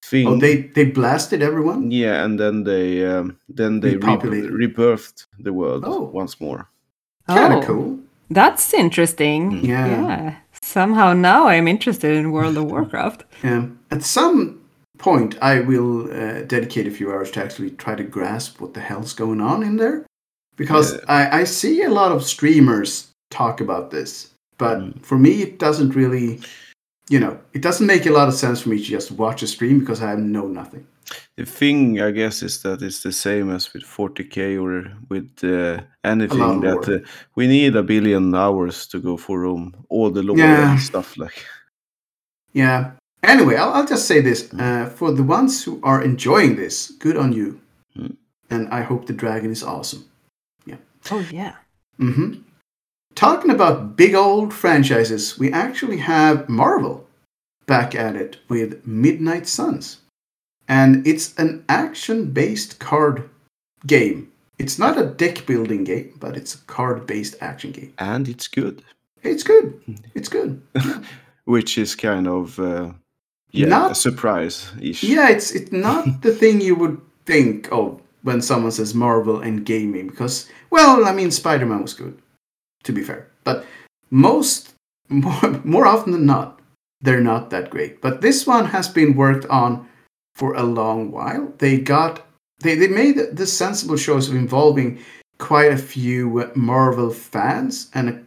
thing. 0.09 0.28
Oh, 0.28 0.38
they 0.39 0.64
they 0.76 0.86
blasted 0.91 1.41
everyone. 1.41 1.91
Yeah, 1.91 2.26
and 2.26 2.38
then 2.39 2.64
they 2.66 3.05
um, 3.05 3.38
then 3.57 3.80
they 3.80 3.95
re- 3.95 4.49
rebirthed 4.68 5.28
the 5.39 5.53
world 5.53 5.84
Oh. 5.88 6.11
once 6.14 6.41
more. 6.41 6.68
Kind 7.28 7.53
Oh, 7.53 7.59
of 7.59 7.66
cool. 7.66 7.99
That's 8.30 8.74
interesting. 8.74 9.64
Yeah. 9.66 9.88
Yeah. 9.88 10.36
Somehow 10.61 11.14
now 11.14 11.47
I'm 11.47 11.68
interested 11.68 12.11
in 12.18 12.32
World 12.32 12.57
of 12.57 12.66
Warcraft. 12.72 13.24
Yeah. 13.43 13.68
At 13.91 14.03
some 14.03 14.59
point, 15.04 15.38
I 15.41 15.60
will 15.60 16.06
uh, 16.12 16.43
dedicate 16.47 16.88
a 16.88 16.91
few 16.97 17.12
hours 17.12 17.32
to 17.32 17.43
actually 17.43 17.72
try 17.72 17.95
to 17.95 18.04
grasp 18.04 18.62
what 18.62 18.74
the 18.74 18.80
hell's 18.80 19.14
going 19.14 19.41
on 19.41 19.62
in 19.64 19.76
there, 19.78 20.06
because 20.56 20.99
I, 21.08 21.41
I 21.41 21.43
see 21.45 21.84
a 21.84 21.89
lot 21.89 22.12
of 22.12 22.24
streamers 22.24 23.12
talk 23.30 23.62
about 23.62 23.91
this, 23.91 24.32
but 24.58 24.78
Mm. 24.80 25.06
for 25.06 25.18
me, 25.18 25.32
it 25.41 25.60
doesn't 25.60 25.95
really, 25.95 26.39
you 27.10 27.20
know, 27.20 27.38
it 27.54 27.62
doesn't 27.62 27.88
make 27.88 28.06
a 28.06 28.12
lot 28.20 28.28
of 28.28 28.34
sense 28.34 28.62
for 28.62 28.70
me 28.70 28.78
to 28.78 28.84
just 28.97 29.12
watch 29.12 29.43
a 29.43 29.47
stream 29.47 29.80
because 29.80 30.01
I 30.01 30.16
know 30.16 30.47
nothing. 30.47 30.86
The 31.38 31.45
thing, 31.45 31.99
I 31.99 32.12
guess, 32.12 32.43
is 32.43 32.62
that 32.62 32.82
it's 32.82 33.01
the 33.04 33.12
same 33.12 33.56
as 33.56 33.74
with 33.74 33.84
40k 33.84 34.58
or 34.58 34.86
with 35.10 35.30
uh, 35.43 35.82
anything 36.04 36.62
that 36.62 36.88
uh, 36.88 36.99
we 37.36 37.47
need 37.47 37.76
a 37.76 37.84
billion 37.84 38.34
hours 38.36 38.88
to 38.88 38.99
go 38.99 39.18
for 39.18 39.45
um, 39.45 39.74
all 39.89 40.12
the 40.12 40.24
lore 40.24 40.39
Yeah. 40.39 40.72
and 40.72 40.80
stuff 40.80 41.18
like. 41.18 41.45
Yeah. 42.54 42.91
Anyway, 43.24 43.55
I'll, 43.55 43.74
I'll 43.74 43.86
just 43.86 44.07
say 44.07 44.21
this: 44.21 44.53
uh, 44.53 44.91
for 44.95 45.11
the 45.11 45.24
ones 45.24 45.63
who 45.63 45.80
are 45.84 46.03
enjoying 46.03 46.55
this, 46.55 46.91
good 46.91 47.17
on 47.17 47.34
you. 47.34 47.59
Mm. 47.97 48.17
And 48.49 48.69
I 48.69 48.82
hope 48.82 49.05
the 49.05 49.13
dragon 49.13 49.51
is 49.51 49.63
awesome. 49.63 50.05
Yeah. 50.65 50.78
Oh 51.11 51.26
yeah. 51.32 51.55
hmm 51.97 52.34
Talking 53.15 53.51
about 53.51 53.95
big 53.95 54.15
old 54.15 54.53
franchises, 54.53 55.38
we 55.38 55.51
actually 55.51 55.97
have 55.97 56.49
Marvel 56.49 57.07
back 57.67 57.95
at 57.95 58.15
it 58.15 58.38
with 58.49 58.86
Midnight 58.88 59.47
Suns. 59.47 59.99
And 60.67 61.05
it's 61.05 61.36
an 61.38 61.63
action 61.69 62.32
based 62.32 62.80
card 62.80 63.30
game. 63.86 64.32
It's 64.57 64.80
not 64.80 64.97
a 64.97 65.05
deck 65.05 65.45
building 65.45 65.84
game, 65.84 66.13
but 66.19 66.36
it's 66.38 66.55
a 66.55 66.65
card 66.65 67.05
based 67.05 67.36
action 67.41 67.71
game. 67.71 67.93
And 67.97 68.28
it's 68.28 68.47
good, 68.47 68.84
It's 69.21 69.43
good. 69.43 69.80
It's 70.15 70.30
good. 70.30 70.61
which 71.45 71.78
is 71.78 71.95
kind 71.95 72.28
of 72.28 72.59
uh, 72.59 72.91
yeah, 73.54 73.68
Not- 73.68 73.91
a 73.91 73.95
surprise 73.95 74.72
ish. 74.82 75.04
Yeah, 75.04 75.30
it's 75.30 75.51
it's 75.51 75.72
not 75.72 76.22
the 76.22 76.34
thing 76.34 76.60
you 76.60 76.76
would 76.76 76.99
think 77.26 77.72
of 77.72 78.01
when 78.24 78.41
someone 78.41 78.72
says 78.72 78.93
Marvel 78.93 79.39
and 79.39 79.66
gaming 79.66 80.08
because 80.08 80.49
well, 80.70 81.06
I 81.06 81.14
mean 81.14 81.32
Spider-Man 81.32 81.82
was 81.82 81.93
good 81.93 82.18
to 82.84 82.91
be 82.91 83.04
fair. 83.04 83.28
But 83.43 83.66
most 84.10 84.74
more, 85.10 85.62
more 85.64 85.86
often 85.86 86.12
than 86.12 86.26
not, 86.26 86.60
they're 87.01 87.22
not 87.22 87.49
that 87.51 87.70
great. 87.70 88.01
But 88.01 88.22
this 88.22 88.47
one 88.47 88.66
has 88.66 88.88
been 88.88 89.16
worked 89.16 89.45
on 89.45 89.88
for 90.36 90.56
a 90.56 90.64
long 90.64 91.12
while. 91.12 91.54
They 91.60 91.78
got 91.78 92.26
they 92.62 92.76
they 92.76 92.88
made 92.88 93.18
the 93.18 93.47
sensible 93.47 93.97
choice 93.97 94.28
of 94.28 94.36
involving 94.36 94.99
quite 95.38 95.72
a 95.72 95.78
few 95.78 96.51
Marvel 96.56 97.12
fans 97.12 97.89
and 97.93 98.10
a, 98.10 98.24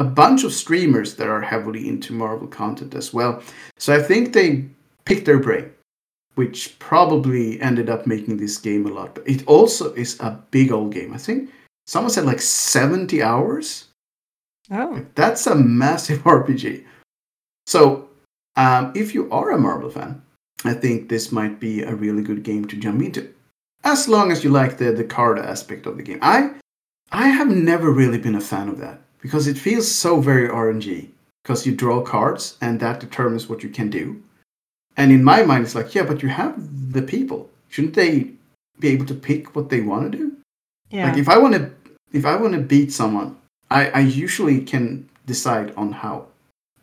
a 0.00 0.04
bunch 0.04 0.44
of 0.44 0.52
streamers 0.54 1.16
that 1.16 1.28
are 1.28 1.42
heavily 1.42 1.86
into 1.86 2.14
Marvel 2.14 2.48
content 2.48 2.94
as 2.94 3.12
well. 3.12 3.42
So 3.76 3.94
I 3.94 4.00
think 4.00 4.32
they 4.32 4.64
picked 5.04 5.26
their 5.26 5.38
brain, 5.38 5.70
which 6.36 6.78
probably 6.78 7.60
ended 7.60 7.90
up 7.90 8.06
making 8.06 8.38
this 8.38 8.56
game 8.56 8.86
a 8.86 8.88
lot. 8.88 9.14
But 9.14 9.28
it 9.28 9.46
also 9.46 9.92
is 9.92 10.18
a 10.20 10.42
big 10.50 10.72
old 10.72 10.94
game. 10.94 11.12
I 11.12 11.18
think 11.18 11.50
someone 11.86 12.10
said 12.10 12.24
like 12.24 12.40
70 12.40 13.22
hours. 13.22 13.88
Oh. 14.70 15.04
That's 15.16 15.46
a 15.46 15.54
massive 15.54 16.20
RPG. 16.24 16.86
So, 17.66 18.08
um, 18.56 18.92
if 18.96 19.14
you 19.14 19.30
are 19.30 19.50
a 19.50 19.58
Marvel 19.58 19.90
fan, 19.90 20.22
I 20.64 20.72
think 20.72 21.10
this 21.10 21.30
might 21.30 21.60
be 21.60 21.82
a 21.82 21.94
really 21.94 22.22
good 22.22 22.42
game 22.42 22.64
to 22.68 22.76
jump 22.76 23.02
into, 23.02 23.34
as 23.84 24.08
long 24.08 24.32
as 24.32 24.44
you 24.44 24.50
like 24.50 24.78
the 24.78 24.92
the 24.92 25.04
card 25.04 25.38
aspect 25.38 25.86
of 25.86 25.96
the 25.96 26.02
game. 26.02 26.18
I 26.22 26.52
I 27.12 27.28
have 27.28 27.48
never 27.48 27.90
really 27.90 28.18
been 28.18 28.34
a 28.34 28.40
fan 28.40 28.68
of 28.68 28.78
that 28.78 29.00
because 29.22 29.46
it 29.46 29.58
feels 29.58 29.90
so 29.90 30.20
very 30.20 30.48
RNG. 30.48 31.08
Because 31.42 31.66
you 31.66 31.74
draw 31.74 32.02
cards 32.02 32.56
and 32.60 32.78
that 32.80 33.00
determines 33.00 33.48
what 33.48 33.62
you 33.62 33.70
can 33.70 33.88
do. 33.88 34.22
And 34.96 35.10
in 35.10 35.24
my 35.24 35.42
mind, 35.42 35.64
it's 35.64 35.74
like, 35.74 35.94
yeah, 35.94 36.02
but 36.02 36.22
you 36.22 36.28
have 36.28 36.92
the 36.92 37.02
people. 37.02 37.50
Shouldn't 37.70 37.94
they 37.94 38.32
be 38.78 38.88
able 38.88 39.06
to 39.06 39.14
pick 39.14 39.56
what 39.56 39.70
they 39.70 39.80
want 39.80 40.12
to 40.12 40.18
do? 40.18 40.36
Yeah. 40.90 41.08
Like 41.08 41.18
if 41.18 41.28
I 41.28 41.38
want 41.38 41.54
to, 41.54 41.70
if 42.12 42.26
I 42.26 42.36
want 42.36 42.52
to 42.54 42.60
beat 42.60 42.92
someone, 42.92 43.36
I, 43.70 43.88
I 43.90 44.00
usually 44.00 44.60
can 44.60 45.08
decide 45.26 45.72
on 45.76 45.92
how. 45.92 46.26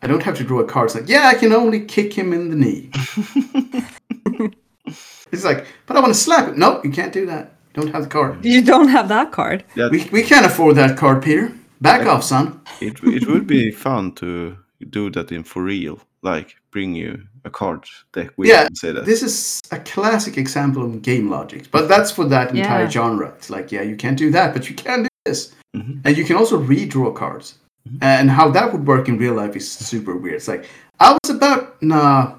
I 0.00 0.06
don't 0.06 0.22
have 0.22 0.36
to 0.38 0.44
draw 0.44 0.60
a 0.60 0.64
card. 0.64 0.86
It's 0.86 0.94
like, 0.94 1.08
yeah, 1.08 1.26
I 1.26 1.34
can 1.34 1.52
only 1.52 1.80
kick 1.80 2.12
him 2.12 2.32
in 2.32 2.50
the 2.50 2.56
knee. 2.56 2.90
it's 5.32 5.44
like, 5.44 5.66
but 5.86 5.96
I 5.96 6.00
want 6.00 6.14
to 6.14 6.18
slap 6.18 6.48
him. 6.48 6.58
No, 6.58 6.80
you 6.84 6.90
can't 6.90 7.12
do 7.12 7.26
that. 7.26 7.52
Don't 7.74 7.92
have 7.92 8.04
the 8.04 8.08
card. 8.08 8.44
you 8.44 8.62
don't 8.62 8.88
have 8.88 9.08
that 9.08 9.30
card. 9.32 9.64
That, 9.76 9.90
We, 9.90 10.08
we 10.10 10.22
can't 10.22 10.46
afford 10.46 10.76
that 10.76 10.96
card, 10.96 11.22
Peter. 11.22 11.52
Back 11.80 12.06
off, 12.06 12.24
son. 12.24 12.60
it, 12.80 13.02
it 13.04 13.26
would 13.28 13.46
be 13.46 13.70
fun 13.70 14.12
to 14.16 14.56
do 14.90 15.10
that 15.10 15.30
in 15.32 15.44
for 15.44 15.62
real. 15.62 16.00
Like 16.22 16.56
bring 16.72 16.94
you 16.96 17.22
a 17.44 17.50
card 17.50 17.84
deck 18.12 18.30
with 18.36 18.48
Yeah, 18.48 18.68
say 18.74 18.92
that. 18.92 19.04
This 19.04 19.22
is 19.22 19.60
a 19.70 19.78
classic 19.78 20.36
example 20.36 20.84
of 20.84 21.00
game 21.02 21.30
logic, 21.30 21.70
but 21.70 21.88
that's 21.88 22.10
for 22.10 22.24
that 22.26 22.50
entire 22.56 22.90
genre. 22.90 23.28
It's 23.36 23.50
like, 23.50 23.70
yeah, 23.70 23.82
you 23.82 23.96
can't 23.96 24.18
do 24.18 24.30
that, 24.32 24.52
but 24.52 24.68
you 24.68 24.74
can 24.74 25.02
do 25.02 25.08
this. 25.24 25.54
Mhm. 25.76 26.00
And 26.04 26.16
you 26.16 26.24
can 26.24 26.36
also 26.36 26.60
redraw 26.60 27.14
cards. 27.14 27.58
And 28.02 28.30
how 28.30 28.50
that 28.50 28.70
would 28.72 28.86
work 28.86 29.08
in 29.08 29.16
real 29.16 29.34
life 29.34 29.56
is 29.56 29.70
super 29.70 30.14
weird. 30.16 30.34
It's 30.34 30.48
like, 30.48 30.66
I 31.00 31.12
was 31.12 31.30
about, 31.30 31.80
nah, 31.82 32.34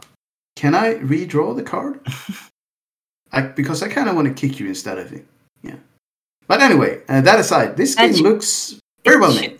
can 0.55 0.75
I 0.75 0.95
redraw 0.95 1.55
the 1.55 1.63
card? 1.63 2.01
I, 3.31 3.41
because 3.41 3.81
I 3.81 3.87
kind 3.87 4.09
of 4.09 4.15
want 4.15 4.27
to 4.27 4.33
kick 4.33 4.59
you 4.59 4.67
instead, 4.67 4.97
of 4.97 5.11
it. 5.13 5.25
Yeah. 5.63 5.75
But 6.47 6.61
anyway, 6.61 7.01
uh, 7.07 7.21
that 7.21 7.39
aside, 7.39 7.77
this 7.77 7.95
game 7.95 8.13
you- 8.13 8.23
looks 8.23 8.78
very 9.05 9.19
well 9.19 9.33
made. 9.33 9.59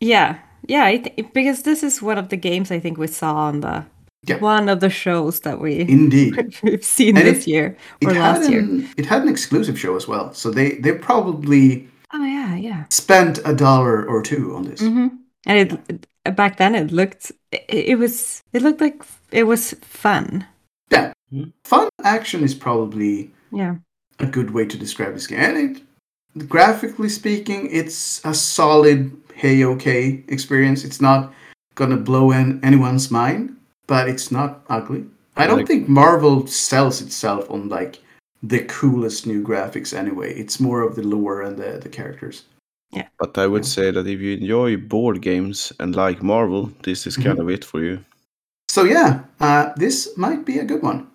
Yeah, 0.00 0.38
yeah, 0.66 0.84
I 0.84 0.98
th- 0.98 1.32
because 1.34 1.62
this 1.62 1.82
is 1.82 2.02
one 2.02 2.18
of 2.18 2.28
the 2.28 2.36
games 2.36 2.70
I 2.70 2.78
think 2.80 2.98
we 2.98 3.06
saw 3.06 3.34
on 3.34 3.60
the 3.60 3.84
Yeah. 4.26 4.38
one 4.40 4.68
of 4.68 4.80
the 4.80 4.90
shows 4.90 5.40
that 5.40 5.60
we 5.60 5.80
Indeed. 5.80 6.58
we've 6.62 6.84
seen 6.84 7.16
And 7.16 7.26
this 7.26 7.46
it- 7.46 7.50
year 7.50 7.76
It 8.00 8.08
or 8.08 8.14
had, 8.14 8.20
last 8.38 8.50
year. 8.50 8.60
an, 8.60 8.88
it 8.96 9.06
had 9.06 9.22
an 9.22 9.28
exclusive 9.28 9.78
show 9.78 9.96
as 9.96 10.06
well. 10.08 10.32
So 10.34 10.50
they, 10.50 10.72
they 10.80 10.92
probably 10.92 11.88
Oh 12.12 12.24
yeah, 12.24 12.56
yeah. 12.56 12.84
spent 12.90 13.38
a 13.44 13.54
dollar 13.54 14.04
or 14.06 14.22
two 14.22 14.54
on 14.56 14.64
this. 14.64 14.80
hmm 14.80 15.08
And 15.46 15.58
it, 15.72 15.80
it- 15.88 16.36
back 16.36 16.56
then 16.58 16.74
it 16.74 16.92
looked 16.92 17.32
it, 17.52 17.64
it 17.68 17.98
was 17.98 18.42
it 18.52 18.62
looked 18.62 18.80
like 18.80 19.02
it 19.32 19.44
was 19.44 19.74
fun. 19.80 20.44
Yeah. 20.92 21.12
Hmm. 21.30 21.50
Fun 21.64 21.88
action 22.04 22.42
is 22.44 22.54
probably 22.54 23.30
Yeah. 23.52 23.76
a 24.18 24.26
good 24.26 24.50
way 24.50 24.66
to 24.66 24.76
describe 24.78 25.14
this 25.14 25.26
game. 25.26 25.38
And 25.40 25.56
it, 25.76 25.82
graphically 26.48 27.08
speaking, 27.08 27.68
it's 27.70 28.24
a 28.24 28.34
solid, 28.34 29.10
hey, 29.34 29.64
okay 29.64 30.22
experience. 30.28 30.84
It's 30.84 31.00
not 31.00 31.32
gonna 31.74 31.96
blow 31.96 32.30
in 32.32 32.60
anyone's 32.62 33.10
mind, 33.10 33.56
but 33.86 34.08
it's 34.08 34.30
not 34.30 34.62
ugly. 34.68 35.04
I 35.36 35.46
don't 35.46 35.58
Like- 35.58 35.66
think 35.68 35.88
Marvel 35.88 36.46
sells 36.46 37.00
itself 37.00 37.50
on 37.50 37.68
like 37.68 37.98
the 38.42 38.60
coolest 38.60 39.26
new 39.26 39.42
graphics 39.42 39.92
anyway. 39.96 40.34
It's 40.34 40.60
more 40.60 40.82
of 40.82 40.94
the 40.96 41.02
lore 41.02 41.42
and 41.42 41.56
the, 41.56 41.78
the 41.82 41.88
characters. 41.88 42.44
Yeah. 42.92 43.06
But 43.18 43.38
I 43.38 43.46
would 43.46 43.64
Yeah. 43.64 43.68
say 43.70 43.90
that 43.92 44.06
if 44.06 44.20
you 44.20 44.36
enjoy 44.36 44.76
board 44.76 45.20
games 45.22 45.72
and 45.78 45.94
like 45.94 46.22
Marvel, 46.22 46.72
this 46.82 47.06
is 47.06 47.16
kind 47.16 47.38
of 47.38 47.48
it 47.48 47.64
for 47.64 47.80
you. 47.84 47.98
So 48.68 48.84
yeah, 48.84 49.20
uh, 49.40 49.70
this 49.76 50.16
might 50.16 50.44
be 50.44 50.58
a 50.58 50.64
good 50.64 50.82
one. 50.82 51.06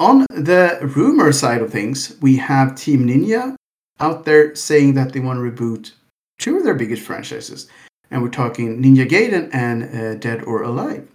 On 0.00 0.26
the 0.30 0.78
rumor 0.96 1.32
side 1.32 1.62
of 1.62 1.70
things, 1.70 2.16
we 2.20 2.36
have 2.36 2.74
Team 2.74 3.06
Ninja 3.06 3.54
out 4.00 4.24
there 4.24 4.54
saying 4.54 4.94
that 4.94 5.12
they 5.12 5.20
want 5.20 5.38
to 5.38 5.42
reboot 5.50 5.92
two 6.38 6.56
of 6.56 6.64
their 6.64 6.74
biggest 6.74 7.02
franchises, 7.02 7.68
and 8.10 8.22
we're 8.22 8.28
talking 8.28 8.82
Ninja 8.82 9.08
Gaiden 9.08 9.50
and 9.54 9.84
uh, 9.84 10.14
Dead 10.16 10.42
or 10.44 10.62
Alive. 10.62 11.06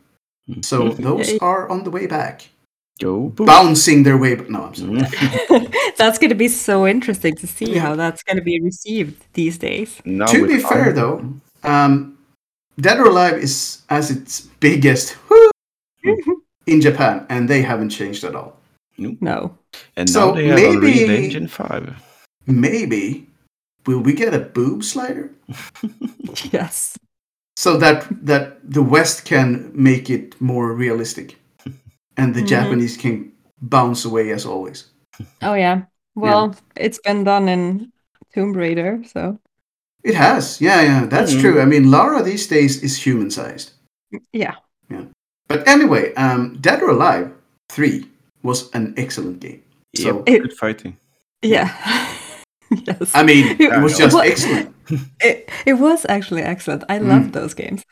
So 0.61 0.89
Mhm. 0.89 0.97
those 0.97 1.37
are 1.39 1.69
on 1.69 1.83
the 1.83 1.91
way 1.91 2.07
back, 2.07 2.47
Go 2.99 3.29
boom. 3.29 3.45
bouncing 3.45 4.03
their 4.03 4.17
way. 4.17 4.35
But 4.35 4.49
no, 4.49 4.63
I'm 4.65 4.75
sorry. 4.75 4.97
Mm. 4.99 5.73
that's 5.97 6.17
going 6.17 6.29
to 6.29 6.35
be 6.35 6.47
so 6.47 6.87
interesting 6.87 7.35
to 7.35 7.47
see 7.47 7.73
Yeah. 7.73 7.81
how 7.81 7.95
that's 7.95 8.23
going 8.23 8.37
to 8.37 8.43
be 8.43 8.59
received 8.61 9.23
these 9.33 9.57
days. 9.59 10.01
Now 10.05 10.25
to 10.27 10.47
be 10.47 10.59
fair, 10.59 10.85
Iron- 10.85 10.95
though, 10.95 11.33
um, 11.63 12.17
Dead 12.79 12.97
or 12.99 13.07
Alive 13.09 13.37
is 13.43 13.81
as 13.89 14.09
its 14.09 14.41
biggest 14.59 15.17
woo, 15.29 15.51
in 16.65 16.81
Japan, 16.81 17.25
and 17.29 17.47
they 17.49 17.61
haven't 17.61 17.89
changed 17.89 18.23
at 18.23 18.35
all. 18.35 18.55
No. 18.97 19.55
and 19.95 20.09
so 20.09 20.29
now 20.31 20.35
they 20.35 20.47
have 20.47 20.55
maybe- 20.59 21.03
Unreal 21.03 21.09
Engine 21.23 21.47
Five. 21.47 21.93
Maybe 22.49 23.27
will 23.85 23.99
we 24.01 24.13
get 24.13 24.33
a 24.33 24.39
boob 24.39 24.83
slider? 24.83 25.29
Yes. 26.51 26.97
so 27.57 27.77
that 27.77 28.07
that 28.25 28.57
the 28.63 28.81
West 28.83 29.25
can 29.25 29.71
make 29.73 30.09
it 30.09 30.39
more 30.41 30.73
realistic, 30.73 31.35
and 32.17 32.33
the 32.33 32.41
Mhm. 32.41 32.47
Japanese 32.47 32.97
can 32.97 33.31
bounce 33.61 34.05
away 34.07 34.31
as 34.33 34.45
always. 34.45 34.85
Oh 35.41 35.53
yeah. 35.55 35.81
Well, 36.15 36.55
it's 36.75 36.99
been 37.03 37.23
done 37.25 37.49
in 37.51 37.91
Tomb 38.33 38.53
Raider, 38.53 39.03
so 39.13 39.39
It 40.03 40.15
has, 40.15 40.61
yeah, 40.61 40.81
yeah, 40.81 41.05
that's 41.09 41.33
Mhm. 41.33 41.41
true. 41.41 41.61
I 41.61 41.65
mean, 41.65 41.91
Lara 41.91 42.23
these 42.23 42.47
days 42.47 42.81
is 42.83 43.05
human 43.05 43.31
sized. 43.31 43.71
yeah. 44.33 44.55
Yeah. 44.89 45.05
But 45.49 45.67
anyway, 45.67 46.13
um, 46.15 46.57
Dead 46.61 46.81
or 46.81 46.89
Alive 46.91 47.31
Three 47.69 48.05
was 48.43 48.69
an 48.73 48.93
excellent 48.97 49.39
game. 49.41 49.61
So 49.95 50.03
Yep, 50.05 50.23
It- 50.27 50.41
good 50.41 50.53
fighting. 50.57 50.93
Yeah. 51.41 51.67
yes. 52.87 53.11
I 53.13 53.23
mean, 53.23 53.57
it 53.59 53.81
was 53.81 53.97
just 53.97 54.13
What- 54.15 54.27
excellent. 54.27 54.75
It, 55.21 55.51
it 55.67 55.73
was 55.73 56.05
actually 56.09 56.41
excellent. 56.41 56.83
I 56.89 56.97
loved 56.97 57.33
those 57.33 57.53
games. 57.53 57.83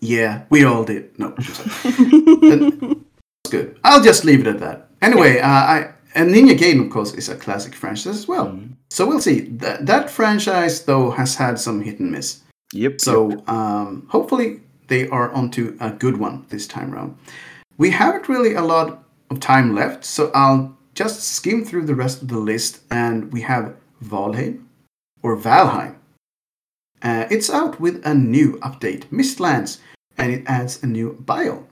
Yeah, 0.00 0.44
we 0.48 0.64
all 0.64 0.82
did. 0.82 1.18
No, 1.18 1.26
I'm 1.28 1.34
it's 3.44 3.50
good. 3.50 3.78
I'll 3.84 4.02
just 4.02 4.24
leave 4.24 4.40
it 4.40 4.46
at 4.46 4.60
that. 4.60 4.88
Anyway, 5.02 5.38
uh, 5.40 5.46
I 5.46 5.92
and 6.14 6.30
Ninja 6.34 6.56
Gaiden, 6.56 6.86
of 6.86 6.90
course, 6.90 7.12
is 7.12 7.28
a 7.28 7.36
classic 7.36 7.74
franchise 7.74 8.06
as 8.16 8.26
well. 8.26 8.46
Mm. 8.46 8.76
So 8.90 9.06
we'll 9.06 9.20
see. 9.20 9.40
That 9.58 9.84
that 9.86 10.08
franchise 10.08 10.84
though 10.84 11.10
has 11.10 11.34
had 11.34 11.58
some 11.58 11.82
hit 11.82 12.00
and 12.00 12.10
miss. 12.10 12.40
Yep. 12.72 13.00
So 13.00 13.44
um, 13.46 14.06
hopefully 14.08 14.60
they 14.88 15.08
are 15.08 15.30
onto 15.32 15.76
a 15.80 15.90
good 15.90 16.16
one 16.16 16.46
this 16.48 16.66
time 16.66 16.94
around. 16.94 17.16
We 17.76 17.90
haven't 17.90 18.28
really 18.28 18.54
a 18.54 18.62
lot 18.62 19.04
of 19.30 19.40
time 19.40 19.74
left, 19.74 20.04
so 20.04 20.30
I'll 20.34 20.76
just 20.94 21.20
skim 21.22 21.64
through 21.64 21.84
the 21.86 21.94
rest 21.94 22.22
of 22.22 22.28
the 22.28 22.38
list, 22.38 22.80
and 22.90 23.30
we 23.32 23.42
have 23.42 23.74
Valheim 24.04 24.64
or 25.22 25.36
Valheim. 25.36 25.96
Uh, 27.02 27.26
it's 27.30 27.50
out 27.50 27.78
with 27.80 28.04
a 28.06 28.14
new 28.14 28.58
update, 28.62 29.04
Mistlands, 29.10 29.78
and 30.18 30.32
it 30.32 30.42
adds 30.46 30.82
a 30.82 30.86
new 30.86 31.22
biome. 31.24 31.64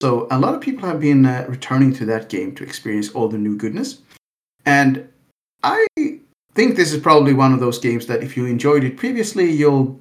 So 0.00 0.26
a 0.30 0.38
lot 0.38 0.54
of 0.54 0.60
people 0.60 0.88
have 0.88 1.00
been 1.00 1.26
uh, 1.26 1.44
returning 1.48 1.92
to 1.94 2.06
that 2.06 2.30
game 2.30 2.54
to 2.54 2.64
experience 2.64 3.10
all 3.10 3.28
the 3.28 3.36
new 3.36 3.56
goodness. 3.56 4.00
And 4.64 5.08
I 5.62 5.86
think 6.54 6.76
this 6.76 6.92
is 6.92 7.00
probably 7.00 7.34
one 7.34 7.52
of 7.52 7.60
those 7.60 7.78
games 7.78 8.06
that 8.06 8.22
if 8.22 8.36
you 8.36 8.46
enjoyed 8.46 8.84
it 8.84 8.96
previously, 8.96 9.50
you'll 9.50 10.00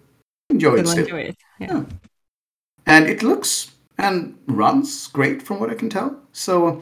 enjoy 0.50 0.76
it 0.76 0.88
Still 0.88 1.04
enjoy 1.04 1.22
it. 1.22 1.38
Yeah. 1.60 1.68
Yeah. 1.68 1.84
And 2.86 3.08
it 3.08 3.22
looks 3.22 3.72
and 3.98 4.38
runs 4.48 5.08
great 5.08 5.42
from 5.42 5.60
what 5.60 5.70
I 5.70 5.76
can 5.76 5.90
tell. 5.90 6.18
So, 6.32 6.82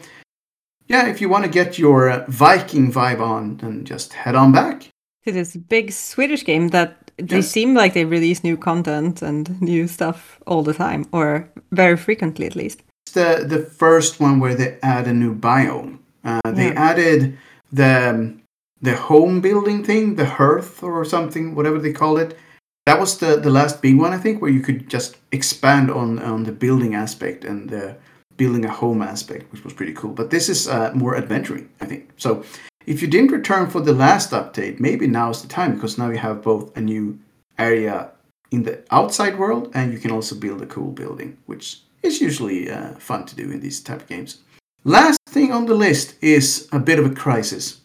yeah, 0.87 1.07
if 1.07 1.21
you 1.21 1.29
want 1.29 1.43
to 1.45 1.49
get 1.49 1.77
your 1.77 2.09
uh, 2.09 2.25
Viking 2.27 2.91
vibe 2.91 3.21
on, 3.21 3.57
then 3.57 3.85
just 3.85 4.13
head 4.13 4.35
on 4.35 4.51
back. 4.51 4.87
It 5.25 5.35
is 5.35 5.55
a 5.55 5.59
big 5.59 5.91
Swedish 5.91 6.45
game 6.45 6.69
that 6.69 7.11
they 7.17 7.37
Yes. 7.37 7.51
seem 7.51 7.73
like 7.73 7.93
they 7.93 8.05
release 8.05 8.43
new 8.43 8.57
content 8.57 9.21
and 9.21 9.59
new 9.61 9.87
stuff 9.87 10.39
all 10.47 10.63
the 10.63 10.73
time, 10.73 11.05
or 11.11 11.49
very 11.71 11.97
frequently 11.97 12.45
at 12.45 12.55
least. 12.55 12.81
It's 13.05 13.13
the, 13.13 13.45
the 13.47 13.59
first 13.63 14.19
one 14.19 14.39
where 14.39 14.55
they 14.55 14.77
add 14.81 15.07
a 15.07 15.13
new 15.13 15.33
biome. 15.35 15.97
Uh, 16.23 16.39
they 16.53 16.67
Yeah. 16.67 16.89
added 16.91 17.37
the, 17.71 18.33
the 18.81 18.95
home 18.95 19.41
building 19.41 19.83
thing, 19.83 20.15
the 20.15 20.25
hearth 20.25 20.83
or 20.83 21.03
something, 21.05 21.55
whatever 21.55 21.79
they 21.79 21.91
call 21.93 22.17
it. 22.17 22.37
That 22.85 22.99
was 22.99 23.17
the, 23.17 23.35
the 23.35 23.49
last 23.49 23.81
big 23.81 23.97
one, 23.99 24.13
I 24.13 24.17
think, 24.17 24.41
where 24.41 24.51
you 24.51 24.61
could 24.61 24.89
just 24.89 25.17
expand 25.31 25.91
on, 25.91 26.19
on 26.19 26.43
the 26.43 26.53
building 26.53 26.95
aspect 26.95 27.43
and 27.43 27.69
the 27.69 27.95
building 28.37 28.65
a 28.65 28.69
home 28.71 29.01
aspect, 29.01 29.51
which 29.51 29.63
was 29.63 29.73
pretty 29.73 29.93
cool. 29.93 30.13
But 30.13 30.29
this 30.29 30.49
is 30.49 30.67
uh, 30.67 30.91
more 30.93 31.15
adventuring, 31.17 31.69
I 31.81 31.85
think. 31.85 32.11
So 32.17 32.43
if 32.85 33.01
you 33.01 33.07
didn't 33.07 33.31
return 33.31 33.69
for 33.69 33.81
the 33.81 33.93
last 33.93 34.31
update, 34.31 34.79
maybe 34.79 35.07
now 35.07 35.29
is 35.31 35.41
the 35.41 35.47
time 35.47 35.73
because 35.73 35.97
now 35.97 36.09
you 36.09 36.17
have 36.19 36.41
both 36.41 36.75
a 36.77 36.81
new 36.81 37.19
area 37.57 38.11
in 38.51 38.63
the 38.63 38.83
outside 38.91 39.37
world 39.37 39.71
and 39.73 39.91
you 39.91 39.99
can 39.99 40.11
also 40.11 40.35
build 40.35 40.61
a 40.61 40.65
cool 40.67 40.91
building, 40.91 41.37
which 41.47 41.81
is 42.03 42.21
usually 42.21 42.69
uh, 42.71 42.93
fun 42.99 43.25
to 43.25 43.35
do 43.35 43.51
in 43.51 43.59
these 43.59 43.81
type 43.81 44.01
of 44.01 44.07
games. 44.07 44.37
Last 44.83 45.19
thing 45.27 45.51
on 45.51 45.65
the 45.65 45.73
list 45.73 46.15
is 46.21 46.69
a 46.71 46.79
bit 46.79 46.99
of 46.99 47.05
a 47.05 47.09
crisis. 47.15 47.81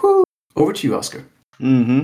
Whew. 0.00 0.22
Over 0.54 0.72
to 0.74 0.86
you, 0.86 0.94
Oscar. 0.94 1.24
hmm 1.58 2.02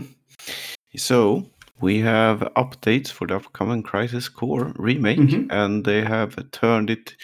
So 0.96 1.46
we 1.80 2.00
have 2.00 2.40
updates 2.56 3.08
for 3.12 3.26
the 3.28 3.36
upcoming 3.36 3.82
Crisis 3.82 4.28
Core 4.28 4.72
remake, 4.76 5.20
Mhm. 5.20 5.46
and 5.50 5.84
they 5.84 6.02
have 6.02 6.34
turned 6.50 6.90
it 6.90 7.14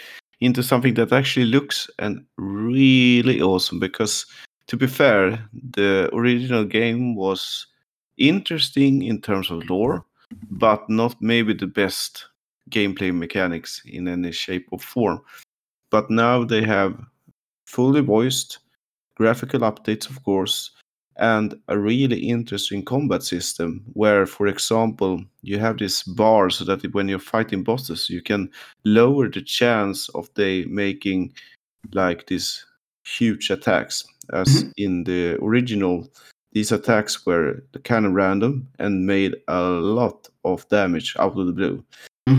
into 0.40 0.62
something 0.62 0.94
that 0.94 1.12
actually 1.12 1.46
looks 1.46 1.88
and 1.98 2.24
really 2.36 3.40
awesome. 3.40 3.78
Because 3.78 4.26
to 4.66 4.76
be 4.76 4.86
fair, 4.86 5.38
the 5.72 6.10
original 6.12 6.64
game 6.64 7.14
was 7.14 7.66
interesting 8.18 9.02
in 9.02 9.20
terms 9.20 9.50
of 9.50 9.68
lore, 9.68 10.04
mm-hmm. 10.32 10.58
but 10.58 10.88
not 10.88 11.16
maybe 11.20 11.54
the 11.54 11.66
best 11.66 12.26
gameplay 12.70 13.14
mechanics 13.14 13.82
in 13.86 14.08
any 14.08 14.32
shape 14.32 14.66
or 14.70 14.78
form. 14.78 15.20
But 15.90 16.10
now 16.10 16.44
they 16.44 16.62
have 16.62 16.98
fully 17.66 18.00
voiced 18.00 18.58
graphical 19.16 19.60
updates, 19.60 20.10
of 20.10 20.22
course, 20.22 20.72
and 21.18 21.58
a 21.68 21.78
really 21.78 22.18
interesting 22.28 22.84
combat 22.84 23.22
system 23.22 23.82
where, 23.94 24.26
for 24.26 24.46
example, 24.46 25.24
you 25.42 25.58
have 25.58 25.78
this 25.78 26.02
bar 26.02 26.50
so 26.50 26.64
that 26.64 26.82
when 26.94 27.08
you're 27.08 27.18
fighting 27.18 27.62
bosses, 27.62 28.10
you 28.10 28.22
can 28.22 28.50
lower 28.84 29.28
the 29.28 29.42
chance 29.42 30.08
of 30.10 30.28
they 30.34 30.64
making 30.64 31.32
like 31.92 32.26
these 32.26 32.64
huge 33.04 33.50
attacks. 33.50 34.04
As 34.32 34.48
Mhm. 34.48 34.72
in 34.76 35.04
the 35.04 35.38
original, 35.40 36.10
these 36.52 36.72
attacks 36.72 37.24
were 37.24 37.62
kind 37.84 38.06
of 38.06 38.12
random 38.12 38.66
and 38.78 39.06
made 39.06 39.36
a 39.46 39.62
lot 39.62 40.28
of 40.44 40.68
damage 40.68 41.14
out 41.18 41.36
of 41.38 41.46
the 41.46 41.52
blue. 41.52 41.84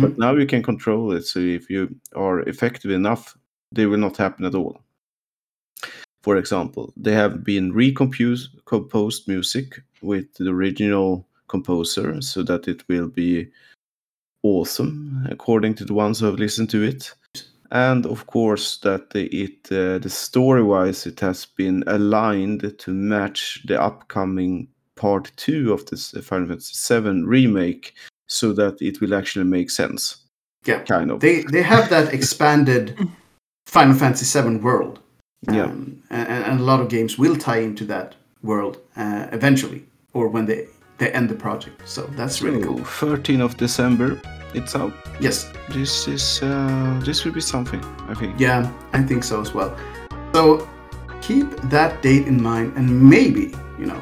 But 0.01 0.17
now 0.17 0.35
you 0.35 0.45
can 0.45 0.61
control 0.63 1.13
it, 1.13 1.25
so 1.25 1.39
if 1.39 1.69
you 1.69 1.95
are 2.13 2.41
effective 2.41 2.91
enough, 2.91 3.37
they 3.71 3.85
will 3.85 3.99
not 3.99 4.17
happen 4.17 4.43
at 4.45 4.53
all. 4.53 4.81
For 6.23 6.37
example, 6.37 6.93
they 6.97 7.13
have 7.13 7.43
been 7.43 7.73
recomposed 7.73 8.49
composed 8.65 9.27
music 9.27 9.81
with 10.01 10.33
the 10.35 10.49
original 10.49 11.25
composer 11.47 12.21
so 12.21 12.43
that 12.43 12.67
it 12.67 12.83
will 12.87 13.07
be 13.07 13.49
awesome 14.43 15.25
according 15.29 15.75
to 15.75 15.85
the 15.85 15.93
ones 15.93 16.19
who 16.19 16.25
have 16.25 16.39
listened 16.39 16.69
to 16.69 16.83
it. 16.83 17.13
And 17.71 18.05
of 18.05 18.27
course, 18.27 18.77
that 18.77 19.09
the, 19.09 19.25
it 19.27 19.71
uh, 19.71 19.97
the 19.99 20.09
story 20.09 20.63
wise 20.63 21.05
it 21.05 21.19
has 21.19 21.45
been 21.45 21.83
aligned 21.87 22.77
to 22.77 22.93
match 22.93 23.61
the 23.67 23.81
upcoming 23.81 24.69
part 24.95 25.31
two 25.35 25.73
of 25.73 25.85
this 25.87 26.11
Final 26.23 26.47
Fantasy 26.47 26.99
VII 26.99 27.23
remake, 27.23 27.93
so 28.27 28.53
that 28.53 28.81
it 28.81 29.01
will 29.01 29.13
actually 29.13 29.45
make 29.45 29.69
sense. 29.69 30.17
Yeah. 30.65 30.79
Kind 30.83 31.11
of. 31.11 31.19
They 31.19 31.43
they 31.43 31.61
have 31.61 31.89
that 31.89 32.13
expanded 32.13 32.97
Final 33.65 33.95
Fantasy 33.95 34.41
VII 34.41 34.57
world. 34.57 34.99
Yeah. 35.51 35.63
Um, 35.63 36.01
and, 36.09 36.27
and 36.45 36.59
a 36.59 36.63
lot 36.63 36.79
of 36.79 36.89
games 36.89 37.17
will 37.17 37.35
tie 37.35 37.59
into 37.59 37.85
that 37.85 38.15
world 38.43 38.77
uh, 38.95 39.27
eventually, 39.31 39.85
or 40.13 40.27
when 40.27 40.45
they, 40.45 40.67
they 40.97 41.11
end 41.11 41.29
the 41.29 41.35
project. 41.35 41.87
So 41.87 42.01
that's 42.15 42.41
really 42.41 42.63
cool. 42.63 42.79
13th 42.79 43.43
of 43.43 43.57
December, 43.57 44.19
it's 44.53 44.75
out. 44.75 44.93
Yes, 45.19 45.51
This 45.69 46.07
is 46.07 46.41
uh, 46.41 46.99
this 47.05 47.23
will 47.25 47.33
be 47.33 47.41
something, 47.41 47.83
I 48.09 48.13
think. 48.15 48.39
yeah, 48.39 48.71
I 48.93 49.03
think 49.03 49.23
so 49.23 49.41
as 49.41 49.53
well. 49.53 49.77
So 50.33 50.67
keep 51.21 51.49
that 51.69 52.01
date 52.01 52.27
in 52.27 52.41
mind, 52.41 52.73
and 52.77 52.87
maybe 53.09 53.53
you 53.79 53.85
know, 53.85 53.99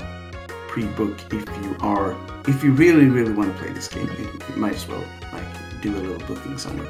pre-book 0.68 1.18
if 1.34 1.46
you 1.64 1.76
are 1.82 2.16
if 2.48 2.64
you 2.64 2.72
really 2.72 3.08
really 3.08 3.34
want 3.34 3.52
to 3.54 3.64
play 3.64 3.74
this 3.74 3.88
game. 3.88 4.08
You, 4.20 4.26
you 4.50 4.56
might 4.56 4.76
as 4.76 4.88
well 4.88 5.04
like 5.34 5.44
do 5.82 5.90
a 5.96 6.00
little 6.00 6.28
booking 6.28 6.58
somewhere. 6.58 6.88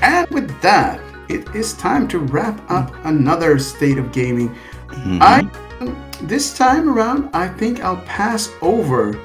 And 0.00 0.26
with 0.30 0.48
that, 0.62 1.00
it 1.28 1.54
is 1.54 1.74
time 1.74 2.06
to 2.08 2.18
wrap 2.18 2.60
up 2.70 2.92
another 3.04 3.58
state 3.58 3.98
of 3.98 4.12
gaming. 4.12 4.54
I 5.20 5.48
this 6.22 6.56
time 6.56 6.88
around, 6.88 7.30
I 7.34 7.48
think 7.48 7.82
I'll 7.84 8.02
pass 8.02 8.50
over 8.62 9.18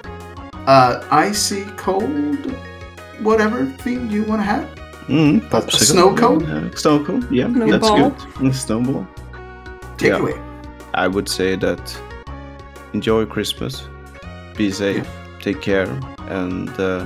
uh, 0.66 1.04
icy 1.12 1.64
cold, 1.78 2.52
whatever 3.22 3.66
thing 3.66 4.10
you 4.10 4.24
want 4.24 4.42
to 4.42 4.46
have. 4.46 4.66
Mm, 5.08 5.54
A 5.54 5.72
snow 5.72 6.14
cone? 6.16 6.44
Uh, 6.46 6.76
snow 6.76 7.04
cone, 7.06 7.26
yeah, 7.32 7.48
Snowball. 7.54 7.70
that's 7.70 7.90
good. 7.90 8.34
Mm, 8.42 8.54
Snowball. 8.54 9.08
Take 9.98 10.12
Yeah. 10.12 10.18
away. 10.20 10.36
I 10.96 11.08
would 11.08 11.30
say 11.30 11.56
that 11.58 11.80
enjoy 12.94 13.26
Christmas, 13.26 13.88
be 14.56 14.72
safe, 14.72 15.08
take 15.40 15.62
care, 15.62 15.88
and 16.30 16.70
uh, 16.80 17.06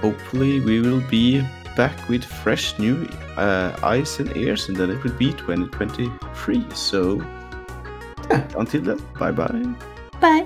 hopefully 0.00 0.60
we 0.60 0.80
will 0.80 1.02
be 1.10 1.42
back 1.78 2.08
with 2.08 2.24
fresh 2.24 2.76
new 2.78 3.08
uh, 3.36 3.70
eyes 3.84 4.18
and 4.18 4.36
ears, 4.36 4.68
and 4.68 4.76
then 4.76 4.90
it 4.90 5.02
will 5.04 5.16
be 5.16 5.32
2023. 5.32 6.66
So 6.74 7.22
Yeah. 8.30 8.44
until 8.58 8.82
then, 8.82 9.00
bye 9.18 9.30
bye. 9.30 9.64
Bye. 10.20 10.44